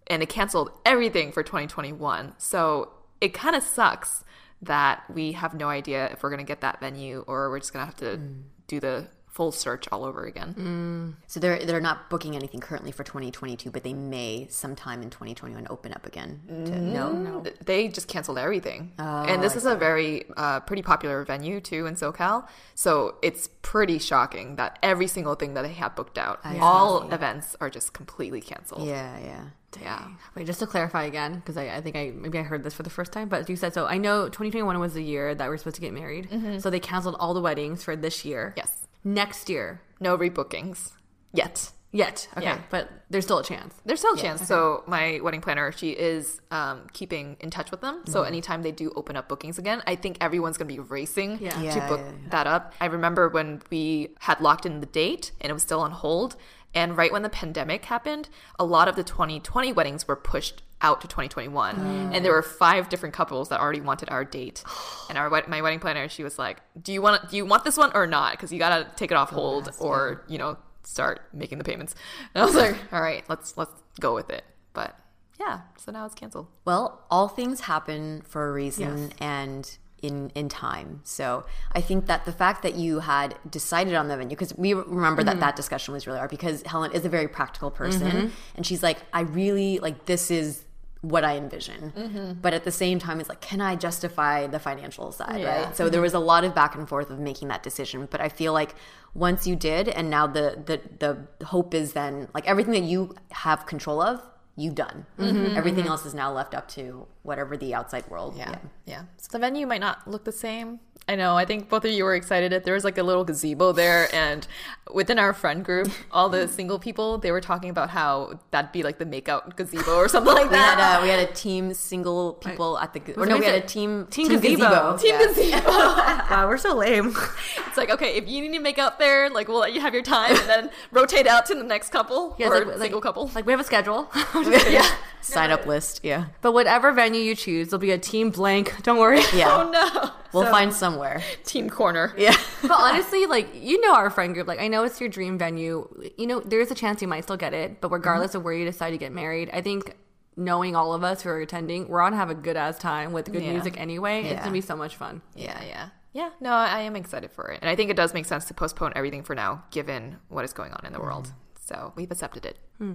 and 0.08 0.22
they 0.22 0.26
canceled 0.26 0.70
everything 0.84 1.32
for 1.32 1.42
2021. 1.42 2.34
So 2.38 2.92
it 3.20 3.34
kind 3.34 3.56
of 3.56 3.62
sucks 3.62 4.24
that 4.62 5.04
we 5.12 5.32
have 5.32 5.54
no 5.54 5.68
idea 5.68 6.08
if 6.12 6.22
we're 6.22 6.30
going 6.30 6.38
to 6.38 6.44
get 6.44 6.60
that 6.60 6.80
venue 6.80 7.24
or 7.26 7.50
we're 7.50 7.58
just 7.58 7.72
going 7.72 7.82
to 7.82 7.86
have 7.86 7.96
to 7.96 8.18
mm. 8.18 8.42
do 8.66 8.80
the 8.80 9.06
full 9.36 9.52
search 9.52 9.86
all 9.92 10.02
over 10.02 10.24
again. 10.24 10.54
Mm. 10.58 11.14
So 11.26 11.38
they're 11.38 11.58
they're 11.66 11.78
not 11.78 12.08
booking 12.08 12.34
anything 12.34 12.58
currently 12.58 12.90
for 12.90 13.04
2022, 13.04 13.70
but 13.70 13.84
they 13.84 13.92
may 13.92 14.46
sometime 14.48 15.02
in 15.02 15.10
2021 15.10 15.66
open 15.68 15.92
up 15.92 16.06
again. 16.06 16.40
To, 16.48 16.72
mm, 16.72 16.80
no, 16.94 17.40
Th- 17.42 17.56
They 17.62 17.88
just 17.88 18.08
canceled 18.08 18.38
everything. 18.38 18.92
Oh, 18.98 19.24
and 19.24 19.42
this 19.42 19.54
is 19.54 19.66
a 19.66 19.76
very 19.76 20.24
uh, 20.38 20.60
pretty 20.60 20.80
popular 20.80 21.22
venue 21.22 21.60
too 21.60 21.84
in 21.84 21.96
SoCal. 21.96 22.48
So 22.74 23.16
it's 23.20 23.50
pretty 23.60 23.98
shocking 23.98 24.56
that 24.56 24.78
every 24.82 25.06
single 25.06 25.34
thing 25.34 25.52
that 25.52 25.62
they 25.62 25.74
have 25.74 25.94
booked 25.94 26.16
out, 26.16 26.40
all 26.58 27.12
events 27.12 27.56
are 27.60 27.68
just 27.68 27.92
completely 27.92 28.40
canceled. 28.40 28.88
Yeah, 28.88 29.18
yeah. 29.18 29.44
Yeah. 29.82 30.08
Wait, 30.34 30.46
just 30.46 30.60
to 30.60 30.66
clarify 30.66 31.04
again, 31.04 31.34
because 31.34 31.58
I, 31.58 31.76
I 31.76 31.80
think 31.82 31.96
I 31.96 32.10
maybe 32.14 32.38
I 32.38 32.42
heard 32.42 32.62
this 32.64 32.72
for 32.72 32.82
the 32.82 32.88
first 32.88 33.12
time, 33.12 33.28
but 33.28 33.46
you 33.50 33.56
said 33.56 33.74
so. 33.74 33.84
I 33.84 33.98
know 33.98 34.24
2021 34.24 34.78
was 34.78 34.94
the 34.94 35.02
year 35.02 35.34
that 35.34 35.46
we 35.46 35.54
are 35.54 35.58
supposed 35.58 35.76
to 35.76 35.82
get 35.82 35.92
married, 35.92 36.30
mm-hmm. 36.30 36.58
so 36.60 36.70
they 36.70 36.80
canceled 36.80 37.16
all 37.20 37.34
the 37.34 37.42
weddings 37.42 37.84
for 37.84 37.94
this 37.94 38.24
year. 38.24 38.54
Yes. 38.56 38.85
Next 39.06 39.48
year, 39.48 39.80
No 40.00 40.18
rebookings 40.18 40.90
yet. 41.32 41.70
yet. 41.92 42.28
Okay, 42.36 42.44
Yeah. 42.46 42.58
but 42.70 42.90
there's 43.08 43.24
still 43.24 43.38
a 43.38 43.44
chance. 43.44 43.72
There's 43.84 44.00
still 44.00 44.14
a 44.14 44.18
chance. 44.18 44.44
So 44.46 44.82
my 44.88 45.20
wedding 45.22 45.40
planner, 45.40 45.70
she 45.70 45.90
is 45.92 46.40
um, 46.50 46.88
keeping 46.92 47.36
in 47.38 47.50
touch 47.50 47.70
with 47.70 47.80
them. 47.82 48.02
So 48.08 48.24
anytime 48.24 48.62
they 48.62 48.72
do 48.72 48.92
open 48.96 49.16
up 49.16 49.28
bookings 49.28 49.58
again, 49.58 49.80
I 49.86 49.94
think 49.94 50.18
everyone's 50.20 50.58
going 50.58 50.68
to 50.68 50.74
be 50.74 50.80
racing 50.80 51.38
Yeah. 51.40 51.50
to 51.52 51.80
book 51.88 52.00
yeah, 52.00 52.10
yeah. 52.24 52.28
that 52.30 52.46
up. 52.48 52.74
I 52.80 52.86
remember 52.86 53.28
when 53.28 53.62
we 53.70 54.08
had 54.18 54.40
locked 54.40 54.66
in 54.66 54.80
the 54.80 54.86
date 54.86 55.30
and 55.40 55.50
it 55.50 55.54
was 55.54 55.62
still 55.62 55.80
on 55.80 55.92
hold. 55.92 56.34
And 56.74 56.96
right 56.96 57.12
when 57.12 57.22
the 57.22 57.30
pandemic 57.30 57.84
happened, 57.86 58.28
a 58.58 58.64
lot 58.64 58.88
of 58.88 58.96
the 58.96 59.04
2020 59.04 59.72
weddings 59.72 60.06
were 60.08 60.16
pushed 60.16 60.62
out 60.82 61.00
to 61.00 61.08
2021. 61.08 62.12
And 62.12 62.24
there 62.24 62.32
were 62.32 62.42
five 62.42 62.88
different 62.88 63.14
couples 63.14 63.48
that 63.48 63.60
already 63.60 63.80
wanted 63.80 64.10
our 64.10 64.24
date. 64.24 64.62
And 65.08 65.16
our 65.16 65.30
my 65.46 65.62
wedding 65.62 65.78
planner, 65.78 66.08
she 66.08 66.24
was 66.24 66.36
like, 66.36 66.60
"Do 66.82 66.92
you 66.92 67.00
want 67.00 67.30
do 67.30 67.36
you 67.36 67.46
want 67.46 67.62
this 67.62 67.76
one 67.76 67.92
or 67.94 68.08
not? 68.08 68.32
Because 68.32 68.52
you 68.52 68.58
got 68.58 68.76
to 68.76 68.96
take 68.96 69.12
it 69.12 69.14
off 69.14 69.30
hold 69.30 69.70
or, 69.78 70.24
you 70.26 70.36
know, 70.36 70.56
start 70.82 71.20
making 71.32 71.58
the 71.58 71.64
payments." 71.64 71.94
And 72.34 72.42
I 72.42 72.44
was 72.44 72.56
like, 72.56 72.76
"All 72.92 73.00
right, 73.00 73.22
let's 73.28 73.56
let's 73.56 73.70
go 74.00 74.16
with 74.16 74.28
it." 74.28 74.42
But 74.72 74.98
yeah, 75.38 75.60
so 75.78 75.92
now 75.92 76.06
it's 76.06 76.14
canceled. 76.16 76.48
Well, 76.64 77.04
all 77.08 77.28
things 77.28 77.60
happen 77.60 78.22
for 78.26 78.48
a 78.48 78.52
reason 78.52 79.12
and 79.20 79.78
in 80.02 80.30
in 80.34 80.48
time. 80.48 81.00
So 81.04 81.44
I 81.72 81.80
think 81.80 82.06
that 82.06 82.24
the 82.24 82.32
fact 82.32 82.62
that 82.62 82.74
you 82.74 83.00
had 83.00 83.36
decided 83.48 83.94
on 83.94 84.08
the 84.08 84.16
venue, 84.16 84.36
because 84.36 84.56
we 84.56 84.74
remember 84.74 85.22
that 85.24 85.32
mm-hmm. 85.32 85.40
that 85.40 85.56
discussion 85.56 85.94
was 85.94 86.06
really 86.06 86.18
hard 86.18 86.30
because 86.30 86.62
Helen 86.62 86.92
is 86.92 87.04
a 87.04 87.08
very 87.08 87.28
practical 87.28 87.70
person, 87.70 88.10
mm-hmm. 88.10 88.28
and 88.56 88.66
she's 88.66 88.82
like, 88.82 88.98
I 89.12 89.20
really 89.20 89.78
like 89.78 90.06
this 90.06 90.30
is 90.30 90.65
what 91.10 91.24
I 91.24 91.36
envision, 91.36 91.92
mm-hmm. 91.96 92.32
but 92.40 92.54
at 92.54 92.64
the 92.64 92.72
same 92.72 92.98
time, 92.98 93.20
it's 93.20 93.28
like, 93.28 93.40
can 93.40 93.60
I 93.60 93.76
justify 93.76 94.46
the 94.46 94.58
financial 94.58 95.12
side, 95.12 95.44
right? 95.44 95.76
So 95.76 95.88
there 95.88 96.00
was 96.00 96.14
a 96.14 96.18
lot 96.18 96.44
of 96.44 96.54
back 96.54 96.74
and 96.74 96.88
forth 96.88 97.10
of 97.10 97.18
making 97.18 97.48
that 97.48 97.62
decision, 97.62 98.08
but 98.10 98.20
I 98.20 98.28
feel 98.28 98.52
like 98.52 98.74
once 99.14 99.46
you 99.46 99.56
did, 99.56 99.88
and 99.88 100.10
now 100.10 100.26
the 100.26 100.62
the 100.64 100.80
the 100.98 101.46
hope 101.46 101.74
is 101.74 101.92
then 101.92 102.28
like 102.34 102.46
everything 102.46 102.72
that 102.72 102.82
you 102.82 103.14
have 103.30 103.66
control 103.66 104.00
of 104.00 104.22
you've 104.56 104.74
done. 104.74 105.06
Mm-hmm. 105.18 105.36
Mm-hmm. 105.36 105.56
Everything 105.56 105.86
else 105.86 106.06
is 106.06 106.14
now 106.14 106.32
left 106.32 106.54
up 106.54 106.66
to 106.68 107.06
whatever 107.22 107.56
the 107.56 107.74
outside 107.74 108.08
world. 108.08 108.34
Yeah. 108.36 108.56
Yeah. 108.86 109.02
So 109.18 109.28
the 109.32 109.38
venue 109.38 109.66
might 109.66 109.80
not 109.80 110.08
look 110.08 110.24
the 110.24 110.32
same. 110.32 110.80
I 111.08 111.14
know. 111.14 111.36
I 111.36 111.44
think 111.44 111.68
both 111.68 111.84
of 111.84 111.92
you 111.92 112.02
were 112.02 112.16
excited. 112.16 112.64
There 112.64 112.74
was 112.74 112.82
like 112.82 112.98
a 112.98 113.02
little 113.04 113.22
gazebo 113.22 113.70
there, 113.70 114.12
and 114.12 114.44
within 114.92 115.20
our 115.20 115.32
friend 115.32 115.64
group, 115.64 115.88
all 116.10 116.28
the 116.28 116.48
single 116.48 116.80
people 116.80 117.18
they 117.18 117.30
were 117.30 117.40
talking 117.40 117.70
about 117.70 117.90
how 117.90 118.40
that'd 118.50 118.72
be 118.72 118.82
like 118.82 118.98
the 118.98 119.04
makeout 119.06 119.54
gazebo 119.54 119.94
or 119.94 120.08
something 120.08 120.34
like 120.34 120.50
that. 120.50 120.56
We 120.56 120.58
had 120.58 120.78
that. 120.78 120.98
a, 120.98 121.02
we 121.04 121.08
had 121.08 121.28
a 121.28 121.32
team 121.32 121.74
single 121.74 122.32
people 122.34 122.76
at 122.78 122.92
the 122.92 123.00
or 123.16 123.24
no 123.24 123.38
we 123.38 123.44
had 123.44 123.54
a 123.54 123.60
team 123.66 124.06
Team 124.10 124.26
gazebo. 124.28 124.96
Team 124.96 125.14
Yeah. 125.14 125.26
gazebo. 125.26 125.70
Wow, 126.28 126.48
we're 126.48 126.56
so 126.58 126.74
lame. 126.74 127.14
it's 127.68 127.76
like 127.76 127.90
okay, 127.90 128.16
if 128.16 128.26
you 128.28 128.42
need 128.42 128.56
to 128.56 128.62
make 128.62 128.78
out 128.78 128.98
there, 128.98 129.30
like 129.30 129.46
we'll 129.46 129.60
let 129.60 129.74
you 129.74 129.80
have 129.80 129.94
your 129.94 130.02
time, 130.02 130.30
and 130.36 130.48
then 130.48 130.70
rotate 130.90 131.28
out 131.28 131.46
to 131.46 131.54
the 131.54 131.62
next 131.62 131.90
couple 131.90 132.34
Yeah, 132.36 132.48
or 132.48 132.64
like- 132.64 132.78
single 132.78 132.98
like- 132.98 133.02
couple. 133.04 133.30
Like 133.32 133.46
we 133.46 133.52
have 133.52 133.60
a 133.60 133.64
schedule. 133.64 134.10
yeah. 134.34 134.90
sign 135.20 135.52
up 135.52 135.66
list. 135.66 136.00
Yeah, 136.02 136.26
But 136.40 136.50
whatever 136.52 136.90
venue 136.90 137.20
you 137.20 137.36
choose, 137.36 137.68
there'll 137.68 137.80
be 137.80 137.92
a 137.92 137.98
team 137.98 138.30
blank. 138.30 138.82
Don't 138.82 138.98
worry. 138.98 139.20
yeah. 139.32 139.50
Oh 139.56 139.70
no. 139.70 140.10
We'll 140.36 140.50
find 140.50 140.72
somewhere. 140.72 141.22
Team 141.44 141.70
corner. 141.70 142.14
Yeah. 142.16 142.36
but 142.62 142.72
honestly, 142.72 143.26
like 143.26 143.48
you 143.54 143.80
know 143.80 143.94
our 143.94 144.10
friend 144.10 144.34
group. 144.34 144.46
Like 144.46 144.60
I 144.60 144.68
know 144.68 144.84
it's 144.84 145.00
your 145.00 145.08
dream 145.08 145.38
venue. 145.38 145.88
You 146.16 146.26
know 146.26 146.40
there 146.40 146.60
is 146.60 146.70
a 146.70 146.74
chance 146.74 147.02
you 147.02 147.08
might 147.08 147.24
still 147.24 147.36
get 147.36 147.54
it. 147.54 147.80
But 147.80 147.90
regardless 147.90 148.30
mm-hmm. 148.30 148.38
of 148.38 148.44
where 148.44 148.54
you 148.54 148.64
decide 148.64 148.90
to 148.90 148.98
get 148.98 149.12
married, 149.12 149.50
I 149.52 149.60
think 149.60 149.96
knowing 150.36 150.76
all 150.76 150.92
of 150.92 151.02
us 151.02 151.22
who 151.22 151.30
are 151.30 151.40
attending, 151.40 151.88
we're 151.88 152.00
gonna 152.00 152.16
have 152.16 152.30
a 152.30 152.34
good 152.34 152.56
ass 152.56 152.78
time 152.78 153.12
with 153.12 153.32
good 153.32 153.42
Yeah. 153.42 153.52
music 153.52 153.80
anyway. 153.80 154.24
It's 154.24 154.40
gonna 154.40 154.52
be 154.52 154.60
so 154.60 154.76
much 154.76 154.96
fun. 154.96 155.22
Yeah, 155.34 155.62
yeah. 155.64 155.88
Yeah, 156.12 156.30
no, 156.40 156.50
I 156.50 156.80
am 156.80 156.96
excited 156.96 157.30
for 157.30 157.50
it. 157.50 157.58
And 157.60 157.68
I 157.68 157.76
think 157.76 157.90
it 157.90 157.96
does 157.96 158.14
make 158.14 158.24
sense 158.24 158.46
to 158.46 158.54
postpone 158.54 158.94
everything 158.96 159.22
for 159.22 159.34
now, 159.34 159.64
given 159.70 160.16
what 160.28 160.46
is 160.46 160.54
going 160.54 160.72
on 160.72 160.86
in 160.86 160.94
the 160.94 160.98
world. 160.98 161.26
Mm. 161.26 161.32
So 161.66 161.92
we've 161.94 162.10
accepted 162.10 162.46
it. 162.46 162.56
Hmm. 162.78 162.94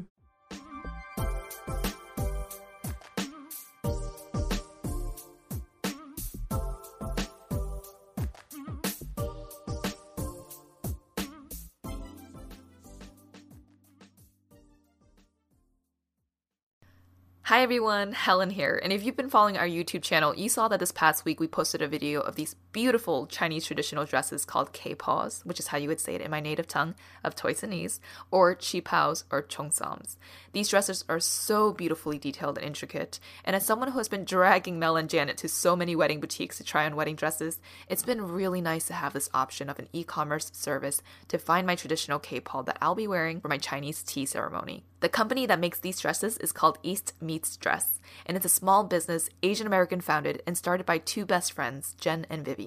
Hi 17.52 17.64
everyone, 17.64 18.14
Helen 18.14 18.50
here. 18.50 18.80
And 18.82 18.94
if 18.94 19.04
you've 19.04 19.18
been 19.18 19.30
following 19.30 19.58
our 19.58 19.68
YouTube 19.68 20.04
channel, 20.04 20.34
you 20.34 20.48
saw 20.48 20.70
that 20.70 20.80
this 20.80 20.94
past 20.94 21.26
week 21.26 21.42
we 21.42 21.50
posted 21.50 21.82
a 21.82 21.88
video 21.90 22.22
of 22.22 22.38
these 22.38 22.56
beautiful 22.72 23.28
Chinese 23.28 23.66
traditional 23.66 24.06
dresses 24.06 24.46
called 24.46 24.74
K-paws, 24.74 25.42
which 25.44 25.60
is 25.60 25.68
how 25.68 25.78
you 25.78 25.88
would 25.88 26.00
say 26.00 26.16
it 26.16 26.22
in 26.22 26.32
my 26.32 26.40
native 26.40 26.68
tongue 26.68 26.96
of 27.24 27.36
Toisanese, 27.36 28.00
or 28.32 28.56
Chi-paos 28.56 29.26
or 29.32 29.44
Cheongsams. 29.44 30.16
These 30.54 30.70
dresses 30.70 31.06
are 31.08 31.20
so 31.20 31.72
beautifully 31.74 32.18
detailed 32.18 32.58
and 32.58 32.68
intricate, 32.68 33.20
and 33.46 33.56
as 33.56 33.66
someone 33.66 33.92
who 33.92 33.98
has 33.98 34.10
been 34.10 34.26
dragging 34.26 34.80
Mel 34.80 34.98
and 34.98 35.10
Janet 35.10 35.38
to 35.38 35.48
so 35.48 35.76
many 35.76 35.96
wedding 35.96 36.20
boutiques 36.20 36.58
to 36.58 36.64
try 36.64 36.86
on 36.86 36.96
wedding 36.96 37.16
dresses, 37.16 37.60
it's 37.90 38.04
been 38.04 38.22
really 38.22 38.62
nice 38.62 38.88
to 38.88 38.94
have 38.94 39.14
this 39.14 39.30
option 39.34 39.70
of 39.70 39.80
an 39.80 39.88
e-commerce 39.94 40.52
service 40.54 41.02
to 41.28 41.38
find 41.38 41.66
my 41.66 41.76
traditional 41.76 42.20
K-paw 42.20 42.64
that 42.64 42.78
I'll 42.82 42.96
be 42.96 43.08
wearing 43.08 43.42
for 43.42 43.48
my 43.48 43.58
Chinese 43.58 44.04
tea 44.04 44.26
ceremony. 44.26 44.84
The 45.00 45.10
company 45.10 45.48
that 45.48 45.60
makes 45.60 45.80
these 45.80 46.00
dresses 46.00 46.38
is 46.38 46.52
called 46.52 46.78
East 46.84 47.14
Meets 47.20 47.58
Dress, 47.58 48.00
and 48.26 48.38
it's 48.38 48.46
a 48.46 48.50
small 48.50 48.84
business 48.84 49.30
Asian 49.42 49.66
American 49.66 50.00
founded 50.00 50.44
and 50.46 50.56
started 50.56 50.86
by 50.86 51.00
two 51.00 51.26
best 51.26 51.54
friends, 51.54 51.96
Jen 52.00 52.28
and 52.30 52.46
Vivian. 52.46 52.61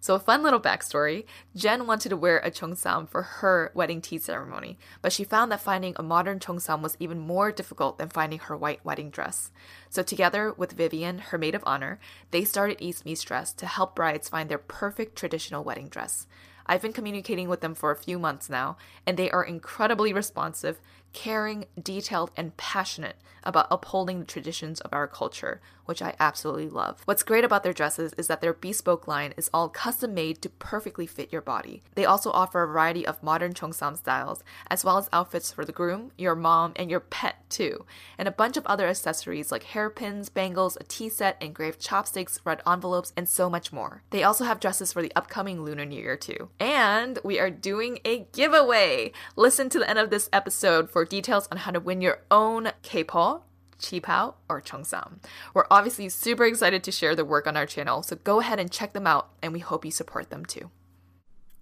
So, 0.00 0.14
a 0.14 0.20
fun 0.20 0.42
little 0.42 0.60
backstory 0.60 1.24
Jen 1.56 1.86
wanted 1.86 2.10
to 2.10 2.16
wear 2.16 2.38
a 2.38 2.50
cheongsam 2.50 3.08
for 3.08 3.22
her 3.22 3.70
wedding 3.74 4.02
tea 4.02 4.18
ceremony, 4.18 4.78
but 5.00 5.12
she 5.12 5.24
found 5.24 5.50
that 5.50 5.62
finding 5.62 5.94
a 5.96 6.02
modern 6.02 6.38
cheongsam 6.38 6.82
was 6.82 6.96
even 7.00 7.18
more 7.18 7.50
difficult 7.50 7.96
than 7.96 8.10
finding 8.10 8.38
her 8.40 8.56
white 8.56 8.84
wedding 8.84 9.10
dress. 9.10 9.50
So, 9.88 10.02
together 10.02 10.52
with 10.52 10.72
Vivian, 10.72 11.18
her 11.18 11.38
maid 11.38 11.54
of 11.54 11.64
honor, 11.64 11.98
they 12.32 12.44
started 12.44 12.76
East 12.80 13.06
Meets 13.06 13.22
Dress 13.22 13.52
to 13.54 13.66
help 13.66 13.94
brides 13.94 14.28
find 14.28 14.50
their 14.50 14.58
perfect 14.58 15.16
traditional 15.16 15.64
wedding 15.64 15.88
dress. 15.88 16.26
I've 16.66 16.82
been 16.82 16.92
communicating 16.92 17.48
with 17.48 17.60
them 17.60 17.74
for 17.74 17.90
a 17.90 17.96
few 17.96 18.18
months 18.18 18.48
now, 18.48 18.76
and 19.06 19.16
they 19.16 19.30
are 19.30 19.44
incredibly 19.44 20.12
responsive, 20.12 20.80
caring, 21.14 21.64
detailed, 21.80 22.30
and 22.36 22.56
passionate 22.58 23.16
about 23.44 23.68
upholding 23.70 24.18
the 24.18 24.24
traditions 24.24 24.80
of 24.80 24.92
our 24.92 25.06
culture, 25.06 25.60
which 25.84 26.02
I 26.02 26.14
absolutely 26.18 26.68
love. 26.68 27.02
What's 27.04 27.22
great 27.22 27.44
about 27.44 27.62
their 27.62 27.74
dresses 27.74 28.14
is 28.14 28.26
that 28.26 28.40
their 28.40 28.54
bespoke 28.54 29.06
line 29.06 29.34
is 29.36 29.50
all 29.52 29.68
custom 29.68 30.14
made 30.14 30.40
to 30.42 30.48
perfectly 30.48 31.06
fit 31.06 31.32
your 31.32 31.42
body. 31.42 31.82
They 31.94 32.06
also 32.06 32.30
offer 32.30 32.62
a 32.62 32.66
variety 32.66 33.06
of 33.06 33.22
modern 33.22 33.52
cheongsam 33.52 33.98
styles, 33.98 34.42
as 34.70 34.84
well 34.84 34.96
as 34.96 35.10
outfits 35.12 35.52
for 35.52 35.64
the 35.64 35.72
groom, 35.72 36.10
your 36.16 36.34
mom, 36.34 36.72
and 36.76 36.90
your 36.90 37.00
pet 37.00 37.36
too, 37.50 37.84
and 38.18 38.26
a 38.26 38.32
bunch 38.32 38.56
of 38.56 38.66
other 38.66 38.88
accessories 38.88 39.52
like 39.52 39.64
hairpins, 39.64 40.30
bangles, 40.30 40.76
a 40.80 40.84
tea 40.84 41.08
set, 41.08 41.40
engraved 41.42 41.80
chopsticks, 41.80 42.40
red 42.44 42.62
envelopes, 42.66 43.12
and 43.16 43.28
so 43.28 43.50
much 43.50 43.72
more. 43.72 44.02
They 44.10 44.22
also 44.22 44.44
have 44.44 44.60
dresses 44.60 44.92
for 44.92 45.02
the 45.02 45.12
upcoming 45.14 45.62
Lunar 45.62 45.84
New 45.84 46.00
Year 46.00 46.16
too. 46.16 46.48
And 46.58 47.18
we 47.22 47.38
are 47.38 47.50
doing 47.50 47.98
a 48.04 48.26
giveaway! 48.32 49.12
Listen 49.36 49.68
to 49.68 49.78
the 49.78 49.88
end 49.88 49.98
of 49.98 50.10
this 50.10 50.30
episode 50.32 50.90
for 50.90 51.03
details 51.04 51.48
on 51.50 51.58
how 51.58 51.70
to 51.70 51.80
win 51.80 52.00
your 52.00 52.20
own 52.30 52.70
K-paw 52.82 53.40
Chi-pao, 53.78 54.34
or 54.48 54.60
Cheongsam. 54.60 55.18
We're 55.52 55.66
obviously 55.70 56.08
super 56.08 56.44
excited 56.44 56.82
to 56.84 56.92
share 56.92 57.14
their 57.14 57.24
work 57.24 57.46
on 57.46 57.56
our 57.56 57.66
channel, 57.66 58.02
so 58.02 58.16
go 58.16 58.40
ahead 58.40 58.58
and 58.58 58.70
check 58.70 58.92
them 58.92 59.06
out, 59.06 59.30
and 59.42 59.52
we 59.52 59.58
hope 59.60 59.84
you 59.84 59.90
support 59.90 60.30
them 60.30 60.44
too. 60.44 60.70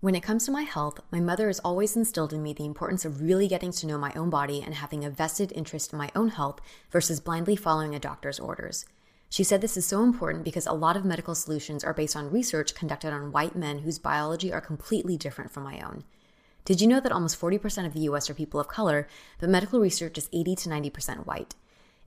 When 0.00 0.14
it 0.14 0.22
comes 0.22 0.44
to 0.46 0.50
my 0.50 0.62
health, 0.62 1.00
my 1.12 1.20
mother 1.20 1.46
has 1.46 1.60
always 1.60 1.96
instilled 1.96 2.32
in 2.32 2.42
me 2.42 2.52
the 2.52 2.64
importance 2.64 3.04
of 3.04 3.22
really 3.22 3.46
getting 3.46 3.70
to 3.72 3.86
know 3.86 3.98
my 3.98 4.12
own 4.14 4.30
body 4.30 4.60
and 4.60 4.74
having 4.74 5.04
a 5.04 5.10
vested 5.10 5.52
interest 5.52 5.92
in 5.92 5.98
my 5.98 6.10
own 6.16 6.30
health 6.30 6.60
versus 6.90 7.20
blindly 7.20 7.54
following 7.54 7.94
a 7.94 8.00
doctor's 8.00 8.40
orders. 8.40 8.84
She 9.28 9.44
said 9.44 9.60
this 9.60 9.76
is 9.76 9.86
so 9.86 10.02
important 10.02 10.44
because 10.44 10.66
a 10.66 10.72
lot 10.72 10.96
of 10.96 11.04
medical 11.04 11.34
solutions 11.34 11.84
are 11.84 11.94
based 11.94 12.16
on 12.16 12.32
research 12.32 12.74
conducted 12.74 13.12
on 13.12 13.32
white 13.32 13.54
men 13.54 13.78
whose 13.78 13.98
biology 13.98 14.52
are 14.52 14.60
completely 14.60 15.16
different 15.16 15.52
from 15.52 15.62
my 15.62 15.80
own. 15.80 16.04
Did 16.64 16.80
you 16.80 16.86
know 16.86 17.00
that 17.00 17.10
almost 17.10 17.40
40% 17.40 17.86
of 17.86 17.92
the 17.92 18.00
US 18.10 18.30
are 18.30 18.34
people 18.34 18.60
of 18.60 18.68
color, 18.68 19.08
but 19.40 19.50
medical 19.50 19.80
research 19.80 20.16
is 20.16 20.28
80 20.32 20.54
to 20.56 20.68
90% 20.68 21.26
white? 21.26 21.56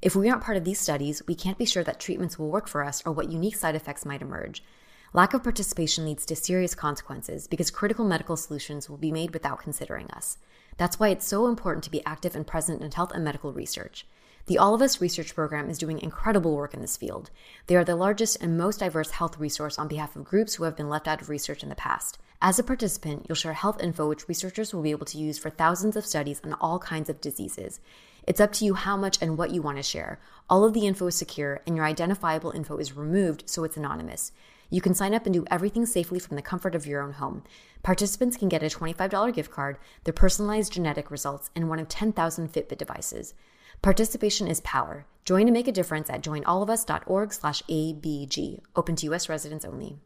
If 0.01 0.15
we 0.15 0.29
aren't 0.29 0.43
part 0.43 0.55
of 0.55 0.63
these 0.63 0.79
studies, 0.79 1.21
we 1.27 1.35
can't 1.35 1.57
be 1.57 1.65
sure 1.65 1.83
that 1.83 1.99
treatments 1.99 2.39
will 2.39 2.49
work 2.49 2.69
for 2.69 2.81
us 2.81 3.03
or 3.05 3.11
what 3.11 3.29
unique 3.29 3.57
side 3.57 3.75
effects 3.75 4.05
might 4.05 4.21
emerge. 4.21 4.63
Lack 5.11 5.33
of 5.33 5.43
participation 5.43 6.05
leads 6.05 6.25
to 6.25 6.37
serious 6.37 6.73
consequences 6.73 7.47
because 7.47 7.69
critical 7.69 8.05
medical 8.05 8.37
solutions 8.37 8.89
will 8.89 8.97
be 8.97 9.11
made 9.11 9.33
without 9.33 9.59
considering 9.59 10.09
us. 10.11 10.37
That's 10.77 10.99
why 10.99 11.09
it's 11.09 11.27
so 11.27 11.47
important 11.47 11.83
to 11.85 11.91
be 11.91 12.05
active 12.05 12.33
and 12.33 12.47
present 12.47 12.81
in 12.81 12.91
health 12.91 13.11
and 13.13 13.25
medical 13.25 13.51
research. 13.51 14.05
The 14.45 14.57
All 14.57 14.73
of 14.73 14.81
Us 14.81 15.01
Research 15.01 15.35
Program 15.35 15.69
is 15.69 15.77
doing 15.77 15.99
incredible 15.99 16.55
work 16.55 16.73
in 16.73 16.81
this 16.81 16.97
field. 16.97 17.29
They 17.67 17.75
are 17.75 17.83
the 17.83 17.95
largest 17.95 18.37
and 18.41 18.57
most 18.57 18.79
diverse 18.79 19.11
health 19.11 19.37
resource 19.37 19.77
on 19.77 19.87
behalf 19.87 20.15
of 20.15 20.23
groups 20.23 20.55
who 20.55 20.63
have 20.63 20.77
been 20.77 20.89
left 20.89 21.07
out 21.07 21.21
of 21.21 21.29
research 21.29 21.63
in 21.63 21.69
the 21.69 21.75
past. 21.75 22.19
As 22.41 22.59
a 22.59 22.63
participant, 22.63 23.25
you'll 23.27 23.35
share 23.35 23.53
health 23.53 23.81
info 23.81 24.09
which 24.09 24.27
researchers 24.27 24.73
will 24.73 24.81
be 24.81 24.91
able 24.91 25.05
to 25.05 25.17
use 25.17 25.37
for 25.37 25.49
thousands 25.49 25.95
of 25.95 26.05
studies 26.05 26.41
on 26.43 26.53
all 26.53 26.79
kinds 26.79 27.09
of 27.09 27.21
diseases. 27.21 27.79
It's 28.27 28.41
up 28.41 28.51
to 28.53 28.65
you 28.65 28.73
how 28.73 28.97
much 28.97 29.21
and 29.21 29.37
what 29.37 29.51
you 29.51 29.61
want 29.61 29.77
to 29.77 29.83
share. 29.83 30.19
All 30.49 30.65
of 30.65 30.73
the 30.73 30.85
info 30.85 31.07
is 31.07 31.15
secure, 31.15 31.61
and 31.65 31.75
your 31.75 31.85
identifiable 31.85 32.51
info 32.51 32.77
is 32.77 32.93
removed 32.93 33.43
so 33.45 33.63
it's 33.63 33.77
anonymous. 33.77 34.31
You 34.69 34.81
can 34.81 34.95
sign 34.95 35.13
up 35.13 35.25
and 35.25 35.33
do 35.33 35.45
everything 35.49 35.85
safely 35.85 36.19
from 36.19 36.35
the 36.35 36.41
comfort 36.41 36.75
of 36.75 36.87
your 36.87 37.01
own 37.01 37.13
home. 37.13 37.43
Participants 37.83 38.35
can 38.35 38.49
get 38.49 38.63
a 38.63 38.67
$25 38.67 39.33
gift 39.33 39.51
card, 39.51 39.77
their 40.03 40.13
personalized 40.13 40.73
genetic 40.73 41.09
results, 41.11 41.51
and 41.55 41.69
one 41.69 41.79
of 41.79 41.87
10,000 41.87 42.51
Fitbit 42.51 42.77
devices. 42.77 43.33
Participation 43.81 44.47
is 44.47 44.61
power. 44.61 45.05
Join 45.23 45.45
to 45.45 45.51
make 45.51 45.67
a 45.67 45.71
difference 45.71 46.09
at 46.09 46.23
joinallofus.org/abg. 46.23 48.59
Open 48.75 48.95
to 48.95 49.11
US 49.11 49.29
residents 49.29 49.65
only. 49.65 49.99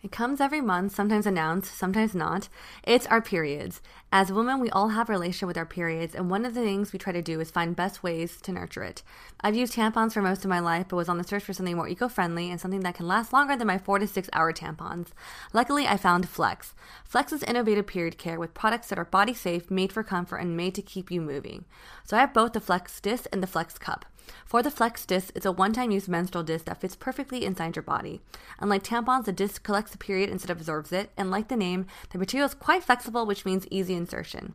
It 0.00 0.12
comes 0.12 0.40
every 0.40 0.60
month, 0.60 0.94
sometimes 0.94 1.26
announced, 1.26 1.76
sometimes 1.76 2.14
not. 2.14 2.48
It's 2.84 3.06
our 3.08 3.20
periods. 3.20 3.80
As 4.12 4.30
women, 4.30 4.60
we 4.60 4.70
all 4.70 4.90
have 4.90 5.08
a 5.08 5.12
relationship 5.12 5.48
with 5.48 5.58
our 5.58 5.66
periods, 5.66 6.14
and 6.14 6.30
one 6.30 6.46
of 6.46 6.54
the 6.54 6.60
things 6.60 6.92
we 6.92 7.00
try 7.00 7.12
to 7.12 7.20
do 7.20 7.40
is 7.40 7.50
find 7.50 7.74
best 7.74 8.00
ways 8.00 8.40
to 8.42 8.52
nurture 8.52 8.84
it. 8.84 9.02
I've 9.40 9.56
used 9.56 9.72
tampons 9.72 10.12
for 10.12 10.22
most 10.22 10.44
of 10.44 10.50
my 10.50 10.60
life, 10.60 10.86
but 10.88 10.96
was 10.96 11.08
on 11.08 11.18
the 11.18 11.24
search 11.24 11.42
for 11.42 11.52
something 11.52 11.74
more 11.74 11.88
eco-friendly 11.88 12.48
and 12.48 12.60
something 12.60 12.80
that 12.80 12.94
can 12.94 13.08
last 13.08 13.32
longer 13.32 13.56
than 13.56 13.66
my 13.66 13.76
four 13.76 13.98
to 13.98 14.06
six 14.06 14.30
hour 14.32 14.52
tampons. 14.52 15.08
Luckily, 15.52 15.88
I 15.88 15.96
found 15.96 16.28
Flex. 16.28 16.74
Flex 17.04 17.32
is 17.32 17.42
innovative 17.42 17.88
period 17.88 18.18
care 18.18 18.38
with 18.38 18.54
products 18.54 18.90
that 18.90 19.00
are 19.00 19.04
body 19.04 19.34
safe, 19.34 19.68
made 19.68 19.92
for 19.92 20.04
comfort, 20.04 20.36
and 20.36 20.56
made 20.56 20.76
to 20.76 20.82
keep 20.82 21.10
you 21.10 21.20
moving. 21.20 21.64
So 22.04 22.16
I 22.16 22.20
have 22.20 22.32
both 22.32 22.52
the 22.52 22.60
Flex 22.60 23.00
disc 23.00 23.26
and 23.32 23.42
the 23.42 23.48
Flex 23.48 23.76
cup. 23.78 24.04
For 24.44 24.62
the 24.62 24.70
Flex 24.70 25.04
disc, 25.06 25.32
it's 25.34 25.46
a 25.46 25.52
one 25.52 25.72
time 25.72 25.90
use 25.90 26.08
menstrual 26.08 26.44
disc 26.44 26.64
that 26.66 26.80
fits 26.80 26.96
perfectly 26.96 27.44
inside 27.44 27.76
your 27.76 27.82
body. 27.82 28.20
Unlike 28.60 28.84
tampons, 28.84 29.24
the 29.24 29.32
disc 29.32 29.62
collects 29.62 29.92
the 29.92 29.98
period 29.98 30.30
instead 30.30 30.50
of 30.50 30.58
absorbs 30.58 30.92
it, 30.92 31.10
and 31.16 31.30
like 31.30 31.48
the 31.48 31.56
name, 31.56 31.86
the 32.10 32.18
material 32.18 32.48
is 32.48 32.54
quite 32.54 32.84
flexible, 32.84 33.26
which 33.26 33.44
means 33.44 33.66
easy 33.70 33.94
insertion. 33.94 34.54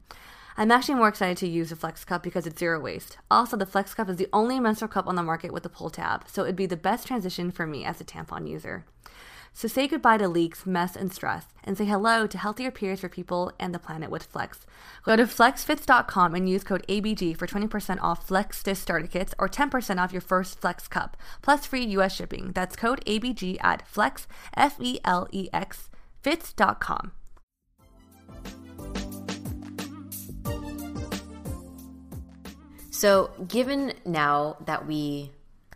I'm 0.55 0.71
actually 0.71 0.95
more 0.95 1.07
excited 1.07 1.38
to 1.38 1.47
use 1.47 1.69
the 1.69 1.76
Flex 1.76 2.05
Cup 2.05 2.21
because 2.21 2.45
it's 2.45 2.59
zero 2.59 2.80
waste. 2.80 3.17
Also, 3.32 3.57
the 3.57 3.65
Flex 3.65 3.93
Cup 3.95 4.07
is 4.09 4.17
the 4.17 4.30
only 4.32 4.59
menstrual 4.59 4.89
cup 4.89 5.07
on 5.07 5.15
the 5.15 5.24
market 5.24 5.51
with 5.51 5.65
a 5.65 5.69
pull 5.69 5.89
tab, 5.89 6.26
so 6.28 6.43
it'd 6.43 6.55
be 6.55 6.67
the 6.67 6.78
best 6.78 7.07
transition 7.07 7.49
for 7.49 7.65
me 7.65 7.84
as 7.84 7.99
a 7.99 8.03
tampon 8.03 8.47
user. 8.47 8.86
So 9.53 9.67
say 9.67 9.87
goodbye 9.87 10.17
to 10.17 10.27
leaks, 10.27 10.65
mess, 10.65 10.95
and 10.95 11.13
stress, 11.13 11.45
and 11.63 11.77
say 11.77 11.85
hello 11.85 12.25
to 12.25 12.37
healthier 12.37 12.71
periods 12.71 13.01
for 13.01 13.09
people 13.09 13.51
and 13.59 13.73
the 13.73 13.79
planet 13.79 14.09
with 14.09 14.23
Flex. 14.23 14.65
Go 15.03 15.15
to 15.15 15.23
flexfits.com 15.23 16.33
and 16.33 16.49
use 16.49 16.63
code 16.63 16.85
ABG 16.89 17.37
for 17.37 17.45
20% 17.45 17.99
off 18.01 18.27
Flex 18.27 18.63
Disc 18.63 18.81
starter 18.81 19.07
kits 19.07 19.35
or 19.37 19.47
10% 19.47 20.01
off 20.01 20.11
your 20.11 20.21
first 20.21 20.59
Flex 20.59 20.87
cup, 20.87 21.15
plus 21.41 21.67
free 21.67 21.85
US 21.97 22.15
shipping. 22.15 22.51
That's 22.53 22.75
code 22.75 23.05
ABG 23.05 23.63
at 23.63 23.87
flex, 23.87 24.27
F 24.57 24.77
E 24.81 24.99
L 25.05 25.27
E 25.31 25.49
X, 25.53 25.89
fits.com. 26.21 27.11
So, 32.89 33.31
given 33.47 33.93
now 34.05 34.57
that 34.65 34.87
we 34.87 35.31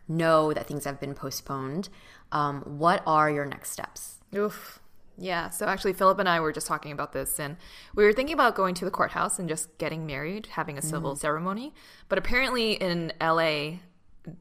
know 0.08 0.54
that 0.54 0.68
things 0.68 0.86
have 0.86 1.00
been 1.00 1.14
postponed, 1.14 1.90
um, 2.32 2.62
what 2.62 3.04
are 3.06 3.30
your 3.30 3.46
next 3.46 3.72
steps? 3.72 4.16
Oof. 4.36 4.80
Yeah, 5.20 5.50
so 5.50 5.66
actually, 5.66 5.94
Philip 5.94 6.20
and 6.20 6.30
I 6.30 6.40
were 6.40 6.52
just 6.54 6.68
talking 6.68 6.92
about 6.92 7.12
this, 7.12 7.40
and 7.40 7.58
we 7.96 8.04
were 8.04 8.14
thinking 8.14 8.36
about 8.36 8.54
going 8.54 8.76
to 8.76 8.86
the 8.86 8.92
courthouse 8.92 9.40
and 9.40 9.50
just 9.50 9.76
getting 9.80 10.06
married, 10.06 10.46
having 10.52 10.78
a 10.78 10.82
civil 10.82 11.14
Mm-hmm. 11.14 11.20
ceremony. 11.20 11.74
But 12.08 12.20
apparently, 12.20 12.74
in 12.74 13.12
LA, 13.20 13.80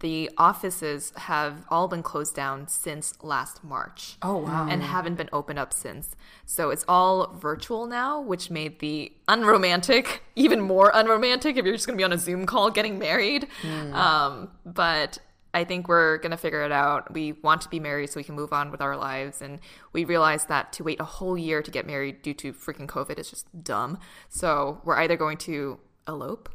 the 0.00 0.28
offices 0.36 1.12
have 1.16 1.64
all 1.70 1.88
been 1.88 2.02
closed 2.02 2.34
down 2.36 2.68
since 2.68 3.14
last 3.22 3.64
March. 3.64 4.16
Oh, 4.20 4.38
wow. 4.38 4.66
And 4.68 4.82
haven't 4.82 5.14
been 5.14 5.30
opened 5.32 5.58
up 5.58 5.72
since. 5.72 6.14
So 6.44 6.68
it's 6.70 6.84
all 6.88 7.32
virtual 7.40 7.86
now, 7.86 8.20
which 8.20 8.50
made 8.50 8.80
the 8.80 9.12
unromantic 9.28 10.24
even 10.36 10.60
more 10.60 10.90
unromantic 10.92 11.56
if 11.56 11.64
you're 11.64 11.74
just 11.74 11.86
going 11.86 11.96
to 11.96 12.00
be 12.00 12.04
on 12.04 12.12
a 12.12 12.18
Zoom 12.18 12.44
call 12.44 12.70
getting 12.70 12.98
married. 12.98 13.46
Hmm. 13.62 13.94
Um, 13.94 14.50
but 14.66 15.18
I 15.56 15.64
think 15.64 15.88
we're 15.88 16.18
going 16.18 16.32
to 16.32 16.36
figure 16.36 16.62
it 16.64 16.70
out. 16.70 17.14
We 17.14 17.32
want 17.32 17.62
to 17.62 17.70
be 17.70 17.80
married 17.80 18.10
so 18.10 18.20
we 18.20 18.24
can 18.24 18.34
move 18.34 18.52
on 18.52 18.70
with 18.70 18.82
our 18.82 18.94
lives. 18.94 19.40
And 19.40 19.58
we 19.94 20.04
realized 20.04 20.48
that 20.48 20.70
to 20.74 20.84
wait 20.84 21.00
a 21.00 21.04
whole 21.04 21.38
year 21.38 21.62
to 21.62 21.70
get 21.70 21.86
married 21.86 22.20
due 22.20 22.34
to 22.34 22.52
freaking 22.52 22.86
COVID 22.86 23.18
is 23.18 23.30
just 23.30 23.64
dumb. 23.64 23.98
So 24.28 24.82
we're 24.84 24.98
either 24.98 25.16
going 25.16 25.38
to 25.38 25.80
elope 26.06 26.50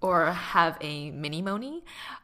or 0.00 0.26
have 0.32 0.76
a 0.80 1.10
minimony, 1.12 1.82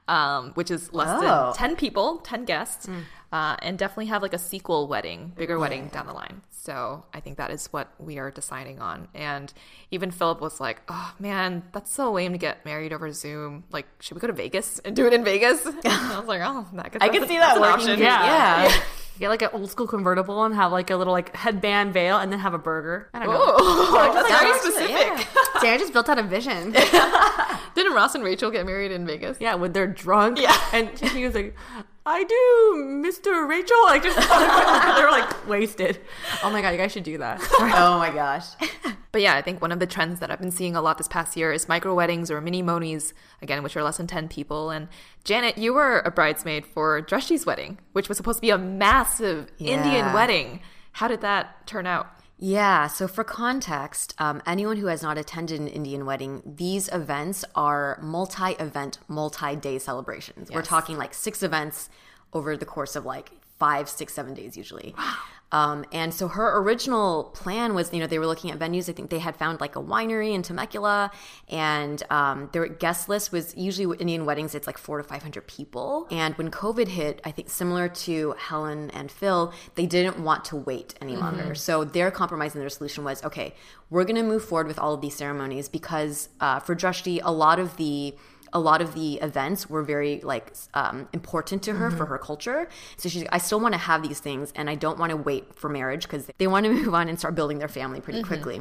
um, 0.09 0.53
which 0.55 0.71
is 0.71 0.93
less 0.93 1.09
Oh. 1.11 1.21
than 1.47 1.55
10 1.55 1.77
people, 1.77 2.19
10 2.19 2.45
guests, 2.45 2.89
uh, 3.33 3.57
and 3.63 3.79
definitely 3.79 4.07
have 4.07 4.23
like 4.23 4.35
a 4.35 4.39
sequel 4.39 4.87
wedding, 4.89 5.33
bigger 5.37 5.59
wedding 5.59 5.89
down 5.89 6.07
the 6.07 6.13
line. 6.13 6.43
So 6.51 7.05
I 7.15 7.21
think 7.21 7.39
that 7.39 7.51
is 7.51 7.67
what 7.73 7.89
we 7.99 8.19
are 8.19 8.31
deciding 8.31 8.81
on. 8.81 9.09
And 9.15 9.51
even 9.91 10.11
Philip 10.11 10.41
was 10.43 10.61
like, 10.61 10.83
oh 10.89 11.15
man, 11.19 11.63
that's 11.73 11.91
so 11.93 12.13
lame 12.13 12.33
to 12.33 12.39
get 12.39 12.65
married 12.67 12.93
over 12.93 13.11
Zoom. 13.13 13.65
Like, 13.73 13.87
should 14.01 14.15
we 14.15 14.21
go 14.21 14.27
to 14.27 14.33
Vegas 14.35 14.79
and 14.81 14.95
do 14.95 15.07
it 15.07 15.13
in 15.15 15.25
Vegas? 15.25 15.65
And 15.67 15.79
I 15.87 16.19
was 16.19 16.29
like, 16.29 16.43
oh, 16.45 16.67
that 16.75 16.93
could, 16.93 17.01
be. 17.01 17.07
I 17.07 17.09
could 17.09 17.27
see 17.29 17.39
that 17.39 17.57
an 17.57 17.63
working. 17.63 17.75
option. 17.81 17.99
Yeah. 17.99 18.65
yeah. 18.69 18.83
Get 19.19 19.29
like 19.29 19.43
an 19.43 19.51
old 19.53 19.71
school 19.71 19.87
convertible 19.87 20.45
and 20.45 20.55
have 20.55 20.73
like 20.73 20.89
a 20.91 20.97
little 20.97 21.13
like 21.13 21.35
headband 21.37 21.93
veil 21.93 22.17
and 22.19 22.33
then 22.33 22.39
have 22.41 22.55
a 22.55 22.59
burger. 22.59 23.09
I 23.15 23.19
don't 23.21 23.29
know. 23.35 23.39
Oh, 23.43 24.13
that's 24.15 24.29
very 24.29 24.51
Actually, 24.53 24.71
specific. 24.73 25.29
yeah. 25.35 25.40
Sarah 25.61 25.79
just 25.79 25.93
built 25.93 26.09
out 26.09 26.19
a 26.19 26.23
vision. 26.23 26.73
Didn't 27.75 27.93
Ross 27.95 28.15
and 28.15 28.25
Rachel 28.25 28.51
get 28.51 28.67
married 28.67 28.93
in 28.93 29.07
Vegas? 29.07 29.39
Yeah, 29.41 29.55
when 29.55 29.73
they're 29.73 29.87
drunk. 29.87 30.39
Yeah. 30.41 30.57
And 30.73 30.99
he 30.99 31.25
was 31.25 31.35
like, 31.35 31.55
I 32.07 32.25
do, 32.25 32.83
Mr. 33.07 33.49
Rachel. 33.49 33.77
Like, 33.85 34.03
just 34.03 34.17
they're 34.97 35.11
like 35.11 35.49
wasted. 35.49 36.01
Oh 36.43 36.51
my 36.51 36.63
God, 36.63 36.71
you 36.71 36.79
guys 36.79 36.93
should 36.93 37.05
do 37.05 37.19
that. 37.19 37.41
Oh 37.61 37.99
my 37.99 38.11
gosh. 38.11 38.47
But 39.13 39.23
yeah, 39.23 39.35
I 39.35 39.43
think 39.43 39.61
one 39.61 39.73
of 39.73 39.81
the 39.81 39.87
trends 39.87 40.21
that 40.21 40.31
I've 40.31 40.41
been 40.41 40.51
seeing 40.53 40.77
a 40.77 40.81
lot 40.83 40.97
this 40.99 41.09
past 41.09 41.37
year 41.37 41.53
is 41.53 41.69
micro 41.69 41.95
weddings 41.95 42.31
or 42.31 42.41
minimonies, 42.41 43.13
again, 43.43 43.63
which 43.63 43.77
are 43.77 43.83
less 43.83 43.97
than 43.97 44.07
10 44.07 44.29
people. 44.29 44.71
And 44.71 44.89
Janet, 45.25 45.59
you 45.59 45.75
were 45.75 45.99
a 46.01 46.11
bridesmaid 46.11 46.65
for 46.65 47.03
Dreshti's 47.03 47.45
wedding, 47.45 47.79
which 47.93 48.09
was 48.09 48.17
supposed 48.17 48.39
to 48.39 48.43
be 48.43 48.51
a 48.51 48.59
massive 48.59 49.51
Indian 49.59 50.13
wedding. 50.13 50.61
How 50.93 51.09
did 51.09 51.21
that 51.23 51.67
turn 51.67 51.87
out? 51.87 52.09
Yeah, 52.43 52.87
so 52.87 53.07
for 53.07 53.23
context, 53.23 54.15
um, 54.17 54.41
anyone 54.47 54.79
who 54.79 54.87
has 54.87 55.03
not 55.03 55.19
attended 55.19 55.61
an 55.61 55.69
Indian 55.69 56.07
wedding, 56.07 56.43
these 56.47 56.89
events 56.89 57.45
are 57.55 57.99
multi 58.01 58.53
event, 58.53 58.99
multi 59.09 59.57
day 59.57 59.79
celebrations. 59.79 60.51
We're 60.51 60.63
talking 60.63 60.97
like 60.97 61.13
six 61.13 61.43
events 61.43 61.91
over 62.33 62.57
the 62.57 62.65
course 62.65 62.97
of 62.97 63.05
like 63.05 63.31
five, 63.59 63.91
six, 63.91 64.15
seven 64.15 64.33
days 64.33 64.57
usually. 64.57 64.95
Um, 65.53 65.85
and 65.93 66.15
so 66.15 66.29
her 66.29 66.59
original 66.61 67.25
plan 67.35 67.75
was, 67.75 67.93
you 67.93 67.99
know, 68.01 68.07
they 68.07 68.19
were 68.19 68.27
looking 68.27 68.51
at 68.51 68.59
venues. 68.59 68.89
I 68.89 68.93
think 68.93 69.11
they 69.11 69.19
had 69.19 69.37
found 69.37 69.61
like 69.61 69.77
a 69.77 69.83
winery 69.83 70.33
in 70.33 70.43
Temecula, 70.43 71.11
and 71.49 72.03
um, 72.11 72.49
their 72.53 72.69
guest 72.69 73.09
list 73.09 73.33
was 73.33 73.57
usually 73.57 73.97
Indian 73.99 74.25
weddings. 74.25 74.55
It's 74.55 74.67
like 74.67 74.79
four 74.79 74.99
to 74.99 75.05
five 75.05 75.23
hundred 75.23 75.47
people. 75.47 76.07
And 76.11 76.35
when 76.37 76.51
COVID 76.51 76.89
hit, 76.89 77.21
I 77.25 77.31
think 77.31 77.51
similar 77.51 77.89
to 77.89 78.35
Helen 78.39 78.91
and 78.91 79.11
Phil, 79.11 79.53
they 79.75 79.87
didn't 79.87 80.21
want 80.21 80.45
to 80.47 80.57
wait 80.57 80.95
any 81.01 81.17
longer. 81.17 81.55
So 81.55 81.85
their 81.85 82.11
compromise 82.11 82.55
and 82.55 82.63
their 82.63 82.69
solution 82.69 83.05
was, 83.05 83.25
okay, 83.25 83.55
we're 83.91 84.05
going 84.05 84.17
to 84.17 84.23
move 84.23 84.45
forward 84.45 84.69
with 84.69 84.79
all 84.79 84.95
of 84.95 85.01
these 85.01 85.17
ceremonies 85.17 85.69
because 85.69 86.29
uh, 86.41 86.61
for 86.61 86.77
Dreshti, 86.77 87.21
a 87.23 87.33
lot 87.33 87.59
of 87.59 87.77
the 87.77 88.15
a 88.53 88.61
lot 88.61 88.83
of 88.83 88.95
the 88.95 89.15
events 89.17 89.69
were 89.69 89.83
very 89.83 90.21
like 90.23 90.53
um, 90.75 91.09
important 91.13 91.63
to 91.65 91.75
her 91.75 91.91
for 91.91 92.07
her 92.07 92.19
culture. 92.19 92.69
So 92.97 93.09
she's, 93.09 93.25
I 93.31 93.39
still 93.39 93.61
want 93.61 93.75
to 93.75 93.79
have 93.79 94.03
these 94.03 94.21
things, 94.21 94.53
and 94.57 94.69
I 94.69 94.75
don't 94.75 94.99
want 94.99 95.11
to 95.11 95.17
wait 95.17 95.55
for 95.55 95.69
marriage 95.69 96.03
because 96.05 96.29
they 96.39 96.47
want 96.47 96.67
to 96.67 96.73
move 96.81 96.95
on 96.95 97.09
and 97.09 97.19
start 97.19 97.35
building 97.35 97.59
their 97.59 97.69
family 97.69 98.01
pretty 98.01 98.23
quickly. 98.23 98.61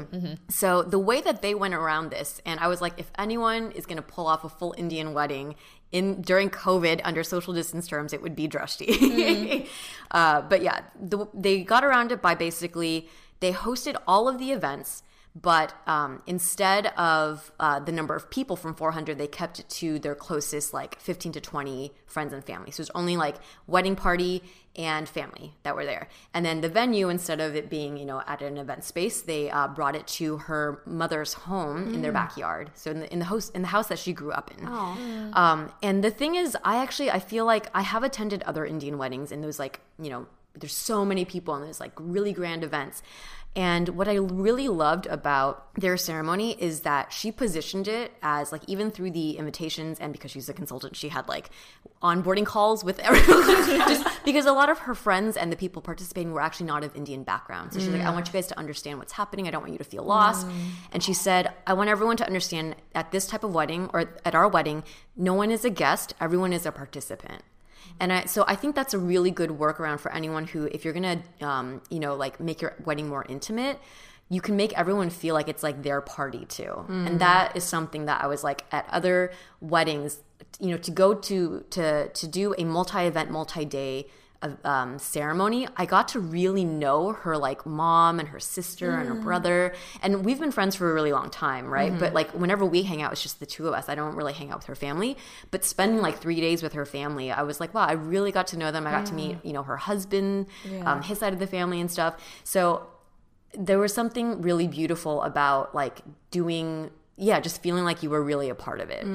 So 0.49 0.83
the 0.83 0.99
way 0.99 1.21
that 1.21 1.41
they 1.41 1.55
went 1.55 1.73
around 1.73 2.11
this, 2.11 2.41
and 2.45 2.59
I 2.59 2.67
was 2.67 2.81
like, 2.81 2.93
if 2.97 3.11
anyone 3.17 3.71
is 3.71 3.85
going 3.85 3.97
to 3.97 4.03
pull 4.03 4.27
off 4.27 4.43
a 4.43 4.49
full 4.49 4.75
Indian 4.77 5.13
wedding 5.13 5.55
in 5.91 6.21
during 6.21 6.49
COVID 6.49 7.01
under 7.03 7.23
social 7.23 7.53
distance 7.53 7.87
terms, 7.87 8.13
it 8.13 8.21
would 8.21 8.35
be 8.35 8.47
Dreshti. 8.47 9.67
uh, 10.11 10.41
but 10.41 10.61
yeah, 10.61 10.81
the, 10.99 11.25
they 11.33 11.63
got 11.63 11.83
around 11.83 12.11
it 12.11 12.21
by 12.21 12.35
basically 12.35 13.07
they 13.39 13.51
hosted 13.51 13.95
all 14.07 14.27
of 14.27 14.37
the 14.37 14.51
events 14.51 15.03
but 15.35 15.73
um, 15.87 16.21
instead 16.25 16.87
of 16.97 17.51
uh, 17.59 17.79
the 17.79 17.91
number 17.91 18.15
of 18.15 18.29
people 18.29 18.55
from 18.55 18.73
400 18.73 19.17
they 19.17 19.27
kept 19.27 19.59
it 19.59 19.69
to 19.69 19.99
their 19.99 20.15
closest 20.15 20.73
like 20.73 20.99
15 20.99 21.33
to 21.33 21.41
20 21.41 21.91
friends 22.05 22.33
and 22.33 22.43
family. 22.43 22.71
So 22.71 22.81
it's 22.81 22.91
only 22.95 23.15
like 23.15 23.35
wedding 23.67 23.95
party 23.95 24.41
and 24.75 25.07
family 25.07 25.53
that 25.63 25.75
were 25.75 25.85
there. 25.85 26.07
And 26.33 26.45
then 26.45 26.61
the 26.61 26.69
venue 26.69 27.09
instead 27.09 27.39
of 27.41 27.55
it 27.55 27.69
being 27.69 27.97
you 27.97 28.05
know 28.05 28.21
at 28.27 28.41
an 28.41 28.57
event 28.57 28.83
space 28.83 29.21
they 29.21 29.49
uh, 29.51 29.67
brought 29.67 29.95
it 29.95 30.07
to 30.07 30.37
her 30.37 30.81
mother's 30.85 31.33
home 31.33 31.93
in 31.93 32.01
their 32.01 32.11
backyard. 32.11 32.71
So 32.73 32.91
in 32.91 32.99
the, 33.01 33.13
in 33.13 33.19
the 33.19 33.25
house 33.25 33.49
in 33.49 33.61
the 33.61 33.67
house 33.67 33.87
that 33.87 33.99
she 33.99 34.13
grew 34.13 34.31
up 34.31 34.51
in. 34.57 34.67
Um, 35.33 35.71
and 35.83 36.03
the 36.03 36.11
thing 36.11 36.35
is 36.35 36.57
i 36.63 36.77
actually 36.77 37.11
i 37.11 37.19
feel 37.19 37.45
like 37.45 37.67
i 37.73 37.81
have 37.81 38.03
attended 38.03 38.43
other 38.43 38.65
indian 38.65 38.97
weddings 38.97 39.31
and 39.31 39.43
those 39.43 39.59
like 39.59 39.79
you 40.01 40.09
know 40.09 40.25
there's 40.55 40.73
so 40.73 41.05
many 41.05 41.25
people 41.25 41.53
and 41.55 41.63
there's 41.63 41.79
like 41.79 41.91
really 41.97 42.33
grand 42.33 42.63
events 42.63 43.01
and 43.55 43.89
what 43.89 44.07
I 44.07 44.13
really 44.13 44.67
loved 44.67 45.07
about 45.07 45.73
their 45.73 45.97
ceremony 45.97 46.51
is 46.61 46.81
that 46.81 47.11
she 47.11 47.31
positioned 47.31 47.87
it 47.87 48.13
as 48.21 48.51
like 48.51 48.61
even 48.67 48.91
through 48.91 49.11
the 49.11 49.37
invitations 49.37 49.99
and 49.99 50.13
because 50.13 50.31
she's 50.31 50.47
a 50.49 50.53
consultant, 50.53 50.95
she 50.95 51.09
had 51.09 51.27
like 51.27 51.49
onboarding 52.01 52.45
calls 52.45 52.83
with 52.83 52.99
everyone. 52.99 53.45
Just 53.89 54.07
because 54.23 54.45
a 54.45 54.53
lot 54.53 54.69
of 54.69 54.79
her 54.79 54.93
friends 54.93 55.35
and 55.35 55.51
the 55.51 55.55
people 55.55 55.81
participating 55.81 56.31
were 56.31 56.41
actually 56.41 56.67
not 56.67 56.83
of 56.83 56.95
Indian 56.95 57.23
background. 57.23 57.73
So 57.73 57.79
she's 57.79 57.89
like, 57.89 58.03
I 58.03 58.11
want 58.11 58.27
you 58.27 58.33
guys 58.33 58.47
to 58.47 58.57
understand 58.57 58.99
what's 58.99 59.13
happening. 59.13 59.47
I 59.47 59.51
don't 59.51 59.61
want 59.61 59.73
you 59.73 59.79
to 59.79 59.83
feel 59.83 60.03
lost. 60.03 60.47
Mm. 60.47 60.53
And 60.91 61.03
she 61.03 61.13
said, 61.13 61.51
I 61.65 61.73
want 61.73 61.89
everyone 61.89 62.17
to 62.17 62.25
understand 62.25 62.75
at 62.93 63.11
this 63.11 63.25
type 63.25 63.43
of 63.43 63.53
wedding 63.53 63.89
or 63.93 64.13
at 64.23 64.35
our 64.35 64.47
wedding, 64.47 64.83
no 65.17 65.33
one 65.33 65.49
is 65.49 65.65
a 65.65 65.71
guest, 65.71 66.13
everyone 66.21 66.53
is 66.53 66.67
a 66.67 66.71
participant. 66.71 67.41
And 67.99 68.13
I, 68.13 68.25
so 68.25 68.45
I 68.47 68.55
think 68.55 68.75
that's 68.75 68.93
a 68.93 68.99
really 68.99 69.31
good 69.31 69.49
workaround 69.49 69.99
for 69.99 70.11
anyone 70.11 70.45
who, 70.47 70.65
if 70.65 70.85
you're 70.85 70.93
gonna, 70.93 71.21
um, 71.41 71.81
you 71.89 71.99
know, 71.99 72.15
like 72.15 72.39
make 72.39 72.61
your 72.61 72.75
wedding 72.85 73.09
more 73.09 73.25
intimate, 73.27 73.79
you 74.29 74.41
can 74.41 74.55
make 74.55 74.77
everyone 74.77 75.09
feel 75.09 75.33
like 75.33 75.49
it's 75.49 75.63
like 75.63 75.81
their 75.83 76.01
party 76.01 76.45
too. 76.45 76.85
And 77.07 77.19
that 77.19 77.57
is 77.57 77.63
something 77.63 78.05
that 78.05 78.23
I 78.23 78.27
was 78.27 78.43
like 78.43 78.63
at 78.71 78.85
other 78.89 79.31
weddings, 79.59 80.19
you 80.59 80.69
know, 80.69 80.77
to 80.77 80.91
go 80.91 81.13
to 81.13 81.65
to 81.71 82.09
to 82.09 82.27
do 82.27 82.53
a 82.57 82.63
multi-event, 82.63 83.31
multi-day 83.31 84.07
um, 84.63 84.99
ceremony, 84.99 85.67
I 85.75 85.85
got 85.85 86.07
to 86.09 86.19
really 86.19 86.63
know 86.63 87.11
her 87.11 87.37
like 87.37 87.65
mom 87.65 88.19
and 88.19 88.29
her 88.29 88.39
sister 88.39 88.91
and 88.91 89.09
her 89.09 89.15
brother. 89.15 89.73
And 90.01 90.23
we've 90.23 90.39
been 90.39 90.51
friends 90.51 90.75
for 90.75 90.89
a 90.89 90.93
really 90.93 91.11
long 91.11 91.29
time, 91.29 91.67
right? 91.67 91.91
But 91.99 92.13
like 92.13 92.31
whenever 92.31 92.65
we 92.65 92.83
hang 92.83 93.01
out, 93.01 93.11
it's 93.11 93.21
just 93.21 93.39
the 93.39 93.45
two 93.45 93.67
of 93.67 93.73
us. 93.73 93.89
I 93.89 93.95
don't 93.95 94.15
really 94.15 94.33
hang 94.33 94.51
out 94.51 94.59
with 94.59 94.67
her 94.67 94.75
family. 94.75 95.17
But 95.51 95.65
spending 95.65 96.01
like 96.01 96.19
three 96.19 96.39
days 96.39 96.63
with 96.63 96.73
her 96.73 96.85
family, 96.85 97.31
I 97.31 97.41
was 97.43 97.59
like, 97.59 97.73
wow, 97.73 97.85
I 97.85 97.93
really 97.93 98.31
got 98.31 98.47
to 98.47 98.57
know 98.57 98.71
them. 98.71 98.87
I 98.87 98.91
got 98.91 99.05
to 99.07 99.13
meet, 99.13 99.37
you 99.43 99.51
know, 99.53 99.63
her 99.63 99.77
husband, 99.77 100.47
um, 100.85 101.01
his 101.01 101.19
side 101.19 101.33
of 101.33 101.39
the 101.39 101.47
family 101.47 101.81
and 101.81 101.91
stuff. 101.91 102.15
So 102.43 102.87
there 103.53 103.79
was 103.79 103.93
something 103.93 104.41
really 104.41 104.67
beautiful 104.67 105.21
about 105.23 105.73
like 105.73 106.01
doing 106.31 106.91
yeah 107.19 107.39
just 107.39 107.61
feeling 107.61 107.83
like 107.83 108.01
you 108.01 108.09
were 108.09 108.23
really 108.23 108.49
a 108.49 108.55
part 108.55 108.79
of 108.79 108.89
it. 108.89 109.05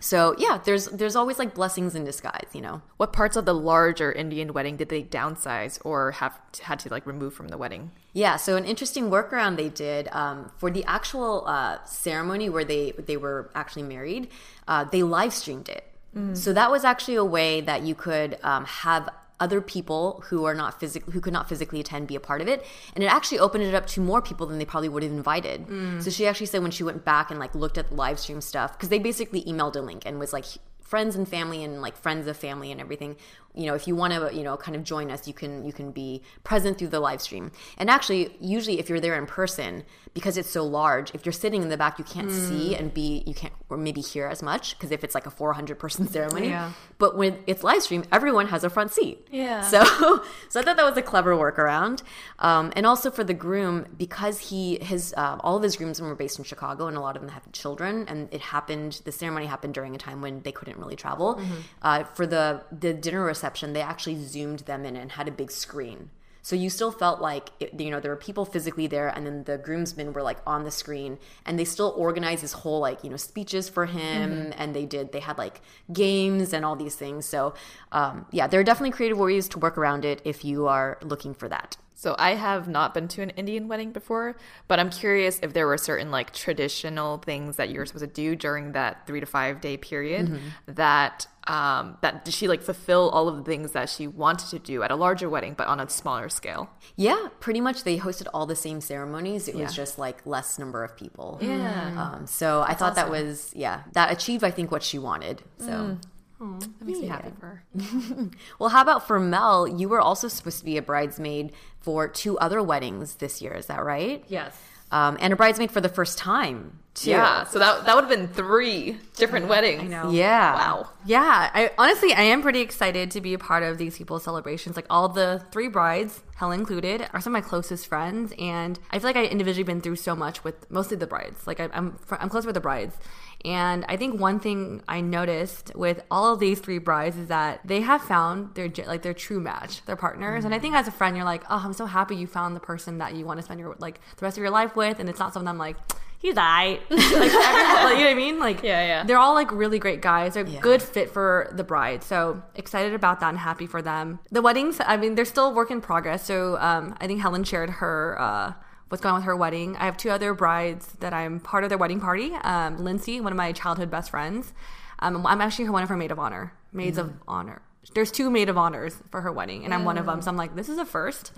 So 0.00 0.34
yeah 0.38 0.58
there's 0.64 0.86
there's 0.86 1.14
always 1.14 1.38
like 1.38 1.54
blessings 1.54 1.94
in 1.94 2.04
disguise 2.04 2.48
you 2.52 2.60
know? 2.60 2.82
What 2.96 3.12
parts 3.12 3.36
of 3.36 3.44
the 3.44 3.54
larger 3.54 4.10
Indian 4.10 4.52
wedding 4.52 4.76
did 4.76 4.88
they 4.88 5.02
downsize 5.02 5.78
or 5.84 6.12
have 6.12 6.38
had 6.62 6.78
to 6.80 6.88
like 6.88 7.06
remove 7.06 7.34
from 7.34 7.48
the 7.48 7.58
wedding? 7.58 7.90
Yeah, 8.12 8.36
so 8.36 8.56
an 8.56 8.64
interesting 8.64 9.10
workaround 9.10 9.56
they 9.56 9.68
did 9.68 10.08
um, 10.08 10.50
for 10.56 10.70
the 10.70 10.84
actual 10.86 11.44
uh, 11.46 11.84
ceremony 11.84 12.48
where 12.48 12.64
they 12.64 12.92
they 12.92 13.16
were 13.16 13.50
actually 13.54 13.82
married, 13.82 14.28
uh, 14.66 14.84
they 14.84 15.02
live 15.02 15.32
streamed 15.32 15.68
it. 15.68 15.84
So 16.32 16.54
that 16.54 16.70
was 16.70 16.82
actually 16.82 17.16
a 17.16 17.24
way 17.26 17.60
that 17.60 17.82
you 17.82 17.94
could 17.94 18.38
um, 18.42 18.64
have 18.64 19.10
other 19.38 19.60
people 19.60 20.22
who 20.28 20.44
are 20.44 20.54
not 20.54 20.80
physical 20.80 21.12
who 21.12 21.20
could 21.20 21.32
not 21.32 21.48
physically 21.48 21.80
attend 21.80 22.08
be 22.08 22.16
a 22.16 22.20
part 22.20 22.40
of 22.40 22.48
it. 22.48 22.64
And 22.94 23.04
it 23.04 23.08
actually 23.08 23.38
opened 23.38 23.64
it 23.64 23.74
up 23.74 23.86
to 23.88 24.00
more 24.00 24.22
people 24.22 24.46
than 24.46 24.58
they 24.58 24.64
probably 24.64 24.88
would 24.88 25.02
have 25.02 25.12
invited. 25.12 25.66
Mm. 25.66 26.02
So 26.02 26.10
she 26.10 26.26
actually 26.26 26.46
said 26.46 26.62
when 26.62 26.70
she 26.70 26.82
went 26.82 27.04
back 27.04 27.30
and 27.30 27.38
like 27.38 27.54
looked 27.54 27.78
at 27.78 27.88
the 27.88 27.94
live 27.94 28.18
stream 28.18 28.40
stuff 28.40 28.72
because 28.72 28.88
they 28.88 28.98
basically 28.98 29.42
emailed 29.44 29.76
a 29.76 29.80
link 29.80 30.02
and 30.06 30.18
was 30.18 30.32
like 30.32 30.46
friends 30.86 31.16
and 31.16 31.28
family 31.28 31.64
and 31.64 31.82
like 31.82 31.96
friends 31.96 32.26
of 32.26 32.36
family 32.36 32.70
and 32.70 32.80
everything 32.80 33.16
you 33.56 33.66
know 33.66 33.74
if 33.74 33.88
you 33.88 33.96
want 33.96 34.12
to 34.12 34.34
you 34.36 34.42
know 34.42 34.56
kind 34.56 34.76
of 34.76 34.84
join 34.84 35.10
us 35.10 35.26
you 35.26 35.34
can 35.34 35.64
you 35.64 35.72
can 35.72 35.90
be 35.90 36.22
present 36.44 36.78
through 36.78 36.88
the 36.88 37.00
live 37.00 37.20
stream. 37.20 37.50
And 37.78 37.88
actually 37.90 38.36
usually 38.40 38.78
if 38.78 38.88
you're 38.88 39.00
there 39.00 39.16
in 39.18 39.26
person 39.26 39.84
because 40.14 40.36
it's 40.36 40.48
so 40.50 40.64
large 40.64 41.14
if 41.14 41.24
you're 41.26 41.32
sitting 41.32 41.62
in 41.62 41.68
the 41.68 41.76
back 41.76 41.98
you 41.98 42.04
can't 42.04 42.30
see 42.30 42.74
and 42.74 42.92
be 42.92 43.22
you 43.26 43.34
can't 43.34 43.52
or 43.68 43.76
maybe 43.76 44.00
hear 44.00 44.26
as 44.26 44.42
much 44.42 44.76
because 44.78 44.90
if 44.90 45.02
it's 45.02 45.14
like 45.14 45.26
a 45.26 45.30
400 45.30 45.78
person 45.78 46.06
ceremony. 46.16 46.48
Yeah. 46.48 46.72
but 46.98 47.16
when 47.16 47.38
it's 47.46 47.62
live 47.64 47.82
stream 47.82 48.04
everyone 48.12 48.48
has 48.48 48.62
a 48.64 48.70
front 48.70 48.92
seat. 48.92 49.26
Yeah. 49.30 49.62
so 49.62 49.82
so 50.48 50.60
i 50.60 50.62
thought 50.62 50.76
that 50.76 50.84
was 50.84 50.96
a 50.96 51.02
clever 51.02 51.34
workaround. 51.34 52.02
Um, 52.38 52.72
and 52.76 52.86
also 52.86 53.10
for 53.10 53.24
the 53.24 53.34
groom 53.34 53.86
because 53.96 54.38
he 54.50 54.78
his 54.82 55.14
uh, 55.16 55.38
all 55.40 55.56
of 55.56 55.62
his 55.62 55.76
groomsmen 55.76 56.08
were 56.08 56.14
based 56.14 56.38
in 56.38 56.44
chicago 56.44 56.86
and 56.86 56.96
a 56.96 57.00
lot 57.00 57.16
of 57.16 57.22
them 57.22 57.30
had 57.30 57.42
children 57.52 58.04
and 58.08 58.28
it 58.32 58.40
happened 58.40 59.00
the 59.04 59.12
ceremony 59.12 59.46
happened 59.46 59.74
during 59.74 59.94
a 59.94 59.98
time 59.98 60.20
when 60.20 60.40
they 60.42 60.52
couldn't 60.52 60.78
really 60.78 60.96
travel. 60.96 61.40
Uh, 61.82 62.04
for 62.04 62.26
the 62.26 62.62
the 62.70 62.92
dinner 62.92 63.24
reception 63.24 63.45
they 63.74 63.82
actually 63.82 64.16
zoomed 64.16 64.60
them 64.60 64.84
in 64.84 64.96
and 64.96 65.12
had 65.12 65.28
a 65.28 65.30
big 65.30 65.50
screen 65.50 66.10
So 66.42 66.54
you 66.54 66.70
still 66.70 66.92
felt 66.92 67.20
like, 67.20 67.50
it, 67.58 67.74
you 67.80 67.90
know, 67.90 67.98
there 68.00 68.12
were 68.12 68.16
people 68.28 68.44
physically 68.44 68.86
there 68.86 69.08
and 69.08 69.26
then 69.26 69.42
the 69.44 69.58
groomsmen 69.58 70.12
were 70.12 70.22
like 70.22 70.38
on 70.46 70.62
the 70.62 70.70
screen 70.70 71.18
and 71.44 71.58
they 71.58 71.64
still 71.64 71.92
organized 71.96 72.42
this 72.44 72.52
whole 72.62 72.78
like, 72.88 73.02
you 73.02 73.10
know, 73.10 73.16
speeches 73.16 73.68
for 73.68 73.86
him 73.86 74.30
Mm-hmm. 74.30 74.52
and 74.60 74.68
they 74.76 74.86
did, 74.86 75.10
they 75.10 75.20
had 75.20 75.38
like 75.38 75.60
games 75.92 76.52
and 76.52 76.64
all 76.64 76.76
these 76.76 76.94
things. 76.94 77.26
So 77.26 77.54
um, 77.90 78.26
yeah, 78.30 78.46
there 78.46 78.60
are 78.60 78.64
definitely 78.64 78.92
creative 78.92 79.18
ways 79.18 79.48
to 79.48 79.58
work 79.58 79.76
around 79.76 80.04
it 80.04 80.22
if 80.24 80.44
you 80.44 80.68
are 80.68 80.98
looking 81.02 81.34
for 81.34 81.48
that. 81.48 81.76
So 81.98 82.14
I 82.18 82.34
have 82.34 82.68
not 82.68 82.92
been 82.94 83.08
to 83.08 83.22
an 83.22 83.30
Indian 83.30 83.68
wedding 83.68 83.90
before, 83.90 84.36
but 84.68 84.78
I'm 84.78 84.90
curious 84.90 85.40
if 85.42 85.52
there 85.52 85.66
were 85.66 85.78
certain 85.78 86.10
like 86.18 86.28
traditional 86.32 87.18
things 87.18 87.56
that 87.56 87.70
you 87.70 87.78
were 87.80 87.86
supposed 87.86 88.04
to 88.14 88.20
do 88.22 88.36
during 88.36 88.72
that 88.72 88.92
three 89.06 89.20
to 89.20 89.26
five 89.26 89.60
day 89.60 89.76
period 89.78 90.26
Mm-hmm. 90.28 90.74
that 90.74 91.26
um 91.48 91.96
that 92.02 92.24
did 92.24 92.34
she 92.34 92.48
like 92.48 92.62
fulfill 92.62 93.08
all 93.10 93.28
of 93.28 93.36
the 93.36 93.42
things 93.42 93.72
that 93.72 93.88
she 93.88 94.06
wanted 94.06 94.48
to 94.48 94.58
do 94.58 94.82
at 94.82 94.90
a 94.90 94.96
larger 94.96 95.28
wedding 95.28 95.54
but 95.56 95.66
on 95.68 95.78
a 95.80 95.88
smaller 95.88 96.28
scale. 96.28 96.68
Yeah, 96.96 97.28
pretty 97.40 97.60
much 97.60 97.84
they 97.84 97.98
hosted 97.98 98.26
all 98.34 98.46
the 98.46 98.56
same 98.56 98.80
ceremonies. 98.80 99.46
It 99.48 99.54
Yeah. 99.56 99.64
was 99.64 99.74
just 99.74 99.98
like 99.98 100.24
less 100.26 100.58
number 100.58 100.82
of 100.84 100.96
people. 100.96 101.38
Yeah. 101.40 101.94
Um, 102.14 102.26
so 102.26 102.62
I 102.66 102.74
thought 102.74 102.94
that 102.96 103.10
was, 103.10 103.52
yeah, 103.54 103.82
that 103.92 104.10
achieved, 104.12 104.42
I 104.44 104.50
think, 104.50 104.70
what 104.72 104.82
she 104.82 104.98
wanted. 104.98 105.42
So. 105.58 105.98
That 106.38 106.68
makes 106.84 106.98
me 106.98 107.06
happy 107.06 107.30
for 107.40 107.46
her. 107.46 107.64
Well, 108.58 108.68
how 108.68 108.82
about 108.82 109.06
for 109.06 109.18
Mel? 109.18 109.66
You 109.66 109.88
were 109.88 110.00
also 110.02 110.28
supposed 110.28 110.58
to 110.58 110.64
be 110.66 110.76
a 110.76 110.82
bridesmaid 110.82 111.52
for 111.80 112.08
two 112.08 112.38
other 112.38 112.62
weddings 112.62 113.14
this 113.16 113.40
year. 113.40 113.54
Is 113.54 113.66
that 113.66 113.82
right? 113.82 114.22
Yes. 114.28 114.54
Um, 114.92 115.16
and 115.20 115.32
a 115.32 115.36
bridesmaid 115.36 115.72
for 115.72 115.80
the 115.80 115.88
first 115.88 116.16
time, 116.16 116.78
too. 116.94 117.10
Yeah, 117.10 117.44
so 117.44 117.58
that 117.58 117.86
that 117.86 117.94
would 117.96 118.04
have 118.04 118.10
been 118.10 118.28
three 118.28 118.98
different 119.16 119.48
weddings. 119.48 119.82
I 119.82 119.86
know. 119.86 120.10
Yeah. 120.10 120.54
Wow. 120.54 120.90
Yeah, 121.04 121.50
I 121.52 121.70
honestly 121.76 122.12
I 122.12 122.22
am 122.22 122.40
pretty 122.40 122.60
excited 122.60 123.10
to 123.10 123.20
be 123.20 123.34
a 123.34 123.38
part 123.38 123.62
of 123.64 123.78
these 123.78 123.98
people's 123.98 124.22
celebrations. 124.22 124.76
Like 124.76 124.86
all 124.88 125.08
the 125.08 125.44
three 125.50 125.68
brides, 125.68 126.22
Helen 126.36 126.60
included, 126.60 127.08
are 127.12 127.20
some 127.20 127.34
of 127.34 127.42
my 127.42 127.46
closest 127.48 127.86
friends, 127.88 128.32
and 128.38 128.78
I 128.92 128.98
feel 129.00 129.08
like 129.08 129.16
I 129.16 129.24
individually 129.24 129.64
been 129.64 129.80
through 129.80 129.96
so 129.96 130.14
much 130.14 130.44
with 130.44 130.70
mostly 130.70 130.96
the 130.96 131.06
brides. 131.06 131.46
Like 131.48 131.58
I, 131.60 131.68
I'm 131.72 131.98
fr- 131.98 132.16
I'm 132.20 132.28
close 132.28 132.46
with 132.46 132.54
the 132.54 132.60
brides, 132.60 132.96
and 133.44 133.84
I 133.88 133.96
think 133.96 134.20
one 134.20 134.40
thing 134.40 134.82
I 134.88 135.00
noticed 135.00 135.72
with 135.76 136.02
all 136.10 136.32
of 136.32 136.40
these 136.40 136.58
three 136.58 136.78
brides 136.78 137.16
is 137.16 137.28
that 137.28 137.60
they 137.64 137.80
have 137.82 138.02
found 138.02 138.54
their 138.54 138.68
like 138.86 139.02
their 139.02 139.14
true 139.14 139.38
match, 139.40 139.84
their 139.84 139.96
partners. 139.96 140.44
And 140.44 140.54
I 140.54 140.58
think 140.58 140.74
as 140.74 140.88
a 140.88 140.92
friend, 140.92 141.16
you're 141.16 141.24
like, 141.24 141.44
oh, 141.48 141.62
I'm 141.64 141.72
so 141.72 141.86
happy 141.86 142.16
you 142.16 142.26
found 142.26 142.56
the 142.56 142.60
person 142.60 142.98
that 142.98 143.14
you 143.14 143.24
want 143.24 143.38
to 143.38 143.44
spend 143.44 143.60
your 143.60 143.76
like 143.78 144.00
the 144.16 144.24
rest 144.24 144.36
of 144.36 144.42
your 144.42 144.50
life 144.50 144.74
with, 144.74 144.98
and 144.98 145.08
it's 145.08 145.18
not 145.18 145.32
someone 145.32 145.48
I'm 145.48 145.58
like. 145.58 145.76
He's 146.18 146.34
alright. 146.38 146.80
like, 146.90 147.00
everyone- 147.12 147.30
like, 147.30 147.98
you 147.98 148.04
know 148.04 148.04
what 148.04 148.06
I 148.10 148.14
mean? 148.14 148.38
Like, 148.40 148.62
Yeah, 148.62 148.84
yeah. 148.86 149.04
They're 149.04 149.18
all 149.18 149.34
like 149.34 149.52
really 149.52 149.78
great 149.78 150.00
guys. 150.00 150.32
They're 150.32 150.44
good 150.44 150.80
fit 150.82 151.10
for 151.10 151.50
the 151.52 151.62
bride. 151.62 152.02
So 152.02 152.42
excited 152.54 152.94
about 152.94 153.20
that 153.20 153.28
and 153.28 153.38
happy 153.38 153.66
for 153.66 153.82
them. 153.82 154.18
The 154.32 154.40
weddings, 154.40 154.80
I 154.84 154.96
mean, 154.96 155.14
they're 155.14 155.26
still 155.26 155.52
work 155.52 155.70
in 155.70 155.82
progress. 155.82 156.24
So 156.24 156.56
um, 156.58 156.96
I 157.02 157.06
think 157.06 157.20
Helen 157.20 157.44
shared 157.44 157.68
her 157.68 158.16
uh, 158.18 158.52
what's 158.88 159.02
going 159.02 159.14
on 159.14 159.18
with 159.20 159.26
her 159.26 159.36
wedding. 159.36 159.76
I 159.76 159.84
have 159.84 159.96
two 159.96 160.10
other 160.10 160.34
brides 160.34 160.86
that 161.00 161.12
I'm 161.12 161.40
part 161.40 161.64
of 161.64 161.70
their 161.70 161.78
wedding 161.78 162.00
party. 162.00 162.32
Um, 162.42 162.78
Lindsay, 162.78 163.20
one 163.20 163.32
of 163.32 163.36
my 163.36 163.52
childhood 163.52 163.90
best 163.90 164.10
friends. 164.10 164.52
Um, 164.98 165.26
I'm 165.26 165.40
actually 165.40 165.66
her 165.66 165.72
one 165.72 165.82
of 165.82 165.88
her 165.88 165.96
maid 165.96 166.10
of 166.10 166.18
honor, 166.18 166.52
maids 166.72 166.98
of 166.98 167.12
honor. 167.28 167.62
There's 167.94 168.10
two 168.10 168.30
maid 168.30 168.48
of 168.48 168.58
honors 168.58 168.96
for 169.10 169.20
her 169.20 169.30
wedding, 169.30 169.64
and 169.64 169.72
I'm 169.72 169.84
one 169.84 169.96
of 169.96 170.06
them. 170.06 170.20
So 170.20 170.30
I'm 170.30 170.36
like, 170.36 170.56
this 170.56 170.68
is 170.68 170.76
a 170.78 170.84
first. 170.84 171.32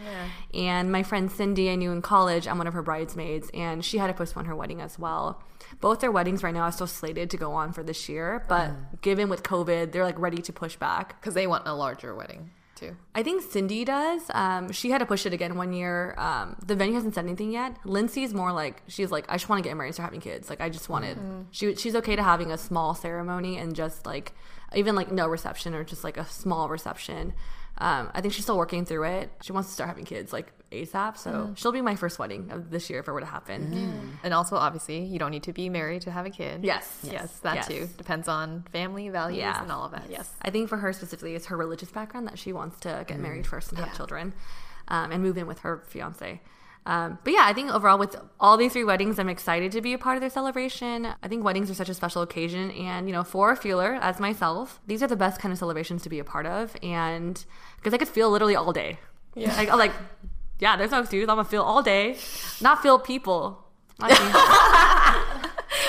And 0.55 0.90
my 0.90 1.03
friend 1.03 1.30
Cindy, 1.30 1.70
I 1.70 1.74
knew 1.74 1.92
in 1.92 2.01
college, 2.01 2.49
I'm 2.49 2.57
one 2.57 2.66
of 2.66 2.72
her 2.72 2.82
bridesmaids, 2.82 3.51
and 3.53 3.84
she 3.84 3.99
had 3.99 4.07
to 4.07 4.14
postpone 4.14 4.46
her 4.46 4.57
wedding 4.57 4.80
as 4.80 4.99
well. 4.99 5.42
Both 5.80 6.01
their 6.01 6.11
weddings 6.11 6.42
right 6.42 6.55
now 6.55 6.62
are 6.62 6.72
still 6.72 6.86
slated 6.86 7.28
to 7.30 7.36
go 7.36 7.53
on 7.53 7.72
for 7.72 7.82
this 7.82 8.09
year, 8.09 8.44
but 8.49 9.03
given 9.03 9.28
with 9.28 9.42
COVID, 9.42 9.92
they're 9.92 10.05
like 10.05 10.18
ready 10.18 10.40
to 10.40 10.53
push 10.53 10.76
back. 10.76 11.20
Because 11.20 11.34
they 11.34 11.46
want 11.46 11.66
a 11.66 11.74
larger 11.74 12.14
wedding 12.14 12.51
too. 12.78 12.96
I 13.14 13.22
think 13.22 13.42
Cindy 13.42 13.84
does. 13.84 14.22
Um, 14.32 14.70
she 14.72 14.90
had 14.90 14.98
to 14.98 15.06
push 15.06 15.26
it 15.26 15.32
again 15.32 15.56
one 15.56 15.72
year. 15.72 16.14
Um, 16.18 16.56
the 16.64 16.74
venue 16.74 16.94
hasn't 16.94 17.14
said 17.14 17.24
anything 17.24 17.50
yet. 17.50 17.76
Lindsay's 17.84 18.32
more 18.32 18.52
like 18.52 18.82
she's 18.88 19.10
like 19.10 19.26
I 19.28 19.34
just 19.34 19.48
want 19.48 19.62
to 19.62 19.68
get 19.68 19.76
married 19.76 19.88
and 19.88 19.94
start 19.94 20.06
having 20.06 20.20
kids. 20.20 20.48
Like 20.48 20.60
I 20.60 20.68
just 20.68 20.88
wanted. 20.88 21.18
She 21.50 21.74
she's 21.74 21.94
okay 21.96 22.16
to 22.16 22.22
having 22.22 22.50
a 22.52 22.58
small 22.58 22.94
ceremony 22.94 23.58
and 23.58 23.74
just 23.74 24.06
like 24.06 24.32
even 24.74 24.94
like 24.94 25.10
no 25.10 25.26
reception 25.26 25.74
or 25.74 25.84
just 25.84 26.04
like 26.04 26.16
a 26.16 26.26
small 26.26 26.68
reception. 26.68 27.32
Um, 27.80 28.10
I 28.12 28.20
think 28.20 28.34
she's 28.34 28.44
still 28.44 28.58
working 28.58 28.84
through 28.84 29.04
it. 29.04 29.30
She 29.42 29.52
wants 29.52 29.68
to 29.68 29.74
start 29.74 29.88
having 29.88 30.04
kids 30.04 30.32
like 30.32 30.52
ASAP. 30.72 31.16
So 31.16 31.52
she'll 31.56 31.72
be 31.72 31.80
my 31.80 31.94
first 31.96 32.18
wedding 32.18 32.50
of 32.50 32.70
this 32.70 32.90
year 32.90 32.98
if 33.00 33.08
it 33.08 33.12
were 33.12 33.20
to 33.20 33.26
happen. 33.26 34.18
And 34.24 34.34
also, 34.34 34.56
obviously, 34.56 35.04
you 35.04 35.18
don't 35.18 35.30
need 35.30 35.44
to 35.44 35.52
be 35.52 35.68
married 35.68 36.02
to 36.02 36.10
have 36.10 36.26
a 36.26 36.30
kid. 36.30 36.64
Yes. 36.64 36.98
Yes, 37.02 37.38
that 37.40 37.54
Yes. 37.56 37.68
too. 37.68 37.88
Depends 37.96 38.26
on 38.28 38.64
family 38.72 39.08
values 39.08 39.38
Yeah. 39.38 39.62
and 39.62 39.70
all 39.70 39.84
of 39.84 39.92
that. 39.92 40.04
Yes. 40.10 40.30
I 40.42 40.50
think 40.50 40.68
for 40.68 40.76
her 40.78 40.92
specifically, 40.92 41.34
it's 41.36 41.46
her 41.46 41.56
religious 41.56 41.90
background 41.90 42.26
that 42.26 42.38
she 42.38 42.52
wants 42.52 42.80
to 42.80 43.04
get 43.06 43.18
married 43.20 43.46
first 43.46 43.70
and 43.70 43.78
have 43.78 43.94
children, 43.96 44.32
um, 44.88 45.12
and 45.12 45.22
move 45.22 45.38
in 45.38 45.46
with 45.46 45.60
her 45.60 45.82
fiance. 45.86 46.40
Um, 46.86 47.18
but 47.22 47.32
yeah, 47.32 47.42
I 47.44 47.52
think 47.52 47.70
overall 47.70 47.98
with 47.98 48.16
all 48.40 48.56
these 48.56 48.72
three 48.72 48.84
weddings, 48.84 49.18
I'm 49.18 49.28
excited 49.28 49.72
to 49.72 49.80
be 49.80 49.92
a 49.92 49.98
part 49.98 50.16
of 50.16 50.20
their 50.20 50.30
celebration. 50.30 51.06
I 51.22 51.28
think 51.28 51.44
weddings 51.44 51.70
are 51.70 51.74
such 51.74 51.88
a 51.88 51.94
special 51.94 52.22
occasion, 52.22 52.70
and 52.70 53.08
you 53.08 53.12
know, 53.12 53.24
for 53.24 53.50
a 53.50 53.56
feeler 53.56 53.98
as 54.00 54.18
myself, 54.18 54.80
these 54.86 55.02
are 55.02 55.06
the 55.06 55.16
best 55.16 55.40
kind 55.40 55.52
of 55.52 55.58
celebrations 55.58 56.02
to 56.02 56.08
be 56.08 56.18
a 56.18 56.24
part 56.24 56.46
of, 56.46 56.76
and 56.82 57.44
because 57.76 57.92
I 57.92 57.98
could 57.98 58.08
feel 58.08 58.30
literally 58.30 58.56
all 58.56 58.72
day. 58.72 58.98
Yeah, 59.34 59.54
like, 59.56 59.68
I'm 59.70 59.78
like, 59.78 59.92
yeah, 60.58 60.76
there's 60.76 60.90
no 60.90 61.00
excuse. 61.00 61.28
I'm 61.28 61.36
gonna 61.36 61.48
feel 61.48 61.62
all 61.62 61.82
day, 61.82 62.16
not 62.60 62.82
feel 62.82 62.98
people. 62.98 63.64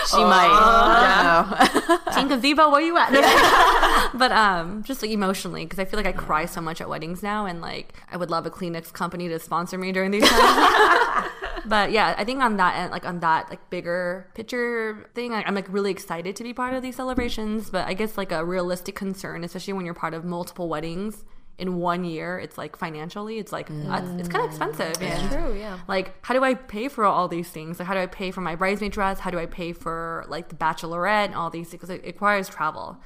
She 0.07 0.23
might. 0.23 1.99
Team 2.15 2.27
Gazebo, 2.27 2.69
where 2.69 2.81
you 2.81 2.97
at? 2.97 3.11
but 4.13 4.31
um, 4.31 4.83
just 4.83 5.01
like 5.01 5.11
emotionally, 5.11 5.65
because 5.65 5.79
I 5.79 5.85
feel 5.85 5.97
like 5.97 6.07
I 6.07 6.11
cry 6.11 6.45
so 6.45 6.61
much 6.61 6.81
at 6.81 6.89
weddings 6.89 7.23
now, 7.23 7.45
and 7.45 7.61
like 7.61 7.93
I 8.11 8.17
would 8.17 8.29
love 8.29 8.45
a 8.45 8.49
Kleenex 8.49 8.91
company 8.93 9.27
to 9.29 9.39
sponsor 9.39 9.77
me 9.77 9.91
during 9.91 10.11
these 10.11 10.27
times. 10.27 11.29
but 11.65 11.91
yeah, 11.91 12.15
I 12.17 12.23
think 12.23 12.41
on 12.41 12.57
that 12.57 12.77
end, 12.77 12.91
like 12.91 13.05
on 13.05 13.19
that 13.19 13.49
like 13.49 13.69
bigger 13.69 14.27
picture 14.33 15.09
thing, 15.15 15.33
I, 15.33 15.43
I'm 15.43 15.55
like 15.55 15.67
really 15.69 15.91
excited 15.91 16.35
to 16.37 16.43
be 16.43 16.53
part 16.53 16.73
of 16.73 16.81
these 16.81 16.95
celebrations. 16.95 17.69
But 17.69 17.87
I 17.87 17.93
guess 17.93 18.17
like 18.17 18.31
a 18.31 18.43
realistic 18.43 18.95
concern, 18.95 19.43
especially 19.43 19.73
when 19.73 19.85
you're 19.85 19.93
part 19.93 20.13
of 20.13 20.23
multiple 20.23 20.69
weddings 20.69 21.23
in 21.59 21.75
one 21.77 22.03
year, 22.05 22.39
it's 22.39 22.57
like 22.57 22.75
financially, 22.75 23.37
it's 23.37 23.51
like 23.51 23.69
uh, 23.69 24.01
it's 24.17 24.29
kind 24.29 24.43
of 24.45 24.49
expensive. 24.51 25.01
and 25.01 25.31
True, 25.31 25.57
yeah. 25.59 25.77
like 25.87 26.13
how 26.25 26.33
do 26.33 26.43
i 26.43 26.53
pay 26.55 26.87
for 26.87 27.03
all 27.05 27.27
these 27.27 27.49
things? 27.49 27.77
Like 27.79 27.87
how 27.87 27.93
do 27.93 27.99
i 27.99 28.05
pay 28.07 28.31
for 28.31 28.41
my 28.41 28.55
bridesmaid 28.55 28.91
dress? 28.93 29.19
How 29.19 29.29
do 29.29 29.37
i 29.39 29.45
pay 29.45 29.73
for 29.73 30.25
like 30.27 30.49
the 30.49 30.55
bachelorette 30.55 31.25
and 31.25 31.35
all 31.35 31.49
these 31.49 31.69
things? 31.69 31.81
'Cause 31.81 31.89
it 31.89 32.03
requires 32.05 32.49
travel. 32.49 32.97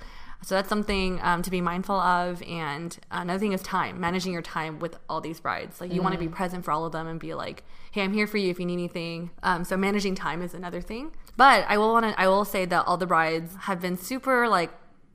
So 0.45 0.55
that's 0.55 0.67
something 0.67 1.21
um, 1.23 1.41
to 1.41 1.49
be 1.49 1.61
mindful 1.61 1.95
of 1.95 2.43
and 2.43 2.97
another 3.09 3.39
thing 3.39 3.53
is 3.53 3.61
time 3.61 4.01
managing 4.01 4.33
your 4.33 4.41
time 4.41 4.77
with 4.79 4.97
all 5.07 5.21
these 5.21 5.39
brides. 5.39 5.79
Like 5.79 5.93
you 5.93 6.01
want 6.01 6.13
to 6.15 6.19
be 6.19 6.27
present 6.27 6.65
for 6.65 6.71
all 6.71 6.83
of 6.85 6.91
them 6.91 7.07
and 7.07 7.17
be 7.19 7.33
like 7.33 7.63
hey 7.91 8.01
i'm 8.03 8.11
here 8.13 8.27
for 8.27 8.37
you 8.37 8.49
if 8.49 8.59
you 8.59 8.65
need 8.65 8.73
anything. 8.73 9.29
Um, 9.41 9.63
so 9.63 9.77
managing 9.77 10.15
time 10.15 10.41
is 10.41 10.53
another 10.53 10.81
thing. 10.81 11.11
But 11.37 11.65
i 11.69 11.77
will 11.77 11.91
want 11.93 12.05
to 12.05 12.19
i 12.21 12.27
will 12.27 12.45
say 12.45 12.65
that 12.65 12.85
all 12.87 12.97
the 12.97 13.07
brides 13.07 13.55
have 13.61 13.79
been 13.81 13.97
super 13.97 14.47
like 14.49 14.71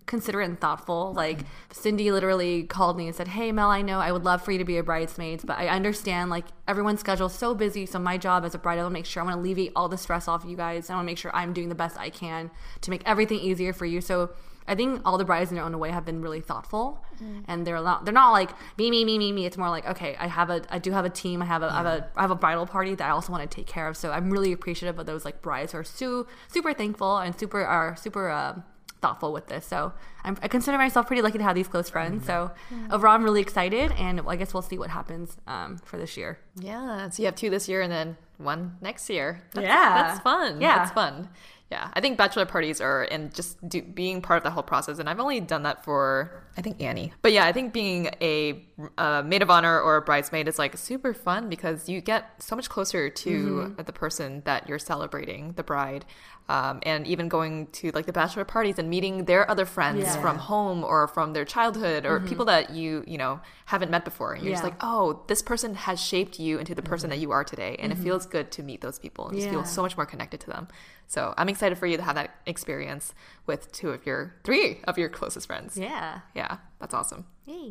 considerate 0.09 0.49
and 0.49 0.61
thoughtful. 0.61 1.13
Like 1.15 1.41
Cindy 1.71 2.11
literally 2.11 2.65
called 2.65 2.97
me 2.97 3.07
and 3.07 3.15
said, 3.15 3.29
"Hey 3.29 3.53
Mel, 3.53 3.71
I 3.71 3.83
know 3.83 4.01
I 4.01 4.11
would 4.11 4.25
love 4.25 4.43
for 4.43 4.51
you 4.51 4.59
to 4.59 4.65
be 4.65 4.79
a 4.79 4.83
bridesmaid, 4.83 5.43
but 5.47 5.59
I 5.59 5.69
understand 5.69 6.31
like 6.31 6.47
everyone's 6.67 7.01
schedule 7.01 7.27
is 7.27 7.35
so 7.35 7.55
busy. 7.55 7.87
So 7.87 7.99
my 8.01 8.19
job 8.19 8.45
as 8.45 8.55
a 8.55 8.59
bride, 8.59 8.79
I 8.79 8.83
want 8.83 8.93
to 8.93 8.99
make 8.99 9.07
sure 9.07 9.23
I 9.23 9.27
want 9.27 9.37
to 9.37 9.41
alleviate 9.41 9.73
all 9.77 9.89
the 9.89 9.99
stress 9.99 10.27
off 10.27 10.45
you 10.45 10.57
guys. 10.57 10.91
I 10.91 10.95
want 10.95 11.05
to 11.05 11.07
make 11.07 11.19
sure 11.19 11.31
I'm 11.35 11.53
doing 11.53 11.69
the 11.69 11.77
best 11.77 11.97
I 11.99 12.11
can 12.11 12.51
to 12.81 12.91
make 12.91 13.03
everything 13.07 13.39
easier 13.39 13.73
for 13.73 13.87
you." 13.87 14.01
So 14.01 14.31
I 14.67 14.75
think 14.75 15.01
all 15.07 15.17
the 15.17 15.25
brides 15.25 15.51
in 15.51 15.57
their 15.57 15.65
own 15.65 15.79
way 15.79 15.91
have 15.91 16.05
been 16.05 16.21
really 16.21 16.43
thoughtful, 16.43 17.03
and 17.49 17.67
they're 17.67 17.81
not 17.81 18.05
they're 18.05 18.13
not 18.13 18.33
like 18.33 18.51
me 18.77 18.91
me 18.91 19.05
me 19.05 19.19
me 19.19 19.33
me. 19.33 19.47
It's 19.47 19.57
more 19.57 19.71
like 19.71 19.87
okay, 19.87 20.15
I 20.19 20.27
have 20.27 20.51
a 20.51 20.63
I 20.71 20.79
do 20.79 20.91
have 20.93 21.07
a 21.07 21.11
team. 21.11 21.41
I 21.41 21.47
have 21.47 21.63
a 21.63 21.73
I 21.73 21.77
have 21.79 21.87
a 21.87 22.11
I 22.17 22.21
have 22.21 22.31
a 22.31 22.37
bridal 22.37 22.67
party 22.67 22.95
that 22.95 23.07
I 23.07 23.11
also 23.11 23.33
want 23.33 23.51
to 23.51 23.55
take 23.55 23.67
care 23.67 23.89
of. 23.89 23.97
So 23.97 24.11
I'm 24.13 24.31
really 24.31 24.53
appreciative 24.53 24.99
of 24.99 25.07
those 25.07 25.25
like 25.25 25.41
brides 25.41 25.73
who 25.73 25.79
are 25.79 25.85
su- 25.85 26.27
super 26.49 26.75
thankful 26.75 27.17
and 27.19 27.39
super 27.39 27.65
are 27.65 27.97
super. 27.97 28.29
Uh, 28.29 28.61
thoughtful 29.01 29.33
with 29.33 29.47
this. 29.47 29.65
So 29.67 29.93
I'm, 30.25 30.37
I 30.43 30.49
consider 30.49 30.77
myself 30.79 31.07
pretty 31.07 31.23
lucky 31.23 31.39
to 31.39 31.45
have 31.45 31.55
these 31.55 31.69
close 31.69 31.89
friends. 31.89 32.27
So 32.27 32.51
overall, 32.91 33.15
I'm 33.15 33.25
really 33.25 33.41
excited, 33.41 33.93
and 33.93 34.21
I 34.27 34.37
guess 34.37 34.53
we'll 34.53 34.63
see 34.63 34.79
what 34.79 34.91
happens 34.91 35.37
um, 35.47 35.79
for 35.85 35.97
this 35.99 36.17
year. 36.17 36.39
Yeah. 36.61 37.09
So 37.11 37.23
you 37.23 37.27
have 37.27 37.37
two 37.37 37.51
this 37.51 37.69
year 37.69 37.81
and 37.83 37.93
then 37.93 38.17
one 38.39 38.77
next 38.81 39.09
year. 39.11 39.43
That's, 39.53 39.67
Yeah. 39.67 40.03
That's 40.03 40.21
fun. 40.21 40.61
Yeah. 40.61 40.77
That's 40.79 40.93
fun. 40.93 41.29
Yeah. 41.71 41.91
I 41.93 42.01
think 42.01 42.17
bachelor 42.17 42.47
parties 42.47 42.81
are, 42.81 43.03
and 43.03 43.35
just 43.35 43.69
do, 43.69 43.83
being 43.83 44.23
part 44.23 44.39
of 44.39 44.43
the 44.45 44.51
whole 44.51 44.63
process. 44.63 44.99
And 44.99 45.09
I've 45.09 45.21
only 45.21 45.39
done 45.41 45.65
that 45.65 45.85
for, 45.85 46.45
I 46.57 46.63
think, 46.63 46.81
Annie. 46.81 47.13
But 47.21 47.33
yeah, 47.33 47.45
I 47.45 47.53
think 47.53 47.75
being 47.75 48.09
a, 48.23 48.65
uh 48.97 49.23
maid 49.23 49.43
of 49.43 49.51
honor 49.51 49.79
or 49.81 49.97
a 49.97 50.03
bridesmaid 50.03 50.49
is 50.49 50.59
like 50.59 50.77
super 50.79 51.13
fun 51.13 51.49
because 51.51 51.87
you 51.89 52.01
get 52.01 52.43
so 52.43 52.57
much 52.57 52.71
closer 52.71 53.11
to 53.11 53.75
the 53.77 53.93
person 53.93 54.41
that 54.47 54.67
you're 54.69 54.79
celebrating, 54.79 55.53
the 55.55 55.63
bride. 55.63 56.07
Um, 56.51 56.81
and 56.85 57.07
even 57.07 57.29
going 57.29 57.67
to 57.73 57.91
like 57.91 58.07
the 58.07 58.13
bachelor 58.13 58.45
parties 58.45 58.79
and 58.79 58.89
meeting 58.89 59.27
their 59.27 59.51
other 59.51 59.67
friends 59.67 60.05
Yeah. 60.05 60.21
from 60.23 60.39
home 60.39 60.83
or 60.83 61.07
from 61.07 61.35
their 61.35 61.45
childhood 61.45 62.07
or 62.07 62.19
mm-hmm. 62.19 62.29
people 62.29 62.47
that 62.47 62.71
you 62.71 63.05
you 63.07 63.19
know 63.19 63.41
haven't 63.67 63.91
met 63.91 64.05
before. 64.05 64.33
And 64.33 64.43
you're 64.43 64.55
just 64.55 64.65
like 64.65 64.77
oh 64.81 65.25
this 65.27 65.43
person 65.43 65.75
has 65.75 66.01
shaped 66.01 66.39
you 66.39 66.59
into 66.59 66.75
the 66.75 66.81
person 66.83 67.11
mm-hmm. 67.11 67.19
that 67.19 67.23
you 67.23 67.33
are 67.33 67.45
today. 67.45 67.77
And 67.79 67.93
it 67.93 67.97
mm-hmm. 67.97 68.05
feels 68.05 68.25
good 68.25 68.51
to 68.53 68.63
meet 68.63 68.81
those 68.81 68.99
people 68.99 69.29
and 69.29 69.37
just 69.37 69.51
feel 69.51 69.65
so 69.65 69.83
much 69.83 69.97
more 69.97 70.07
connected 70.07 70.41
to 70.41 70.47
them. 70.47 70.69
So 71.07 71.35
i'm 71.37 71.49
excited 71.49 71.77
for 71.79 71.87
you 71.87 71.97
to 71.97 72.03
have 72.03 72.15
that 72.15 72.31
experience 72.47 73.15
with 73.49 73.73
two 73.73 73.91
of 73.91 74.07
your 74.07 74.35
three 74.45 74.81
of 74.85 74.97
your 74.99 75.09
closest 75.09 75.47
friends 75.49 75.77
Yeah. 75.77 76.21
yeah 76.37 76.59
that's 76.79 76.95
awesome. 76.95 77.27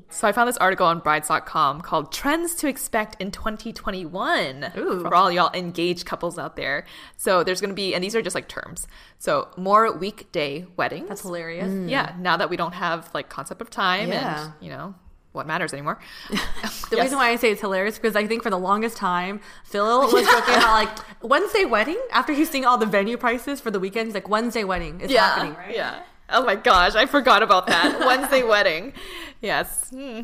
So 0.09 0.27
I 0.27 0.31
found 0.33 0.49
this 0.49 0.57
article 0.57 0.85
on 0.87 0.99
brides.com 0.99 1.79
called 1.81 2.11
Trends 2.11 2.55
to 2.55 2.67
Expect 2.67 3.21
in 3.21 3.29
2021 3.31 4.71
for 4.73 5.13
all 5.15 5.31
y'all 5.31 5.51
engaged 5.53 6.05
couples 6.05 6.37
out 6.39 6.55
there. 6.55 6.83
So 7.15 7.43
there's 7.43 7.61
going 7.61 7.69
to 7.69 7.75
be, 7.75 7.93
and 7.95 8.03
these 8.03 8.15
are 8.15 8.21
just 8.23 8.33
like 8.35 8.47
terms. 8.49 8.87
So 9.19 9.47
more 9.55 9.95
weekday 9.95 10.65
weddings. 10.75 11.07
That's 11.07 11.21
hilarious. 11.21 11.69
Mm. 11.69 11.89
Yeah, 11.89 12.15
now 12.19 12.35
that 12.37 12.49
we 12.49 12.57
don't 12.57 12.73
have 12.73 13.09
like 13.13 13.29
concept 13.29 13.61
of 13.61 13.69
time 13.69 14.09
Yeah. 14.09 14.45
and, 14.45 14.53
you 14.59 14.71
know, 14.71 14.95
what 15.37 15.47
matters 15.47 15.73
anymore. 15.73 15.99
The 16.89 16.95
reason 16.97 17.17
why 17.17 17.29
I 17.29 17.35
say 17.35 17.51
it's 17.51 17.59
hilarious 17.59 17.97
because 17.97 18.15
I 18.15 18.25
think 18.27 18.43
for 18.43 18.49
the 18.49 18.57
longest 18.57 18.95
time, 18.95 19.41
Phil 19.65 19.99
was 20.01 20.11
joking 20.25 20.55
about 20.55 20.71
like 20.85 20.89
Wednesday 21.21 21.65
wedding 21.65 21.99
after 22.13 22.31
he's 22.31 22.49
seeing 22.49 22.65
all 22.65 22.77
the 22.77 22.85
venue 22.85 23.17
prices 23.17 23.59
for 23.59 23.71
the 23.71 23.79
weekend. 23.79 24.07
He's 24.07 24.13
like 24.13 24.29
Wednesday 24.29 24.63
wedding 24.63 25.01
is 25.01 25.11
happening, 25.11 25.53
right? 25.55 25.75
Yeah. 25.75 26.03
Oh 26.29 26.45
my 26.45 26.55
gosh, 26.55 26.95
I 26.95 27.05
forgot 27.05 27.43
about 27.43 27.67
that. 27.67 27.99
Wednesday 28.05 28.43
wedding. 28.43 28.93
Yes. 29.41 29.89
Hmm. 29.89 30.21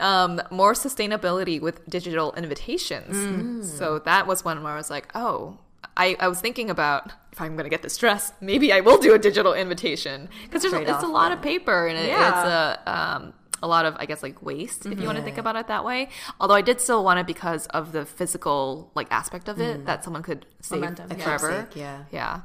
um, 0.00 0.40
more 0.50 0.72
sustainability 0.72 1.60
with 1.60 1.86
digital 1.88 2.32
invitations. 2.34 3.16
Mm. 3.16 3.64
So 3.64 3.98
that 4.00 4.26
was 4.26 4.44
one 4.44 4.62
where 4.62 4.72
I 4.72 4.76
was 4.76 4.90
like, 4.90 5.08
oh, 5.14 5.58
I, 5.96 6.16
I 6.20 6.28
was 6.28 6.40
thinking 6.40 6.70
about 6.70 7.12
if 7.32 7.40
I'm 7.40 7.52
going 7.52 7.64
to 7.64 7.70
get 7.70 7.82
this 7.82 7.96
dress, 7.96 8.32
maybe 8.40 8.72
I 8.72 8.80
will 8.80 8.98
do 8.98 9.14
a 9.14 9.18
digital 9.18 9.54
invitation 9.54 10.28
because 10.44 10.62
there's 10.62 10.74
it's 10.88 11.02
a 11.02 11.06
lot 11.06 11.32
of 11.32 11.40
paper 11.42 11.86
and 11.86 11.98
it, 11.98 12.08
Yeah. 12.08 12.28
it's 12.28 12.48
a 12.86 12.92
um, 12.92 13.32
a 13.62 13.68
lot 13.68 13.84
of 13.84 13.94
I 13.98 14.06
guess 14.06 14.22
like 14.22 14.42
waste 14.42 14.86
if 14.86 14.98
you 14.98 15.06
want 15.06 15.18
to 15.18 15.24
think 15.24 15.38
about 15.38 15.56
it 15.56 15.68
that 15.68 15.84
way. 15.84 16.08
Although 16.40 16.54
I 16.54 16.62
did 16.62 16.80
still 16.80 17.04
want 17.04 17.20
it 17.20 17.26
because 17.26 17.66
of 17.68 17.92
the 17.92 18.04
physical 18.04 18.90
like 18.94 19.08
aspect 19.10 19.48
of 19.48 19.60
it 19.60 19.86
that 19.86 20.04
someone 20.04 20.22
could 20.22 20.46
save 20.60 20.80
Momentum, 20.80 21.08
forever. 21.18 21.62
Keepsake, 21.70 21.76
yeah. 21.76 22.04
Yeah. 22.10 22.40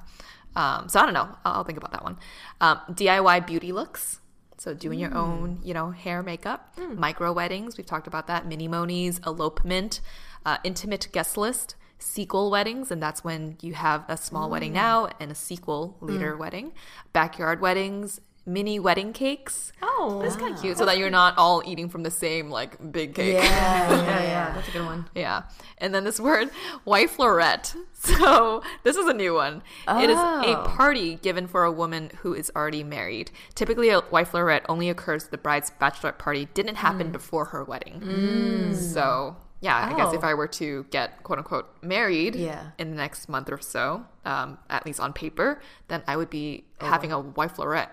Um, 0.55 0.89
so 0.89 0.99
I 0.99 1.05
don't 1.05 1.13
know. 1.13 1.29
I'll, 1.45 1.53
I'll 1.55 1.63
think 1.63 1.77
about 1.77 1.91
that 1.91 2.03
one. 2.03 2.17
Um, 2.61 2.79
DIY 2.89 3.45
beauty 3.45 3.71
looks. 3.71 4.19
So 4.59 4.73
doing 4.73 4.97
your 4.97 5.13
own, 5.13 5.59
you 5.63 5.75
know, 5.75 5.91
hair, 5.91 6.23
makeup, 6.23 6.75
micro 6.95 7.31
weddings. 7.31 7.77
We've 7.77 7.85
talked 7.85 8.07
about 8.07 8.25
that. 8.25 8.49
Minimonies, 8.49 9.23
elopement, 9.25 10.01
uh, 10.47 10.57
intimate 10.63 11.07
guest 11.11 11.37
list, 11.37 11.75
sequel 11.99 12.49
weddings, 12.49 12.89
and 12.89 13.01
that's 13.01 13.23
when 13.23 13.57
you 13.61 13.75
have 13.75 14.03
a 14.07 14.17
small 14.17 14.49
wedding 14.49 14.73
now 14.73 15.09
and 15.19 15.31
a 15.31 15.35
sequel 15.35 15.95
later 16.01 16.35
wedding. 16.35 16.73
Backyard 17.13 17.61
weddings, 17.61 18.19
mini 18.47 18.79
wedding 18.79 19.11
cakes. 19.13 19.73
Oh, 19.83 20.21
That's 20.23 20.35
kind 20.37 20.55
of 20.55 20.61
cute, 20.61 20.77
so 20.77 20.85
that 20.85 20.97
you're 20.97 21.09
not 21.11 21.37
all 21.37 21.61
eating 21.65 21.89
from 21.89 22.01
the 22.03 22.09
same 22.09 22.49
like 22.49 22.91
big 22.91 23.13
cake. 23.13 23.35
Yeah, 23.43 23.89
yeah, 23.91 24.21
yeah, 24.23 24.53
that's 24.55 24.67
a 24.69 24.71
good 24.71 24.85
one. 24.85 25.05
Yeah. 25.13 25.43
And 25.77 25.93
then 25.93 26.03
this 26.05 26.19
word, 26.19 26.49
wifeorette. 26.85 27.75
So 27.99 28.61
this 28.83 28.95
is 28.95 29.07
a 29.07 29.13
new 29.13 29.33
one. 29.33 29.63
It 29.87 30.09
is 30.09 30.17
a 30.17 30.59
Oh. 30.59 30.63
party 30.67 31.15
given 31.15 31.45
for 31.47 31.63
a 31.65 31.71
woman 31.71 32.11
who 32.21 32.33
is 32.33 32.49
already 32.55 32.83
married. 32.83 33.31
Typically, 33.55 33.89
a 33.89 34.01
wifeorette 34.03 34.61
only 34.69 34.87
occurs 34.89 35.25
if 35.25 35.31
the 35.31 35.37
bride's 35.37 35.71
bachelorette 35.81 36.17
party 36.19 36.47
didn't 36.53 36.75
happen 36.75 37.11
before 37.11 37.45
her 37.45 37.63
wedding. 37.65 38.73
So 38.75 39.35
yeah, 39.61 39.89
I 39.91 39.97
guess 39.97 40.13
if 40.13 40.23
Oh. 40.23 40.27
I 40.27 40.35
were 40.35 40.47
to 40.47 40.85
get 40.91 41.23
quote 41.23 41.39
unquote 41.39 41.67
married 41.81 42.35
Yeah. 42.35 42.67
in 42.77 42.91
the 42.91 42.95
next 42.97 43.27
month 43.27 43.49
or 43.51 43.59
so, 43.59 44.05
um, 44.23 44.59
at 44.69 44.85
least 44.85 44.99
on 44.99 45.11
paper, 45.11 45.59
then 45.87 46.03
I 46.07 46.15
would 46.15 46.29
be 46.29 46.65
having 46.79 47.11
a 47.11 47.19
wifeorette. 47.21 47.89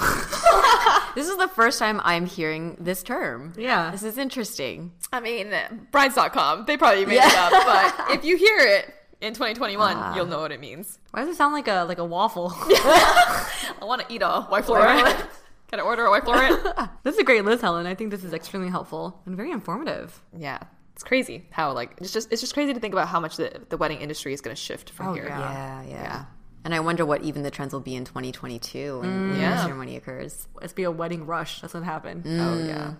This 1.16 1.28
is 1.28 1.36
the 1.36 1.48
first 1.48 1.78
time 1.80 2.00
I'm 2.04 2.24
hearing 2.24 2.76
this 2.78 3.02
term. 3.02 3.52
Yeah. 3.58 3.90
This 3.90 4.04
is 4.04 4.16
interesting. 4.16 4.92
I 5.12 5.18
mean, 5.20 5.52
brides.com, 5.90 6.66
they 6.66 6.76
probably 6.76 7.04
made 7.04 7.16
it 7.18 7.34
up, 7.34 7.50
but 7.50 8.10
if 8.16 8.24
you 8.24 8.36
hear 8.36 8.58
it 8.58 8.94
in 9.20 9.34
2021, 9.34 9.96
ah. 9.96 10.14
you'll 10.14 10.26
know 10.26 10.40
what 10.40 10.52
it 10.52 10.60
means. 10.60 10.98
Why 11.10 11.20
does 11.24 11.30
it 11.30 11.36
sound 11.36 11.52
like 11.52 11.66
a 11.66 11.82
like 11.82 11.98
a 11.98 12.04
waffle? 12.04 12.52
I 12.56 13.80
want 13.82 14.02
to 14.06 14.14
eat 14.14 14.22
a 14.22 14.46
wife 14.50 14.68
Lorette. 14.68 15.28
Can 15.68 15.80
I 15.80 15.82
order 15.82 16.04
a 16.04 16.10
wife 16.10 16.26
Lorette? 16.26 16.90
this 17.02 17.14
is 17.14 17.20
a 17.20 17.24
great 17.24 17.44
list, 17.44 17.62
Helen. 17.62 17.86
I 17.86 17.94
think 17.96 18.12
this 18.12 18.22
is 18.22 18.32
extremely 18.32 18.68
helpful 18.70 19.20
and 19.26 19.36
very 19.36 19.50
informative. 19.50 20.22
yeah, 20.38 20.58
it's 20.94 21.02
crazy 21.02 21.48
how 21.50 21.72
like 21.72 21.96
it's 22.00 22.12
just 22.12 22.30
it's 22.32 22.40
just 22.40 22.54
crazy 22.54 22.72
to 22.72 22.78
think 22.78 22.94
about 22.94 23.08
how 23.08 23.18
much 23.18 23.36
the, 23.36 23.60
the 23.68 23.76
wedding 23.76 24.00
industry 24.00 24.32
is 24.32 24.40
going 24.40 24.54
to 24.54 24.62
shift 24.62 24.90
from 24.90 25.08
Oh, 25.08 25.14
here. 25.14 25.26
yeah. 25.26 25.82
Yeah, 25.82 25.90
yeah. 25.90 26.24
And 26.64 26.74
I 26.74 26.80
wonder 26.80 27.06
what 27.06 27.22
even 27.22 27.42
the 27.42 27.50
trends 27.50 27.72
will 27.72 27.80
be 27.80 27.94
in 27.94 28.04
2022 28.04 29.00
when, 29.00 29.08
mm. 29.08 29.30
when 29.30 29.40
Yeah. 29.40 29.54
the 29.56 29.62
ceremony 29.64 29.96
occurs. 29.96 30.46
Let's 30.60 30.72
be 30.72 30.82
a 30.84 30.90
wedding 30.90 31.26
rush. 31.26 31.60
That's 31.60 31.74
what 31.74 31.84
happened. 31.84 32.24
Mm. 32.24 32.40
Oh 32.40 32.66
yeah. 32.66 32.94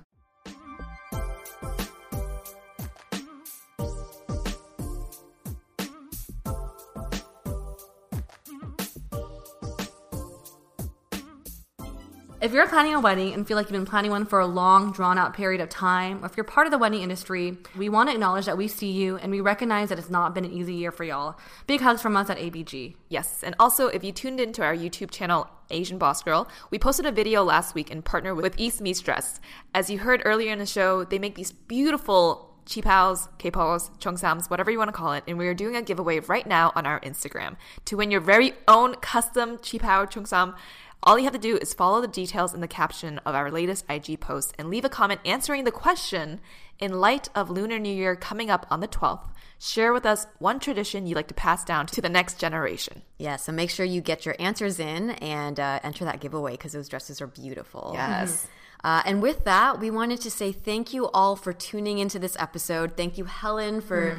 If 12.41 12.55
you're 12.55 12.66
planning 12.66 12.95
a 12.95 13.01
wedding 13.01 13.34
and 13.34 13.47
feel 13.47 13.59
like 13.59 13.66
you've 13.66 13.78
been 13.78 13.84
planning 13.84 14.11
one 14.11 14.24
for 14.24 14.41
a 14.41 14.47
long, 14.47 14.93
drawn 14.93 15.18
out 15.18 15.34
period 15.34 15.61
of 15.61 15.68
time, 15.68 16.22
or 16.22 16.26
if 16.26 16.38
you're 16.38 16.45
part 16.45 16.66
of 16.66 16.70
the 16.70 16.78
wedding 16.78 17.03
industry, 17.03 17.59
we 17.76 17.91
want 17.91 18.09
to 18.09 18.14
acknowledge 18.14 18.47
that 18.47 18.57
we 18.57 18.66
see 18.66 18.91
you 18.91 19.18
and 19.18 19.30
we 19.30 19.43
recognize 19.43 19.91
that 19.91 19.99
it's 19.99 20.09
not 20.09 20.34
been 20.34 20.47
an 20.47 20.51
easy 20.51 20.72
year 20.72 20.91
for 20.91 21.05
y'all. 21.05 21.38
Big 21.66 21.82
hugs 21.82 22.01
from 22.01 22.16
us 22.16 22.30
at 22.30 22.38
ABG. 22.38 22.95
Yes, 23.11 23.43
and 23.43 23.55
also 23.61 23.88
if 23.88 24.03
you 24.03 24.11
tuned 24.11 24.41
into 24.41 24.62
our 24.62 24.74
YouTube 24.74 25.11
channel 25.11 25.51
Asian 25.68 25.99
Boss 25.99 26.22
Girl, 26.22 26.49
we 26.70 26.78
posted 26.78 27.05
a 27.05 27.12
video 27.12 27.45
last 27.45 27.74
week 27.74 27.91
in 27.91 28.01
partner 28.01 28.34
with 28.34 28.55
East 28.59 28.80
Meets 28.80 29.01
Dress. 29.01 29.38
As 29.74 29.91
you 29.91 29.99
heard 29.99 30.22
earlier 30.24 30.51
in 30.51 30.59
the 30.59 30.64
show, 30.64 31.05
they 31.05 31.18
make 31.18 31.34
these 31.34 31.53
beautiful 31.53 32.55
chipaos, 32.64 33.28
kpos, 33.38 33.91
cheongsams, 33.99 34.49
whatever 34.49 34.70
you 34.70 34.78
want 34.78 34.88
to 34.88 34.97
call 34.97 35.12
it, 35.12 35.24
and 35.26 35.36
we 35.36 35.47
are 35.47 35.55
doing 35.55 35.76
a 35.76 35.82
giveaway 35.82 36.20
right 36.20 36.47
now 36.47 36.72
on 36.74 36.86
our 36.86 37.01
Instagram 37.01 37.57
to 37.84 37.97
win 37.97 38.11
your 38.11 38.20
very 38.20 38.55
own 38.66 38.95
custom 38.95 39.59
chipao 39.59 40.11
cheongsam. 40.11 40.55
All 41.03 41.18
you 41.18 41.24
have 41.24 41.32
to 41.32 41.38
do 41.38 41.57
is 41.57 41.72
follow 41.72 42.01
the 42.01 42.09
details 42.09 42.53
in 42.53 42.61
the 42.61 42.68
caption 42.68 43.18
of 43.24 43.34
our 43.34 43.51
latest 43.51 43.84
IG 43.88 44.20
post 44.20 44.55
and 44.59 44.68
leave 44.68 44.84
a 44.84 44.90
comment 44.90 45.20
answering 45.24 45.64
the 45.64 45.70
question 45.70 46.40
in 46.78 47.01
light 47.01 47.28
of 47.34 47.48
Lunar 47.48 47.78
New 47.78 47.92
Year 47.92 48.16
coming 48.16 48.51
up 48.51 48.66
on 48.70 48.80
the 48.80 48.88
12th. 48.88 49.28
Share 49.59 49.92
with 49.92 50.05
us 50.05 50.26
one 50.38 50.61
tradition 50.61 51.07
you'd 51.07 51.16
like 51.16 51.28
to 51.28 51.34
pass 51.34 51.64
down 51.64 51.86
to 51.86 52.01
the 52.01 52.09
next 52.09 52.38
generation. 52.38 53.03
Yeah, 53.18 53.36
so 53.36 53.53
make 53.53 53.70
sure 53.70 53.84
you 53.86 54.01
get 54.01 54.26
your 54.26 54.36
answers 54.38 54.78
in 54.78 55.11
and 55.11 55.59
uh, 55.59 55.80
enter 55.82 56.05
that 56.05 56.20
giveaway 56.20 56.53
because 56.53 56.72
those 56.72 56.88
dresses 56.88 57.20
are 57.20 57.26
beautiful. 57.26 57.92
Yes. 57.94 58.46
Uh, 58.82 59.03
and 59.05 59.20
with 59.20 59.44
that, 59.44 59.78
we 59.78 59.90
wanted 59.90 60.20
to 60.22 60.30
say 60.30 60.53
thank 60.53 60.92
you 60.94 61.09
all 61.11 61.36
for 61.36 61.53
tuning 61.53 61.98
into 61.98 62.18
this 62.18 62.36
episode. 62.38 62.96
Thank 62.96 63.18
you, 63.18 63.24
Helen, 63.24 63.80
for 63.80 64.18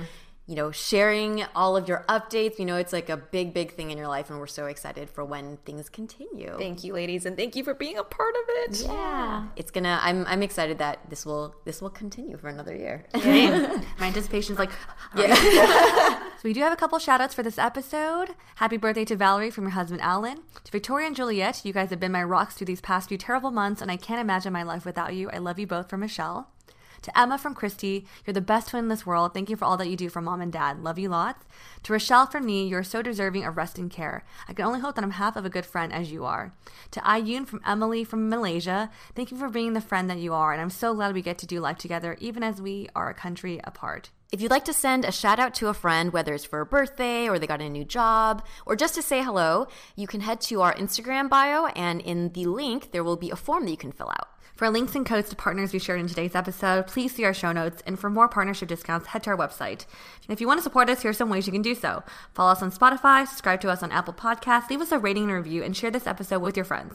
you 0.52 0.58
know 0.58 0.70
sharing 0.70 1.45
all 1.56 1.78
of 1.78 1.88
your 1.88 2.04
updates. 2.10 2.60
We 2.60 2.66
know 2.66 2.76
it's 2.76 2.91
like 2.91 3.08
a 3.08 3.16
big, 3.16 3.54
big 3.54 3.74
thing 3.76 3.89
in 3.89 3.97
your 3.97 4.10
life, 4.10 4.30
and 4.30 4.38
we're 4.38 4.47
so 4.47 4.66
excited 4.66 5.10
for 5.10 5.24
when 5.24 5.56
things 5.64 5.88
continue. 5.88 6.54
Thank 6.58 6.84
you, 6.84 6.91
ladies, 6.91 7.26
and 7.26 7.38
thank 7.38 7.56
you 7.56 7.64
for 7.64 7.74
being 7.74 7.97
a 7.97 8.04
part 8.04 8.36
of 8.36 8.41
it. 8.47 8.84
yeah, 8.86 9.47
it's 9.56 9.72
gonna. 9.72 9.97
I'm 10.02 10.26
I'm 10.28 10.43
excited 10.43 10.78
that 10.80 11.10
this 11.10 11.26
will 11.26 11.56
this 11.64 11.82
will 11.82 11.89
continue 11.89 12.36
for 12.36 12.49
another 12.49 12.76
year. 12.76 13.06
My 13.14 14.08
anticipation's 14.08 14.60
like, 14.60 14.72
yeah. 15.16 15.34
so 16.36 16.41
we 16.43 16.52
do 16.52 16.60
have 16.60 16.74
a 16.74 16.76
couple 16.76 16.99
shout 16.99 17.22
outs 17.22 17.34
for 17.34 17.43
this 17.43 17.58
episode. 17.58 18.36
Happy 18.56 18.76
birthday 18.76 19.06
to 19.06 19.16
Valerie 19.16 19.52
from 19.52 19.64
your 19.64 19.72
husband 19.72 20.02
Alan. 20.02 20.41
To 20.66 20.72
Victoria 20.74 21.08
and 21.08 21.16
Juliet, 21.16 21.62
you 21.64 21.72
guys 21.72 21.91
have 21.91 22.02
been 22.02 22.12
my 22.12 22.24
rocks 22.26 22.56
through 22.56 22.68
these 22.68 22.82
past 22.82 23.08
few 23.08 23.18
terrible 23.18 23.52
months, 23.52 23.82
and 23.82 23.89
I 23.89 23.95
can't 23.95 24.20
imagine 24.20 24.52
my 24.52 24.64
life 24.64 24.84
without 24.84 25.16
you. 25.16 25.30
I 25.30 25.38
love 25.38 25.60
you 25.60 25.66
both 25.66 25.89
from 25.89 26.02
Michelle. 26.02 26.49
To 27.04 27.20
Emma 27.20 27.38
from 27.38 27.56
Christy, 27.56 28.06
you're 28.26 28.34
the 28.34 28.41
best 28.41 28.70
twin 28.70 28.84
in 28.84 28.89
this 28.89 29.06
world. 29.06 29.34
Thank 29.34 29.49
you 29.49 29.56
for 29.56 29.66
all 29.66 29.78
that 29.78 29.89
you 29.89 29.95
do 29.95 30.10
for 30.10 30.22
mom 30.22 30.39
and 30.39 30.54
dad. 30.54 30.84
Love 30.84 30.99
you 30.99 31.10
lots. 31.10 31.45
To 31.84 31.93
Rochelle 31.93 32.28
from 32.28 32.45
me, 32.45 32.68
you're 32.68 32.84
so 32.84 33.02
deserving 33.02 33.43
of 33.43 33.58
rest 33.58 33.80
and 33.80 33.89
care. 33.89 34.24
I 34.47 34.54
can 34.54 34.66
only 34.66 34.80
hope 34.80 34.95
that 34.95 35.04
I'm 35.04 35.12
half 35.12 35.36
of 35.36 35.43
a 35.43 35.49
good 35.49 35.66
friend 35.66 35.91
as 35.91 36.12
you 36.12 36.26
are. 36.26 36.54
To 36.91 36.99
Ayun 36.99 37.47
from 37.47 37.62
Emily 37.66 38.04
from 38.04 38.30
Malaysia, 38.30 38.91
thank 39.16 39.32
you 39.32 39.38
for 39.38 39.49
being 39.49 39.74
the 39.74 39.82
friend 39.82 40.10
that 40.12 40.20
you 40.20 40.34
are, 40.34 40.54
and 40.54 40.62
I'm 40.62 40.70
so 40.70 40.93
glad 40.93 41.16
we 41.16 41.24
get 41.24 41.39
to 41.39 41.47
do 41.47 41.60
life 41.60 41.78
together, 41.78 42.18
even 42.20 42.43
as 42.43 42.62
we 42.62 42.88
are 42.95 43.10
a 43.10 43.16
country 43.16 43.60
apart. 43.64 44.12
If 44.32 44.39
you'd 44.39 44.52
like 44.52 44.66
to 44.66 44.74
send 44.74 45.04
a 45.04 45.12
shout 45.12 45.39
out 45.39 45.54
to 45.56 45.68
a 45.68 45.74
friend, 45.74 46.14
whether 46.14 46.34
it's 46.34 46.45
for 46.45 46.62
a 46.62 46.66
birthday 46.66 47.28
or 47.28 47.38
they 47.38 47.47
got 47.47 47.62
a 47.62 47.68
new 47.68 47.84
job 47.84 48.45
or 48.66 48.78
just 48.78 48.95
to 48.95 49.02
say 49.02 49.24
hello, 49.24 49.68
you 49.97 50.08
can 50.08 50.22
head 50.22 50.39
to 50.41 50.62
our 50.62 50.74
Instagram 50.76 51.30
bio 51.30 51.66
and 51.66 51.99
in 51.99 52.32
the 52.32 52.45
link 52.45 52.91
there 52.91 53.04
will 53.04 53.18
be 53.18 53.30
a 53.30 53.36
form 53.36 53.66
that 53.66 53.72
you 53.72 53.78
can 53.78 53.91
fill 53.91 54.10
out. 54.10 54.31
For 54.62 54.70
links 54.70 54.93
and 54.93 55.03
codes 55.03 55.28
to 55.32 55.36
partners 55.36 55.74
we 55.74 55.80
shared 55.80 55.99
in 56.01 56.07
today's 56.07 56.36
episode, 56.36 56.86
please 56.86 57.16
see 57.16 57.24
our 57.24 57.34
show 57.34 57.51
notes. 57.51 57.82
And 57.88 57.97
for 57.97 58.12
more 58.12 58.28
partnership 58.28 58.70
discounts, 58.70 59.07
head 59.07 59.24
to 59.24 59.32
our 59.32 59.36
website. 59.36 59.88
And 60.22 60.30
if 60.30 60.39
you 60.39 60.45
want 60.45 60.59
to 60.59 60.64
support 60.64 60.88
us, 60.88 61.01
here's 61.01 61.18
some 61.18 61.32
ways 61.32 61.47
you 61.47 61.51
can 61.51 61.64
do 61.64 61.74
so. 61.74 62.03
Follow 62.36 62.51
us 62.51 62.62
on 62.62 62.72
Spotify, 62.72 63.28
subscribe 63.28 63.59
to 63.62 63.72
us 63.72 63.82
on 63.82 63.91
Apple 63.91 64.14
Podcasts, 64.14 64.70
leave 64.70 64.82
us 64.82 64.91
a 64.91 64.99
rating 64.99 65.24
and 65.24 65.34
review, 65.34 65.64
and 65.64 65.76
share 65.76 65.89
this 65.89 66.05
episode 66.05 66.43
with 66.43 66.55
your 66.55 66.64
friends. 66.64 66.93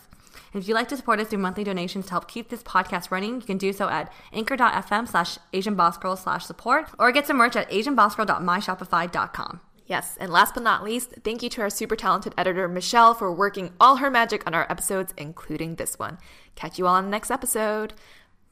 And 0.54 0.62
if 0.62 0.68
you'd 0.68 0.76
like 0.76 0.86
to 0.90 0.96
support 0.96 1.18
us 1.18 1.26
through 1.26 1.40
monthly 1.40 1.64
donations 1.64 2.04
to 2.04 2.12
help 2.12 2.28
keep 2.28 2.50
this 2.50 2.62
podcast 2.62 3.10
running, 3.10 3.34
you 3.34 3.40
can 3.40 3.58
do 3.58 3.72
so 3.72 3.88
at 3.88 4.12
anchor.fm 4.32 5.08
slash 5.08 5.36
asianbossgirl 5.52 6.22
slash 6.22 6.46
support 6.46 6.86
or 7.00 7.10
get 7.10 7.26
some 7.26 7.38
merch 7.38 7.56
at 7.56 7.68
asianbossgirl.myshopify.com. 7.72 9.60
Yes, 9.87 10.16
and 10.18 10.32
last 10.32 10.55
but 10.55 10.62
not 10.64 10.82
least, 10.82 11.14
thank 11.22 11.43
you 11.43 11.49
to 11.51 11.61
our 11.62 11.70
super 11.70 11.95
talented 11.95 12.34
editor, 12.37 12.66
Michelle, 12.68 13.14
for 13.14 13.32
working 13.32 13.72
all 13.80 13.97
her 13.97 14.11
magic 14.11 14.45
on 14.47 14.53
our 14.55 14.66
episodes, 14.70 15.14
including 15.16 15.76
this 15.76 15.99
one. 15.99 16.18
Catch 16.57 16.78
you 16.78 16.87
all 16.87 16.97
on 16.97 17.05
the 17.05 17.11
next 17.11 17.30
episode. 17.30 17.95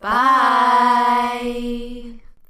Bye. 0.01 0.11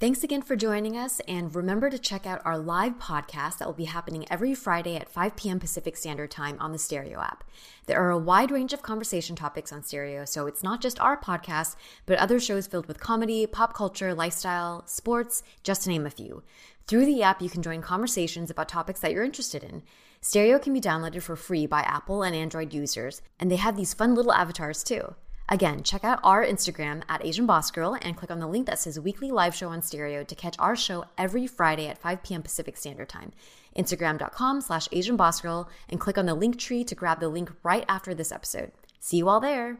Thanks 0.00 0.24
again 0.24 0.42
for 0.42 0.56
joining 0.56 0.96
us, 0.96 1.20
and 1.28 1.54
remember 1.54 1.88
to 1.88 2.00
check 2.00 2.26
out 2.26 2.42
our 2.44 2.58
live 2.58 2.98
podcast 2.98 3.58
that 3.58 3.66
will 3.66 3.74
be 3.74 3.84
happening 3.84 4.26
every 4.28 4.52
Friday 4.52 4.96
at 4.96 5.08
5 5.08 5.36
p.m. 5.36 5.60
Pacific 5.60 5.96
Standard 5.96 6.32
Time 6.32 6.56
on 6.58 6.72
the 6.72 6.78
Stereo 6.78 7.20
app. 7.20 7.44
There 7.86 8.00
are 8.00 8.10
a 8.10 8.18
wide 8.18 8.50
range 8.50 8.72
of 8.72 8.82
conversation 8.82 9.36
topics 9.36 9.72
on 9.72 9.84
Stereo, 9.84 10.24
so 10.24 10.48
it's 10.48 10.64
not 10.64 10.80
just 10.80 10.98
our 10.98 11.16
podcast, 11.16 11.76
but 12.06 12.18
other 12.18 12.40
shows 12.40 12.66
filled 12.66 12.86
with 12.86 12.98
comedy, 12.98 13.46
pop 13.46 13.72
culture, 13.72 14.12
lifestyle, 14.14 14.84
sports, 14.88 15.44
just 15.62 15.82
to 15.82 15.90
name 15.90 16.06
a 16.06 16.10
few. 16.10 16.42
Through 16.88 17.06
the 17.06 17.22
app, 17.22 17.40
you 17.40 17.48
can 17.48 17.62
join 17.62 17.80
conversations 17.80 18.50
about 18.50 18.68
topics 18.68 18.98
that 18.98 19.12
you're 19.12 19.22
interested 19.22 19.62
in. 19.62 19.84
Stereo 20.20 20.58
can 20.58 20.72
be 20.72 20.80
downloaded 20.80 21.22
for 21.22 21.36
free 21.36 21.66
by 21.66 21.82
Apple 21.82 22.24
and 22.24 22.34
Android 22.34 22.74
users, 22.74 23.22
and 23.38 23.48
they 23.48 23.56
have 23.56 23.76
these 23.76 23.94
fun 23.94 24.16
little 24.16 24.32
avatars 24.32 24.82
too. 24.82 25.14
Again, 25.54 25.84
check 25.84 26.02
out 26.02 26.18
our 26.24 26.44
Instagram 26.44 27.04
at 27.08 27.24
Asian 27.24 27.46
Boss 27.46 27.70
Girl 27.70 27.96
and 28.02 28.16
click 28.16 28.32
on 28.32 28.40
the 28.40 28.46
link 28.48 28.66
that 28.66 28.80
says 28.80 28.98
weekly 28.98 29.30
live 29.30 29.54
show 29.54 29.68
on 29.68 29.82
stereo 29.82 30.24
to 30.24 30.34
catch 30.34 30.56
our 30.58 30.74
show 30.74 31.04
every 31.16 31.46
Friday 31.46 31.86
at 31.86 31.96
5 31.96 32.24
p.m. 32.24 32.42
Pacific 32.42 32.76
Standard 32.76 33.08
Time. 33.08 33.30
Instagram.com 33.76 34.60
slash 34.60 34.88
Asian 34.90 35.14
Boss 35.16 35.40
Girl 35.40 35.68
and 35.88 36.00
click 36.00 36.18
on 36.18 36.26
the 36.26 36.36
Linktree 36.36 36.84
to 36.88 36.96
grab 36.96 37.20
the 37.20 37.28
link 37.28 37.52
right 37.62 37.84
after 37.88 38.14
this 38.14 38.32
episode. 38.32 38.72
See 38.98 39.18
you 39.18 39.28
all 39.28 39.38
there. 39.38 39.78